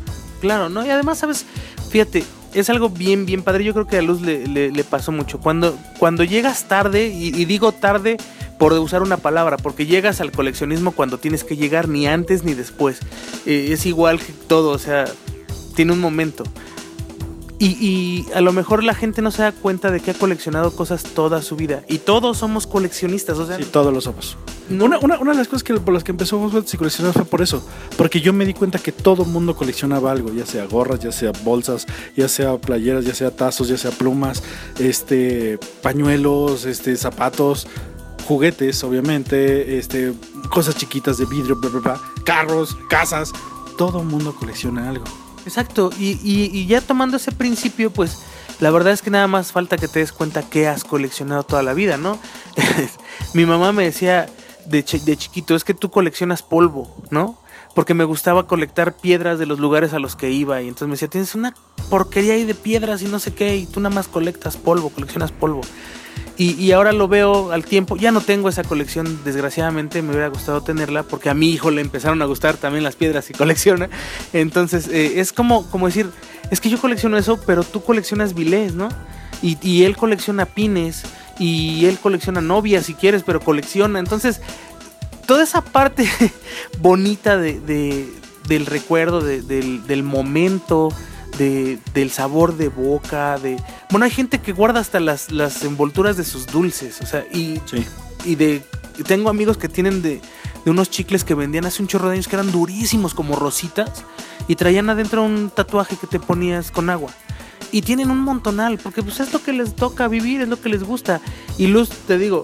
Claro, 0.41 0.69
¿no? 0.69 0.85
Y 0.85 0.89
además, 0.89 1.19
¿sabes? 1.19 1.45
Fíjate, 1.89 2.23
es 2.53 2.69
algo 2.69 2.89
bien, 2.89 3.25
bien 3.25 3.41
padre. 3.43 3.63
Yo 3.63 3.73
creo 3.73 3.87
que 3.87 3.97
a 3.97 4.01
Luz 4.01 4.21
le, 4.21 4.45
le- 4.47 4.83
pasó 4.83 5.11
mucho. 5.11 5.39
Cuando, 5.39 5.77
cuando 5.99 6.23
llegas 6.23 6.67
tarde, 6.67 7.07
y, 7.07 7.27
y 7.29 7.45
digo 7.45 7.71
tarde 7.71 8.17
por 8.59 8.73
usar 8.73 9.01
una 9.01 9.17
palabra, 9.17 9.57
porque 9.57 9.85
llegas 9.85 10.21
al 10.21 10.31
coleccionismo 10.31 10.91
cuando 10.91 11.17
tienes 11.17 11.43
que 11.43 11.55
llegar, 11.55 11.87
ni 11.87 12.07
antes 12.07 12.43
ni 12.43 12.53
después. 12.53 12.99
Eh, 13.45 13.69
es 13.71 13.85
igual 13.85 14.19
que 14.19 14.33
todo, 14.47 14.69
o 14.71 14.77
sea, 14.77 15.05
tiene 15.75 15.93
un 15.93 15.99
momento. 15.99 16.43
Y, 17.63 17.77
y 17.79 18.25
a 18.33 18.41
lo 18.41 18.51
mejor 18.51 18.83
la 18.83 18.93
gente 18.93 19.21
no 19.21 19.31
se 19.31 19.41
da 19.43 19.51
cuenta 19.53 19.89
de 19.91 19.99
que 20.01 20.11
ha 20.11 20.13
coleccionado 20.13 20.75
cosas 20.75 21.03
toda 21.03 21.41
su 21.41 21.55
vida. 21.55 21.83
Y 21.87 21.99
todos 21.99 22.37
somos 22.39 22.67
coleccionistas, 22.67 23.37
o 23.37 23.47
sea, 23.47 23.57
Sí, 23.57 23.63
todos 23.65 23.93
lo 23.93 24.01
somos. 24.01 24.37
No. 24.69 24.85
Una, 24.85 24.99
una- 24.99 25.19
una 25.19 25.31
de 25.31 25.37
las 25.37 25.47
cosas 25.47 25.63
que, 25.63 25.73
por 25.75 25.93
las 25.93 26.03
que 26.03 26.11
empezó 26.11 26.37
Ghostbusters 26.39 26.73
y 26.73 26.77
coleccionar 26.77 27.13
fue 27.13 27.25
por 27.25 27.41
eso. 27.41 27.65
Porque 27.97 28.19
yo 28.21 28.33
me 28.33 28.45
di 28.45 28.53
cuenta 28.53 28.79
que 28.79 28.91
todo 28.91 29.23
mundo 29.25 29.55
coleccionaba 29.55 30.11
algo, 30.11 30.33
ya 30.33 30.45
sea 30.45 30.65
gorras, 30.65 30.99
ya 30.99 31.11
sea 31.11 31.31
bolsas, 31.43 31.85
ya 32.17 32.27
sea 32.27 32.57
playeras, 32.57 33.05
ya 33.05 33.15
sea 33.15 33.31
tazos, 33.35 33.67
ya 33.69 33.77
sea 33.77 33.91
plumas, 33.91 34.43
este, 34.79 35.57
pañuelos, 35.81 36.65
este, 36.65 36.95
zapatos, 36.97 37.67
juguetes, 38.27 38.83
obviamente, 38.83 39.77
este, 39.77 40.13
cosas 40.49 40.75
chiquitas 40.75 41.17
de 41.17 41.25
vidrio, 41.25 41.55
bla, 41.57 41.69
bla, 41.69 41.79
bla, 41.79 42.01
carros, 42.25 42.75
casas. 42.89 43.31
Todo 43.77 44.03
mundo 44.03 44.35
colecciona 44.35 44.89
algo. 44.89 45.05
Exacto, 45.45 45.89
y, 45.99 46.11
y- 46.23 46.49
y 46.53 46.65
ya 46.67 46.81
tomando 46.81 47.17
ese 47.17 47.31
principio, 47.31 47.91
pues 47.91 48.19
la 48.59 48.71
verdad 48.71 48.93
es 48.93 49.01
que 49.01 49.09
nada 49.09 49.27
más 49.27 49.51
falta 49.51 49.77
que 49.77 49.87
te 49.87 49.99
des 49.99 50.11
cuenta 50.11 50.41
que 50.43 50.67
has 50.67 50.83
coleccionado 50.83 51.43
toda 51.43 51.63
la 51.63 51.73
vida, 51.73 51.97
¿no? 51.97 52.17
Mi 53.33 53.45
mamá 53.45 53.71
me 53.71 53.83
decía 53.83 54.27
de, 54.65 54.83
de 54.83 55.17
chiquito, 55.17 55.55
es 55.55 55.63
que 55.63 55.73
tú 55.73 55.91
coleccionas 55.91 56.41
polvo, 56.43 56.95
¿no? 57.09 57.37
Porque 57.75 57.93
me 57.93 58.03
gustaba 58.03 58.45
colectar 58.47 58.95
piedras 58.95 59.39
de 59.39 59.45
los 59.47 59.59
lugares 59.59 59.93
a 59.93 59.99
los 59.99 60.15
que 60.15 60.29
iba, 60.29 60.61
y 60.61 60.67
entonces 60.67 60.87
me 60.87 60.93
decía, 60.93 61.07
tienes 61.09 61.35
una 61.35 61.53
porquería 61.89 62.33
ahí 62.35 62.45
de 62.45 62.55
piedras 62.55 63.01
y 63.01 63.05
no 63.05 63.19
sé 63.19 63.33
qué, 63.33 63.57
y 63.57 63.65
tú 63.65 63.79
nada 63.79 63.93
más 63.93 64.07
colectas 64.07 64.55
polvo, 64.57 64.89
coleccionas 64.91 65.31
polvo. 65.31 65.61
Y, 66.37 66.53
y 66.53 66.71
ahora 66.71 66.91
lo 66.93 67.07
veo 67.07 67.51
al 67.51 67.63
tiempo. 67.63 67.95
Ya 67.95 68.11
no 68.11 68.21
tengo 68.21 68.49
esa 68.49 68.63
colección, 68.63 69.19
desgraciadamente. 69.23 70.01
Me 70.01 70.09
hubiera 70.11 70.29
gustado 70.29 70.61
tenerla 70.61 71.03
porque 71.03 71.29
a 71.29 71.33
mi 71.33 71.49
hijo 71.51 71.69
le 71.69 71.81
empezaron 71.81 72.21
a 72.21 72.25
gustar 72.25 72.57
también 72.57 72.83
las 72.83 72.95
piedras 72.95 73.29
y 73.29 73.33
colecciona. 73.37 73.89
Entonces 74.33 74.87
eh, 74.87 75.19
es 75.19 75.31
como, 75.31 75.69
como 75.69 75.85
decir, 75.87 76.09
es 76.49 76.59
que 76.59 76.69
yo 76.69 76.79
colecciono 76.79 77.17
eso, 77.17 77.39
pero 77.45 77.63
tú 77.63 77.83
coleccionas 77.83 78.33
vilés, 78.33 78.73
¿no? 78.73 78.89
Y, 79.41 79.57
y 79.61 79.83
él 79.83 79.95
colecciona 79.97 80.45
pines 80.45 81.03
y 81.37 81.85
él 81.85 81.99
colecciona 81.99 82.41
novias 82.41 82.85
si 82.85 82.93
quieres, 82.95 83.23
pero 83.23 83.39
colecciona. 83.39 83.99
Entonces, 83.99 84.41
toda 85.27 85.43
esa 85.43 85.61
parte 85.61 86.07
bonita 86.79 87.37
de, 87.37 87.59
de- 87.59 88.07
del 88.47 88.65
recuerdo, 88.65 89.21
de- 89.21 89.41
del, 89.41 89.85
del 89.87 90.03
momento, 90.03 90.89
de- 91.37 91.79
del 91.93 92.11
sabor 92.11 92.55
de 92.57 92.69
boca, 92.69 93.37
de... 93.39 93.57
Bueno, 93.89 94.05
hay 94.05 94.11
gente 94.11 94.39
que 94.41 94.51
guarda 94.53 94.79
hasta 94.79 94.99
las, 94.99 95.31
las 95.31 95.63
envolturas 95.63 96.17
de 96.17 96.23
sus 96.23 96.45
dulces, 96.47 97.01
o 97.01 97.05
sea, 97.05 97.25
y, 97.33 97.59
Sí. 97.65 97.85
y 98.25 98.35
de... 98.35 98.61
Tengo 99.07 99.29
amigos 99.31 99.57
que 99.57 99.67
tienen 99.69 100.03
de, 100.03 100.21
de 100.65 100.71
unos 100.71 100.91
chicles 100.91 101.23
que 101.23 101.33
vendían 101.33 101.65
hace 101.65 101.81
un 101.81 101.87
chorro 101.87 102.09
de 102.09 102.13
años 102.13 102.27
que 102.27 102.35
eran 102.35 102.51
durísimos 102.51 103.15
como 103.15 103.35
rositas 103.35 104.03
y 104.47 104.55
traían 104.55 104.87
adentro 104.89 105.23
un 105.23 105.49
tatuaje 105.49 105.95
que 105.97 106.05
te 106.05 106.19
ponías 106.19 106.69
con 106.69 106.91
agua. 106.91 107.09
Y 107.71 107.81
tienen 107.81 108.11
un 108.11 108.19
montonal, 108.19 108.77
porque 108.77 109.01
pues 109.01 109.19
es 109.19 109.33
lo 109.33 109.41
que 109.41 109.51
les 109.51 109.75
toca 109.75 110.07
vivir, 110.07 110.41
es 110.41 110.47
lo 110.47 110.61
que 110.61 110.69
les 110.69 110.83
gusta. 110.83 111.21
Y 111.57 111.65
Luz, 111.67 111.89
te 111.89 112.19
digo, 112.19 112.43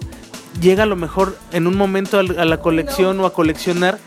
llega 0.60 0.82
a 0.82 0.86
lo 0.86 0.96
mejor 0.96 1.38
en 1.52 1.68
un 1.68 1.76
momento 1.76 2.18
a 2.18 2.22
la 2.24 2.60
colección 2.60 3.20
o 3.20 3.26
a 3.26 3.32
coleccionar 3.32 4.00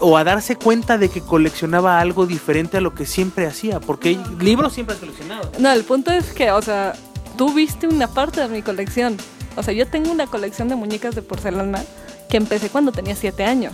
o 0.00 0.16
a 0.16 0.24
darse 0.24 0.56
cuenta 0.56 0.98
de 0.98 1.08
que 1.08 1.20
coleccionaba 1.20 2.00
algo 2.00 2.26
diferente 2.26 2.78
a 2.78 2.80
lo 2.80 2.94
que 2.94 3.06
siempre 3.06 3.46
hacía, 3.46 3.80
porque 3.80 4.18
libros 4.40 4.72
siempre 4.72 4.94
has 4.94 5.00
coleccionado. 5.00 5.50
No, 5.58 5.70
el 5.72 5.84
punto 5.84 6.10
es 6.10 6.32
que, 6.32 6.50
o 6.50 6.62
sea, 6.62 6.94
tú 7.36 7.52
viste 7.52 7.86
una 7.86 8.08
parte 8.08 8.40
de 8.40 8.48
mi 8.48 8.62
colección. 8.62 9.16
O 9.56 9.62
sea, 9.62 9.72
yo 9.72 9.86
tengo 9.86 10.10
una 10.10 10.26
colección 10.26 10.68
de 10.68 10.76
muñecas 10.76 11.14
de 11.14 11.22
porcelana 11.22 11.82
que 12.28 12.36
empecé 12.36 12.68
cuando 12.70 12.92
tenía 12.92 13.14
7 13.14 13.44
años. 13.44 13.72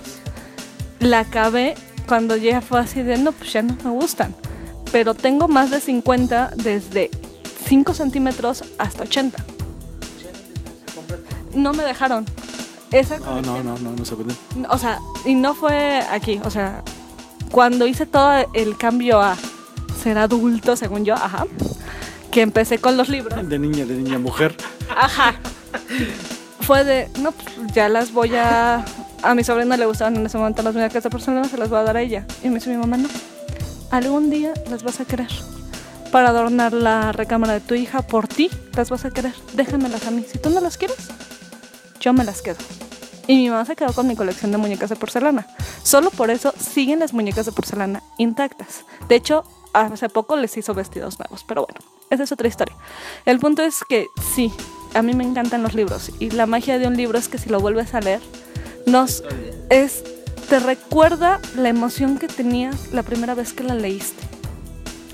La 0.98 1.20
acabé 1.20 1.74
cuando 2.06 2.36
ya 2.36 2.60
fue 2.60 2.80
así 2.80 3.02
de, 3.02 3.16
no, 3.16 3.32
pues 3.32 3.52
ya 3.52 3.62
no 3.62 3.76
me 3.82 3.90
gustan. 3.90 4.34
Pero 4.92 5.14
tengo 5.14 5.48
más 5.48 5.70
de 5.70 5.80
50 5.80 6.52
desde 6.56 7.10
5 7.66 7.94
centímetros 7.94 8.64
hasta 8.78 9.04
80. 9.04 9.42
No 11.54 11.72
me 11.72 11.84
dejaron. 11.84 12.26
Esa 12.92 13.18
No, 13.18 13.40
no, 13.42 13.62
no, 13.62 13.78
no, 13.78 13.92
no 13.92 14.04
se 14.04 14.16
puede. 14.16 14.34
o 14.68 14.78
sea, 14.78 15.00
y 15.24 15.34
no 15.34 15.54
fue 15.54 16.00
aquí, 16.10 16.40
o 16.44 16.50
sea, 16.50 16.82
cuando 17.50 17.86
hice 17.86 18.06
todo 18.06 18.32
el 18.52 18.76
cambio 18.76 19.20
a 19.20 19.36
ser 20.02 20.18
adulto, 20.18 20.76
según 20.76 21.04
yo, 21.04 21.14
ajá, 21.14 21.46
que 22.30 22.42
empecé 22.42 22.78
con 22.78 22.96
los 22.96 23.08
libros, 23.08 23.48
De 23.48 23.58
niña, 23.58 23.84
de 23.84 23.94
niña, 23.94 24.18
mujer. 24.18 24.56
ajá, 24.96 25.34
fue 26.60 26.84
de, 26.84 27.08
no, 27.20 27.32
pues 27.32 27.46
ya 27.74 27.88
las 27.88 28.12
voy 28.12 28.34
a, 28.34 28.84
a 29.22 29.34
mi 29.34 29.44
sobrina 29.44 29.76
le 29.76 29.86
gustaban 29.86 30.16
en 30.16 30.26
ese 30.26 30.38
momento 30.38 30.62
las 30.62 30.74
muñecas 30.74 31.02
de 31.02 31.10
porcelana, 31.10 31.48
se 31.48 31.58
las 31.58 31.68
voy 31.68 31.78
a 31.78 31.82
dar 31.82 31.96
a 31.96 32.02
ella. 32.02 32.26
Y 32.42 32.48
me 32.48 32.56
dice 32.56 32.70
mi 32.70 32.76
mamá, 32.76 32.96
no, 32.96 33.08
algún 33.90 34.30
día 34.30 34.52
las 34.70 34.82
vas 34.82 35.00
a 35.00 35.04
querer. 35.04 35.28
Para 36.12 36.30
adornar 36.30 36.72
la 36.72 37.12
recámara 37.12 37.52
de 37.52 37.60
tu 37.60 37.74
hija, 37.74 38.02
por 38.02 38.26
ti, 38.26 38.50
las 38.74 38.90
vas 38.90 39.04
a 39.04 39.10
querer. 39.10 39.32
Déjamelas 39.54 40.06
a 40.08 40.10
mí. 40.10 40.24
Si 40.28 40.38
tú 40.38 40.50
no 40.50 40.60
las 40.60 40.76
quieres, 40.76 40.96
yo 42.00 42.12
me 42.12 42.24
las 42.24 42.42
quedo. 42.42 42.58
Y 43.26 43.36
mi 43.36 43.50
mamá 43.50 43.64
se 43.64 43.76
quedó 43.76 43.92
con 43.92 44.08
mi 44.08 44.16
colección 44.16 44.50
de 44.50 44.58
muñecas 44.58 44.90
de 44.90 44.96
porcelana. 44.96 45.46
Solo 45.82 46.10
por 46.10 46.30
eso 46.30 46.52
siguen 46.58 46.98
las 46.98 47.12
muñecas 47.12 47.46
de 47.46 47.52
porcelana 47.52 48.02
intactas. 48.18 48.84
De 49.08 49.14
hecho, 49.14 49.44
hace 49.72 50.08
poco 50.08 50.36
les 50.36 50.56
hizo 50.56 50.74
vestidos 50.74 51.18
nuevos, 51.18 51.44
pero 51.46 51.64
bueno, 51.66 51.80
esa 52.10 52.24
es 52.24 52.32
otra 52.32 52.48
historia. 52.48 52.74
El 53.26 53.38
punto 53.38 53.62
es 53.62 53.84
que 53.88 54.08
sí, 54.34 54.52
a 54.94 55.02
mí 55.02 55.14
me 55.14 55.24
encantan 55.24 55.62
los 55.62 55.74
libros 55.74 56.10
y 56.18 56.30
la 56.30 56.46
magia 56.46 56.78
de 56.78 56.88
un 56.88 56.96
libro 56.96 57.18
es 57.18 57.28
que 57.28 57.38
si 57.38 57.48
lo 57.48 57.60
vuelves 57.60 57.94
a 57.94 58.00
leer, 58.00 58.20
nos 58.86 59.22
es 59.68 60.02
te 60.48 60.58
recuerda 60.58 61.40
la 61.54 61.68
emoción 61.68 62.18
que 62.18 62.26
tenías 62.26 62.92
la 62.92 63.04
primera 63.04 63.34
vez 63.34 63.52
que 63.52 63.62
la 63.62 63.74
leíste. 63.74 64.20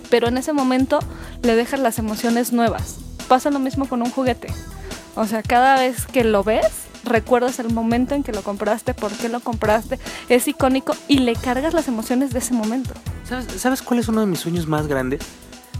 Pero 0.08 0.28
en 0.28 0.38
ese 0.38 0.54
momento 0.54 1.00
le 1.42 1.54
dejas 1.54 1.80
las 1.80 1.98
emociones 1.98 2.52
nuevas. 2.52 2.96
Pasa 3.28 3.50
lo 3.50 3.58
mismo 3.58 3.86
con 3.86 4.00
un 4.00 4.10
juguete. 4.10 4.48
O 5.16 5.26
sea, 5.26 5.42
cada 5.42 5.80
vez 5.80 6.06
que 6.06 6.24
lo 6.24 6.44
ves, 6.44 6.66
recuerdas 7.02 7.58
el 7.58 7.72
momento 7.72 8.14
en 8.14 8.22
que 8.22 8.32
lo 8.32 8.42
compraste, 8.42 8.92
por 8.92 9.10
qué 9.12 9.30
lo 9.30 9.40
compraste, 9.40 9.98
es 10.28 10.46
icónico 10.46 10.94
y 11.08 11.20
le 11.20 11.34
cargas 11.34 11.72
las 11.72 11.88
emociones 11.88 12.32
de 12.32 12.38
ese 12.40 12.52
momento. 12.52 12.92
¿Sabes, 13.26 13.46
¿Sabes 13.60 13.80
cuál 13.80 14.00
es 14.00 14.08
uno 14.08 14.20
de 14.20 14.26
mis 14.26 14.40
sueños 14.40 14.66
más 14.66 14.86
grandes? 14.86 15.22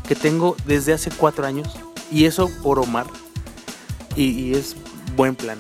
Que 0.08 0.14
tengo 0.14 0.56
desde 0.66 0.94
hace 0.94 1.10
cuatro 1.10 1.46
años. 1.46 1.76
Y 2.10 2.24
eso 2.24 2.50
por 2.62 2.78
Omar. 2.78 3.06
Y, 4.16 4.30
y 4.30 4.54
es 4.54 4.74
buen 5.16 5.36
plan. 5.36 5.58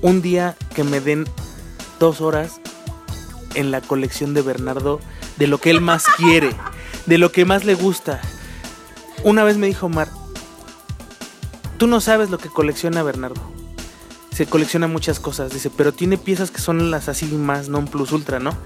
Un 0.00 0.22
día 0.22 0.56
que 0.74 0.84
me 0.84 1.00
den 1.00 1.26
dos 1.98 2.20
horas 2.20 2.60
en 3.54 3.72
la 3.72 3.80
colección 3.80 4.32
de 4.32 4.42
Bernardo 4.42 5.00
de 5.38 5.48
lo 5.48 5.58
que 5.58 5.70
él 5.70 5.80
más 5.80 6.04
quiere, 6.16 6.50
de 7.06 7.18
lo 7.18 7.32
que 7.32 7.44
más 7.44 7.64
le 7.64 7.74
gusta. 7.74 8.20
Una 9.24 9.42
vez 9.42 9.56
me 9.56 9.66
dijo 9.66 9.86
Omar, 9.86 10.08
tú 11.78 11.86
no 11.86 12.00
sabes 12.00 12.30
lo 12.30 12.38
que 12.38 12.48
colecciona 12.48 13.02
Bernardo. 13.02 13.40
Se 14.32 14.46
colecciona 14.46 14.86
muchas 14.86 15.18
cosas, 15.18 15.52
dice, 15.52 15.70
pero 15.70 15.92
tiene 15.92 16.16
piezas 16.18 16.50
que 16.50 16.60
son 16.60 16.90
las 16.90 17.08
así 17.08 17.26
más 17.26 17.68
non 17.68 17.86
plus 17.88 18.12
ultra, 18.12 18.38
¿no? 18.38 18.56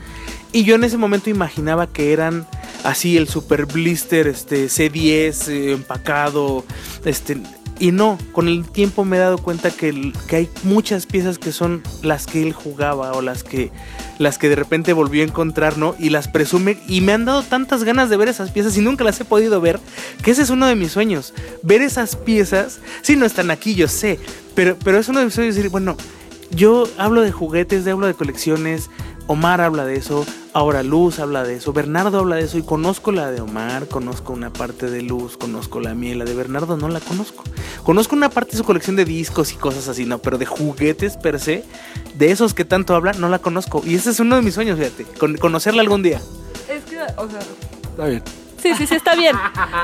Y 0.51 0.64
yo 0.64 0.75
en 0.75 0.85
ese 0.85 0.98
momento 0.98 1.31
imaginaba 1.31 1.87
que 1.87 2.12
eran 2.12 2.46
así 2.85 3.16
el 3.16 3.29
super 3.29 3.64
blister, 3.66 4.27
este 4.27 4.66
C10 4.66 5.48
eh, 5.48 5.72
empacado, 5.72 6.64
este 7.05 7.40
y 7.78 7.92
no, 7.92 8.18
con 8.32 8.48
el 8.48 8.68
tiempo 8.68 9.04
me 9.04 9.16
he 9.16 9.20
dado 9.20 9.38
cuenta 9.38 9.70
que, 9.70 10.12
que 10.28 10.37
hay 10.37 10.48
muchas 10.62 11.06
piezas 11.06 11.38
que 11.38 11.52
son 11.52 11.82
las 12.02 12.26
que 12.26 12.42
él 12.42 12.52
jugaba 12.52 13.12
o 13.12 13.22
las 13.22 13.42
que 13.42 13.70
las 14.18 14.38
que 14.38 14.48
de 14.48 14.54
repente 14.54 14.92
volvió 14.92 15.22
a 15.22 15.26
encontrar, 15.26 15.78
¿no? 15.78 15.96
Y 15.98 16.11
las 16.11 16.28
presume 16.28 16.78
y 16.87 17.00
me 17.00 17.12
han 17.12 17.24
dado 17.24 17.42
tantas 17.42 17.82
ganas 17.82 18.08
de 18.08 18.16
ver 18.16 18.28
esas 18.28 18.50
piezas 18.50 18.76
y 18.76 18.80
nunca 18.80 19.04
las 19.04 19.20
he 19.20 19.24
podido 19.24 19.61
ver, 19.61 19.80
que 20.22 20.30
ese 20.30 20.42
es 20.42 20.50
uno 20.50 20.66
de 20.66 20.76
mis 20.76 20.92
sueños, 20.92 21.35
ver 21.62 21.82
esas 21.82 22.14
piezas, 22.14 22.78
sí 23.02 23.16
no 23.16 23.26
están 23.26 23.50
aquí, 23.50 23.74
yo 23.74 23.88
sé, 23.88 24.20
pero 24.54 24.76
pero 24.85 24.98
es 24.98 25.08
uno 25.08 25.18
de 25.18 25.24
mis 25.26 25.35
sueños 25.35 25.56
decir, 25.56 25.70
bueno, 25.70 25.96
yo 26.54 26.88
hablo 26.98 27.22
de 27.22 27.32
juguetes, 27.32 27.87
hablo 27.87 28.06
de 28.06 28.14
colecciones, 28.14 28.90
Omar 29.28 29.61
habla 29.61 29.85
de 29.85 29.96
eso, 29.96 30.26
ahora 30.52 30.82
Luz 30.82 31.18
habla 31.18 31.44
de 31.44 31.54
eso, 31.54 31.72
Bernardo 31.72 32.18
habla 32.18 32.37
de 32.37 32.42
eso 32.42 32.58
y 32.58 32.62
conozco 32.62 33.12
la 33.12 33.30
de 33.30 33.40
Omar, 33.40 33.87
conozco 33.88 34.32
una 34.32 34.52
parte 34.52 34.90
de 34.90 35.00
Luz, 35.02 35.37
conozco 35.37 35.80
la 35.80 35.94
mía 35.94 36.12
y 36.12 36.14
la 36.16 36.24
de 36.24 36.35
Bernardo 36.35 36.76
no 36.76 36.88
la 36.88 37.00
conozco. 37.00 37.44
Conozco 37.85 38.14
una 38.14 38.28
parte 38.28 38.52
de 38.52 38.58
su 38.58 38.64
colección 38.64 38.96
de 38.96 39.04
discos 39.04 39.52
y 39.52 39.56
cosas 39.56 39.88
así, 39.88 40.04
no, 40.04 40.18
pero 40.18 40.38
de 40.38 40.46
juguetes 40.46 41.16
per 41.16 41.40
se, 41.40 41.64
de 42.16 42.30
esos 42.30 42.52
que 42.54 42.64
tanto 42.64 42.94
habla, 42.94 43.12
no 43.12 43.28
la 43.28 43.38
conozco. 43.38 43.82
Y 43.85 43.94
ese 43.94 44.11
es 44.11 44.20
uno 44.20 44.37
de 44.37 44.42
mis 44.42 44.54
sueños, 44.54 44.78
fíjate, 44.78 45.04
con- 45.18 45.37
conocerla 45.37 45.82
algún 45.82 46.02
día. 46.02 46.20
Es 46.68 46.85
que, 46.85 46.98
o 47.16 47.28
sea, 47.30 47.40
Está 47.92 48.06
bien. 48.06 48.22
Sí, 48.62 48.75
sí, 48.77 48.87
sí, 48.87 48.94
está 48.94 49.16
bien. 49.16 49.37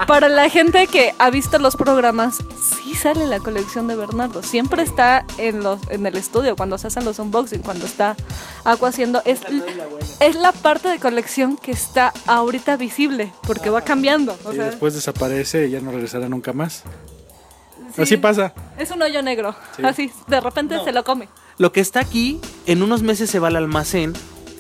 Para 0.07 0.29
la 0.29 0.49
gente 0.49 0.87
que 0.87 1.13
ha 1.19 1.31
visto 1.31 1.59
los 1.59 1.75
programas, 1.75 2.39
sí 2.63 2.95
sale 2.95 3.27
la 3.27 3.41
colección 3.41 3.89
de 3.89 3.97
Bernardo. 3.97 4.43
Siempre 4.43 4.83
está 4.83 5.25
en 5.37 5.63
los 5.65 5.81
en 5.91 6.07
el 6.07 6.17
estudio, 6.17 6.55
cuando 6.55 6.79
se 6.79 6.87
hacen 6.87 7.05
los 7.05 7.19
unboxing, 7.19 7.63
cuando 7.63 7.87
está 7.87 8.15
Aqua 8.65 8.91
haciendo. 8.91 9.21
Es, 9.25 9.41
es 10.21 10.37
la 10.37 10.53
parte 10.53 10.89
de 10.89 11.01
colección 11.01 11.57
que 11.57 11.73
está 11.73 12.13
ahorita 12.27 12.77
visible, 12.77 13.33
porque 13.47 13.69
va 13.71 13.83
cambiando. 13.83 14.39
O 14.45 14.53
y 14.53 14.57
sea, 14.57 14.67
después 14.67 14.95
desaparece 14.95 15.67
y 15.67 15.71
ya 15.71 15.81
no 15.81 15.91
regresará 15.91 16.29
nunca 16.29 16.53
más. 16.53 16.85
sí, 17.97 18.03
Así 18.03 18.17
pasa. 18.17 18.55
Es 18.79 18.93
un 18.93 19.03
hoyo 19.03 19.23
negro. 19.23 19.57
Sí. 19.77 19.83
Así, 19.85 20.13
de 20.29 20.41
repente 20.41 20.79
se 20.85 20.93
lo 20.93 21.03
come. 21.03 21.29
Lo 21.57 21.73
que 21.73 21.81
está 21.81 21.99
aquí, 21.99 22.41
en 22.67 22.85
unos 22.85 23.03
meses 23.03 23.29
se 23.29 23.41
va 23.41 23.49
al 23.49 23.57
almacén 23.57 24.13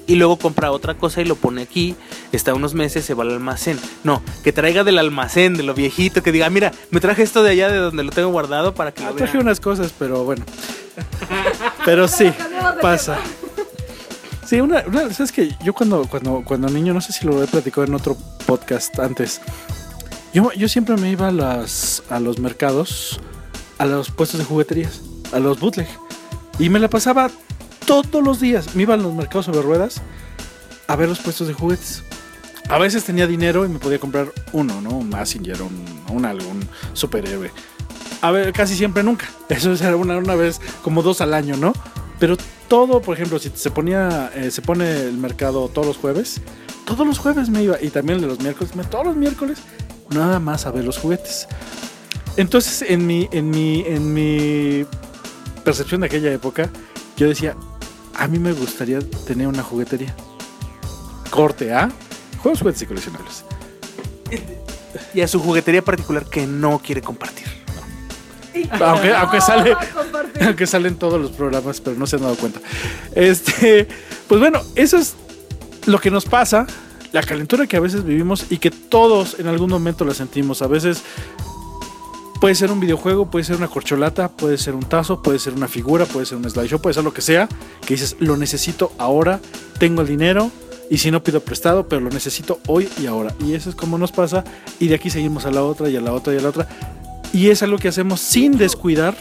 y 0.08 0.16
luego 0.16 0.36
compra 0.38 0.72
otra 0.72 0.94
cosa 0.94 1.20
y 1.20 1.24
lo 1.24 1.36
pone 1.36 1.62
aquí, 1.62 1.94
está 2.32 2.52
unos 2.54 2.74
meses, 2.74 3.04
se 3.04 3.14
va 3.14 3.22
al 3.22 3.30
almacén. 3.30 3.78
No, 4.02 4.20
que 4.42 4.52
traiga 4.52 4.82
del 4.82 4.98
almacén, 4.98 5.54
de 5.54 5.62
lo 5.62 5.74
viejito, 5.74 6.22
que 6.22 6.32
diga, 6.32 6.50
mira, 6.50 6.72
me 6.90 6.98
traje 6.98 7.22
esto 7.22 7.44
de 7.44 7.50
allá 7.50 7.68
de 7.70 7.76
donde 7.78 8.02
lo 8.02 8.10
tengo 8.10 8.30
guardado 8.30 8.74
para 8.74 8.92
que 8.92 9.04
Ah, 9.04 9.10
lo 9.10 9.16
traje 9.16 9.38
unas 9.38 9.60
cosas, 9.60 9.92
pero 9.96 10.24
bueno. 10.24 10.44
Pero 11.84 12.08
sí, 12.08 12.32
pasa. 12.82 13.18
Sí, 14.46 14.60
una, 14.60 14.82
una- 14.86 15.12
sabes 15.12 15.30
que 15.30 15.54
yo 15.62 15.74
cuando, 15.74 16.06
cuando, 16.06 16.42
cuando 16.44 16.68
niño, 16.70 16.94
no 16.94 17.00
sé 17.02 17.12
si 17.12 17.26
lo 17.26 17.42
he 17.42 17.46
platicado 17.46 17.86
en 17.86 17.94
otro 17.94 18.16
podcast 18.46 18.98
antes, 18.98 19.40
yo, 20.32 20.50
yo 20.54 20.68
siempre 20.68 20.96
me 20.96 21.10
iba 21.10 21.28
a, 21.28 21.32
las, 21.32 22.02
a 22.08 22.18
los 22.18 22.38
mercados, 22.38 23.20
a 23.76 23.84
los 23.84 24.10
puestos 24.10 24.38
de 24.40 24.46
jugueterías, 24.46 25.02
a 25.32 25.38
los 25.38 25.60
bootleg, 25.60 25.86
y 26.58 26.70
me 26.70 26.78
la 26.78 26.88
pasaba 26.88 27.30
todos 27.88 28.22
los 28.22 28.38
días. 28.38 28.76
Me 28.76 28.82
iba 28.82 28.92
a 28.92 28.96
los 28.98 29.14
mercados 29.14 29.46
sobre 29.46 29.62
ruedas 29.62 30.02
a 30.86 30.94
ver 30.94 31.08
los 31.08 31.20
puestos 31.20 31.48
de 31.48 31.54
juguetes. 31.54 32.04
A 32.68 32.76
veces 32.76 33.02
tenía 33.02 33.26
dinero 33.26 33.64
y 33.64 33.68
me 33.70 33.78
podía 33.78 33.98
comprar 33.98 34.30
uno, 34.52 34.82
¿no? 34.82 34.90
Un 34.90 35.08
Massinger, 35.08 35.62
un, 35.62 35.84
un 36.10 36.68
superhéroe. 36.92 37.50
A 38.20 38.30
ver, 38.30 38.52
casi 38.52 38.76
siempre 38.76 39.02
nunca. 39.02 39.26
Eso 39.48 39.72
era 39.72 39.96
una, 39.96 40.18
una 40.18 40.34
vez, 40.34 40.60
como 40.82 41.02
dos 41.02 41.22
al 41.22 41.32
año, 41.32 41.56
¿no? 41.56 41.72
Pero 42.18 42.36
todo, 42.68 43.00
por 43.00 43.16
ejemplo, 43.16 43.38
si 43.38 43.50
se 43.54 43.70
ponía, 43.70 44.30
eh, 44.34 44.50
se 44.50 44.60
pone 44.60 45.04
el 45.04 45.16
mercado 45.16 45.68
todos 45.68 45.86
los 45.86 45.96
jueves, 45.96 46.42
todos 46.84 47.06
los 47.06 47.18
jueves 47.18 47.48
me 47.48 47.62
iba, 47.62 47.80
y 47.80 47.88
también 47.88 48.20
de 48.20 48.26
los 48.26 48.38
miércoles, 48.40 48.70
todos 48.90 49.06
los 49.06 49.16
miércoles, 49.16 49.60
nada 50.10 50.38
más 50.40 50.66
a 50.66 50.72
ver 50.72 50.84
los 50.84 50.98
juguetes. 50.98 51.48
Entonces, 52.36 52.84
en 52.86 53.06
mi, 53.06 53.30
en 53.32 53.48
mi, 53.48 53.80
en 53.86 54.12
mi 54.12 54.84
percepción 55.64 56.02
de 56.02 56.08
aquella 56.08 56.30
época, 56.32 56.68
yo 57.16 57.28
decía, 57.28 57.56
a 58.14 58.26
mí 58.28 58.38
me 58.38 58.52
gustaría 58.52 59.00
tener 59.26 59.46
una 59.46 59.62
juguetería. 59.62 60.14
Corte 61.30 61.72
A, 61.72 61.90
juegos, 62.42 62.60
juguetes 62.60 62.82
y 62.82 62.86
coleccionables. 62.86 63.44
Y 65.14 65.20
a 65.20 65.28
su 65.28 65.40
juguetería 65.40 65.82
particular 65.82 66.24
que 66.26 66.46
no 66.46 66.80
quiere 66.80 67.02
compartir. 67.02 67.46
Aunque, 68.80 69.14
aunque 69.14 69.40
sale, 69.40 69.76
aunque 70.40 70.66
salen 70.66 70.96
todos 70.96 71.20
los 71.20 71.30
programas, 71.30 71.80
pero 71.80 71.96
no 71.96 72.06
se 72.06 72.16
han 72.16 72.22
dado 72.22 72.34
cuenta. 72.36 72.60
Este, 73.14 73.86
pues 74.26 74.40
bueno, 74.40 74.60
eso 74.74 74.96
es 74.96 75.14
lo 75.86 76.00
que 76.00 76.10
nos 76.10 76.24
pasa, 76.24 76.66
la 77.12 77.22
calentura 77.22 77.66
que 77.66 77.76
a 77.76 77.80
veces 77.80 78.04
vivimos 78.04 78.46
y 78.50 78.58
que 78.58 78.70
todos 78.70 79.38
en 79.38 79.46
algún 79.46 79.70
momento 79.70 80.04
la 80.04 80.14
sentimos. 80.14 80.62
A 80.62 80.66
veces 80.66 81.02
puede 82.40 82.54
ser 82.54 82.70
un 82.70 82.80
videojuego, 82.80 83.30
puede 83.30 83.44
ser 83.44 83.56
una 83.56 83.68
corcholata, 83.68 84.28
puede 84.28 84.58
ser 84.58 84.74
un 84.74 84.82
tazo, 84.84 85.22
puede 85.22 85.38
ser 85.38 85.54
una 85.54 85.68
figura, 85.68 86.04
puede 86.06 86.26
ser 86.26 86.38
un 86.38 86.48
slideshow, 86.48 86.80
puede 86.80 86.94
ser 86.94 87.04
lo 87.04 87.12
que 87.12 87.22
sea, 87.22 87.48
que 87.86 87.94
dices, 87.94 88.16
lo 88.20 88.36
necesito 88.36 88.92
ahora, 88.98 89.40
tengo 89.78 90.02
el 90.02 90.08
dinero. 90.08 90.50
Y 90.90 90.96
si 90.98 91.10
no 91.10 91.22
pido 91.22 91.40
prestado, 91.40 91.86
pero 91.86 92.00
lo 92.00 92.08
necesito 92.08 92.60
hoy 92.66 92.88
y 92.98 93.04
ahora. 93.06 93.34
Y 93.44 93.52
eso 93.52 93.68
es 93.68 93.76
como 93.76 93.98
nos 93.98 94.10
pasa. 94.10 94.42
Y 94.80 94.88
de 94.88 94.94
aquí 94.94 95.10
seguimos 95.10 95.44
a 95.44 95.50
la 95.50 95.62
otra 95.62 95.90
y 95.90 95.96
a 95.96 96.00
la 96.00 96.14
otra 96.14 96.32
y 96.32 96.38
a 96.38 96.40
la 96.40 96.48
otra. 96.48 96.66
Y 97.34 97.50
es 97.50 97.62
algo 97.62 97.76
que 97.76 97.88
hacemos 97.88 98.20
sin 98.22 98.56
descuidar 98.56 99.14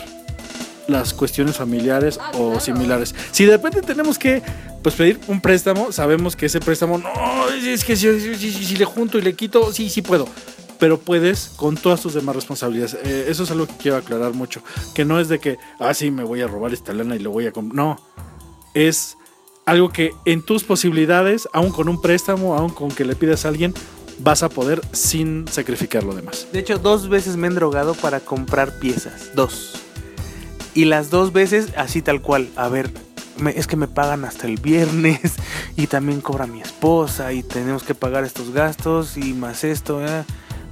las 0.87 1.13
cuestiones 1.13 1.57
familiares 1.57 2.21
o 2.39 2.61
similares. 2.61 3.13
Si 3.33 3.43
de 3.43 3.51
repente 3.57 3.81
tenemos 3.81 4.17
que 4.17 4.41
pues 4.81 4.95
pedir 4.95 5.19
un 5.27 5.41
préstamo, 5.41 5.91
sabemos 5.91 6.37
que 6.37 6.45
ese 6.45 6.61
préstamo 6.61 6.97
no 6.99 7.09
es 7.49 7.83
que 7.83 7.97
si, 7.97 8.17
si- 8.21 8.35
si- 8.35 8.63
si 8.65 8.75
le 8.77 8.85
junto 8.85 9.17
y 9.17 9.21
le 9.21 9.33
quito, 9.35 9.73
sí, 9.73 9.89
sí 9.89 10.01
puedo. 10.01 10.29
Pero 10.79 10.99
puedes 10.99 11.49
con 11.55 11.75
todas 11.75 12.01
tus 12.01 12.13
demás 12.13 12.35
responsabilidades. 12.35 12.95
Eh, 13.03 13.25
eso 13.29 13.43
es 13.43 13.51
algo 13.51 13.65
que 13.67 13.75
quiero 13.77 13.97
aclarar 13.97 14.33
mucho. 14.33 14.61
Que 14.93 15.05
no 15.05 15.19
es 15.19 15.27
de 15.27 15.39
que, 15.39 15.57
ah, 15.79 15.93
sí, 15.93 16.11
me 16.11 16.23
voy 16.23 16.41
a 16.41 16.47
robar 16.47 16.73
esta 16.73 16.93
lana 16.93 17.15
y 17.15 17.19
lo 17.19 17.31
voy 17.31 17.47
a 17.47 17.51
comprar. 17.51 17.75
No. 17.75 17.99
Es 18.73 19.17
algo 19.65 19.89
que 19.89 20.11
en 20.25 20.43
tus 20.43 20.63
posibilidades, 20.63 21.49
aún 21.51 21.71
con 21.71 21.89
un 21.89 22.01
préstamo, 22.01 22.55
aún 22.55 22.69
con 22.69 22.89
que 22.89 23.05
le 23.05 23.15
pidas 23.15 23.45
a 23.45 23.47
alguien, 23.49 23.73
vas 24.19 24.43
a 24.43 24.49
poder 24.49 24.81
sin 24.93 25.47
sacrificar 25.47 26.03
lo 26.03 26.13
demás. 26.15 26.47
De 26.53 26.59
hecho, 26.59 26.77
dos 26.77 27.09
veces 27.09 27.37
me 27.37 27.47
he 27.47 27.49
drogado 27.51 27.93
para 27.95 28.19
comprar 28.19 28.77
piezas. 28.79 29.31
Dos. 29.35 29.73
Y 30.75 30.85
las 30.85 31.09
dos 31.09 31.33
veces 31.33 31.69
así 31.75 32.01
tal 32.03 32.21
cual. 32.21 32.49
A 32.55 32.67
ver, 32.69 32.91
me- 33.37 33.57
es 33.57 33.65
que 33.65 33.75
me 33.75 33.87
pagan 33.87 34.25
hasta 34.25 34.45
el 34.45 34.57
viernes 34.57 35.33
y 35.75 35.87
también 35.87 36.21
cobra 36.21 36.45
mi 36.45 36.61
esposa 36.61 37.33
y 37.33 37.41
tenemos 37.41 37.81
que 37.83 37.95
pagar 37.95 38.23
estos 38.25 38.51
gastos 38.51 39.17
y 39.17 39.33
más 39.33 39.63
esto. 39.63 40.05
eh, 40.05 40.23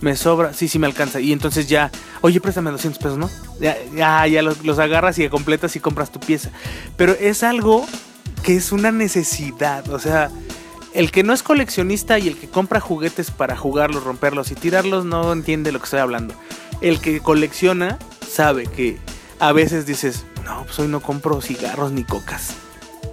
Me 0.01 0.15
sobra, 0.15 0.53
sí, 0.53 0.67
sí 0.67 0.79
me 0.79 0.87
alcanza. 0.87 1.19
Y 1.19 1.31
entonces 1.31 1.67
ya, 1.67 1.91
oye, 2.21 2.39
préstame 2.41 2.71
200 2.71 3.01
pesos, 3.01 3.17
¿no? 3.17 3.29
Ya, 3.59 3.77
ya, 3.95 4.27
ya 4.27 4.41
los, 4.41 4.63
los 4.63 4.79
agarras 4.79 5.17
y 5.19 5.29
completas 5.29 5.75
y 5.75 5.79
compras 5.79 6.11
tu 6.11 6.19
pieza. 6.19 6.51
Pero 6.97 7.13
es 7.13 7.43
algo 7.43 7.85
que 8.43 8.55
es 8.55 8.71
una 8.71 8.91
necesidad. 8.91 9.89
O 9.89 9.99
sea, 9.99 10.29
el 10.93 11.11
que 11.11 11.23
no 11.23 11.33
es 11.33 11.43
coleccionista 11.43 12.19
y 12.19 12.27
el 12.27 12.37
que 12.37 12.49
compra 12.49 12.79
juguetes 12.79 13.31
para 13.31 13.55
jugarlos, 13.57 14.03
romperlos 14.03 14.51
y 14.51 14.55
tirarlos 14.55 15.05
no 15.05 15.33
entiende 15.33 15.71
lo 15.71 15.79
que 15.79 15.85
estoy 15.85 15.99
hablando. 15.99 16.33
El 16.81 16.99
que 17.01 17.19
colecciona 17.19 17.97
sabe 18.27 18.67
que 18.67 18.97
a 19.39 19.51
veces 19.51 19.85
dices, 19.85 20.25
no, 20.43 20.63
pues 20.63 20.77
hoy 20.79 20.87
no 20.87 21.01
compro 21.01 21.41
cigarros 21.41 21.91
ni 21.91 22.03
cocas. 22.03 22.55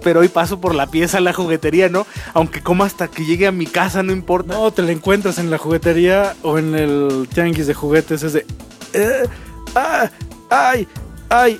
Pero 0.03 0.19
hoy 0.19 0.27
paso 0.27 0.59
por 0.59 0.75
la 0.75 0.87
pieza 0.87 1.17
a 1.17 1.21
la 1.21 1.33
juguetería, 1.33 1.89
¿no? 1.89 2.05
Aunque 2.33 2.61
coma 2.61 2.85
hasta 2.85 3.07
que 3.07 3.25
llegue 3.25 3.47
a 3.47 3.51
mi 3.51 3.65
casa, 3.65 4.03
no 4.03 4.11
importa. 4.11 4.53
No, 4.53 4.71
te 4.71 4.81
la 4.81 4.91
encuentras 4.91 5.37
en 5.37 5.49
la 5.49 5.57
juguetería 5.57 6.35
o 6.43 6.57
en 6.57 6.75
el 6.75 7.27
tianguis 7.33 7.67
de 7.67 7.73
juguetes. 7.73 8.23
Es 8.23 8.33
de. 8.33 8.45
eh, 8.93 9.23
ah, 9.75 10.09
¡Ay! 10.49 10.87
¡Ay! 11.29 11.59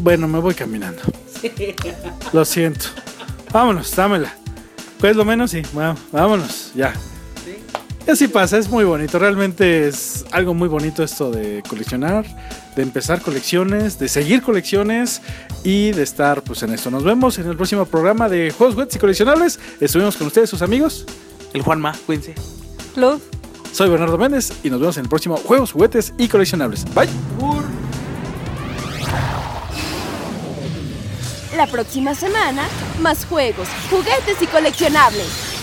Bueno, 0.00 0.26
me 0.26 0.38
voy 0.38 0.54
caminando. 0.54 1.02
Lo 2.32 2.44
siento. 2.44 2.86
Vámonos, 3.52 3.94
dámela. 3.94 4.34
Pues 4.98 5.14
lo 5.16 5.24
menos 5.24 5.50
sí. 5.50 5.62
vámonos, 6.10 6.72
ya. 6.74 6.94
Y 8.06 8.10
así 8.10 8.28
pasa, 8.28 8.58
es 8.58 8.68
muy 8.68 8.84
bonito. 8.84 9.18
Realmente 9.18 9.88
es 9.88 10.26
algo 10.30 10.52
muy 10.52 10.68
bonito 10.68 11.02
esto 11.02 11.30
de 11.30 11.62
coleccionar, 11.66 12.26
de 12.76 12.82
empezar 12.82 13.22
colecciones, 13.22 13.98
de 13.98 14.08
seguir 14.08 14.42
colecciones 14.42 15.22
y 15.62 15.92
de 15.92 16.02
estar 16.02 16.42
pues 16.42 16.62
en 16.62 16.74
esto. 16.74 16.90
Nos 16.90 17.02
vemos 17.02 17.38
en 17.38 17.48
el 17.48 17.56
próximo 17.56 17.86
programa 17.86 18.28
de 18.28 18.50
Juegos, 18.50 18.74
Juguetes 18.74 18.96
y 18.96 18.98
Coleccionables. 18.98 19.58
Estuvimos 19.80 20.16
con 20.16 20.26
ustedes, 20.26 20.50
sus 20.50 20.60
amigos. 20.60 21.06
El 21.54 21.62
Juanma, 21.62 21.94
cuídense. 22.04 22.34
Luz. 22.96 23.22
Soy 23.72 23.88
Bernardo 23.88 24.18
Méndez 24.18 24.52
y 24.62 24.70
nos 24.70 24.80
vemos 24.80 24.98
en 24.98 25.04
el 25.04 25.08
próximo 25.08 25.38
Juegos, 25.38 25.72
Juguetes 25.72 26.12
y 26.18 26.28
Coleccionables. 26.28 26.84
Bye. 26.94 27.08
La 31.56 31.66
próxima 31.66 32.14
semana, 32.14 32.66
más 33.00 33.24
juegos, 33.24 33.68
juguetes 33.88 34.42
y 34.42 34.46
coleccionables. 34.46 35.53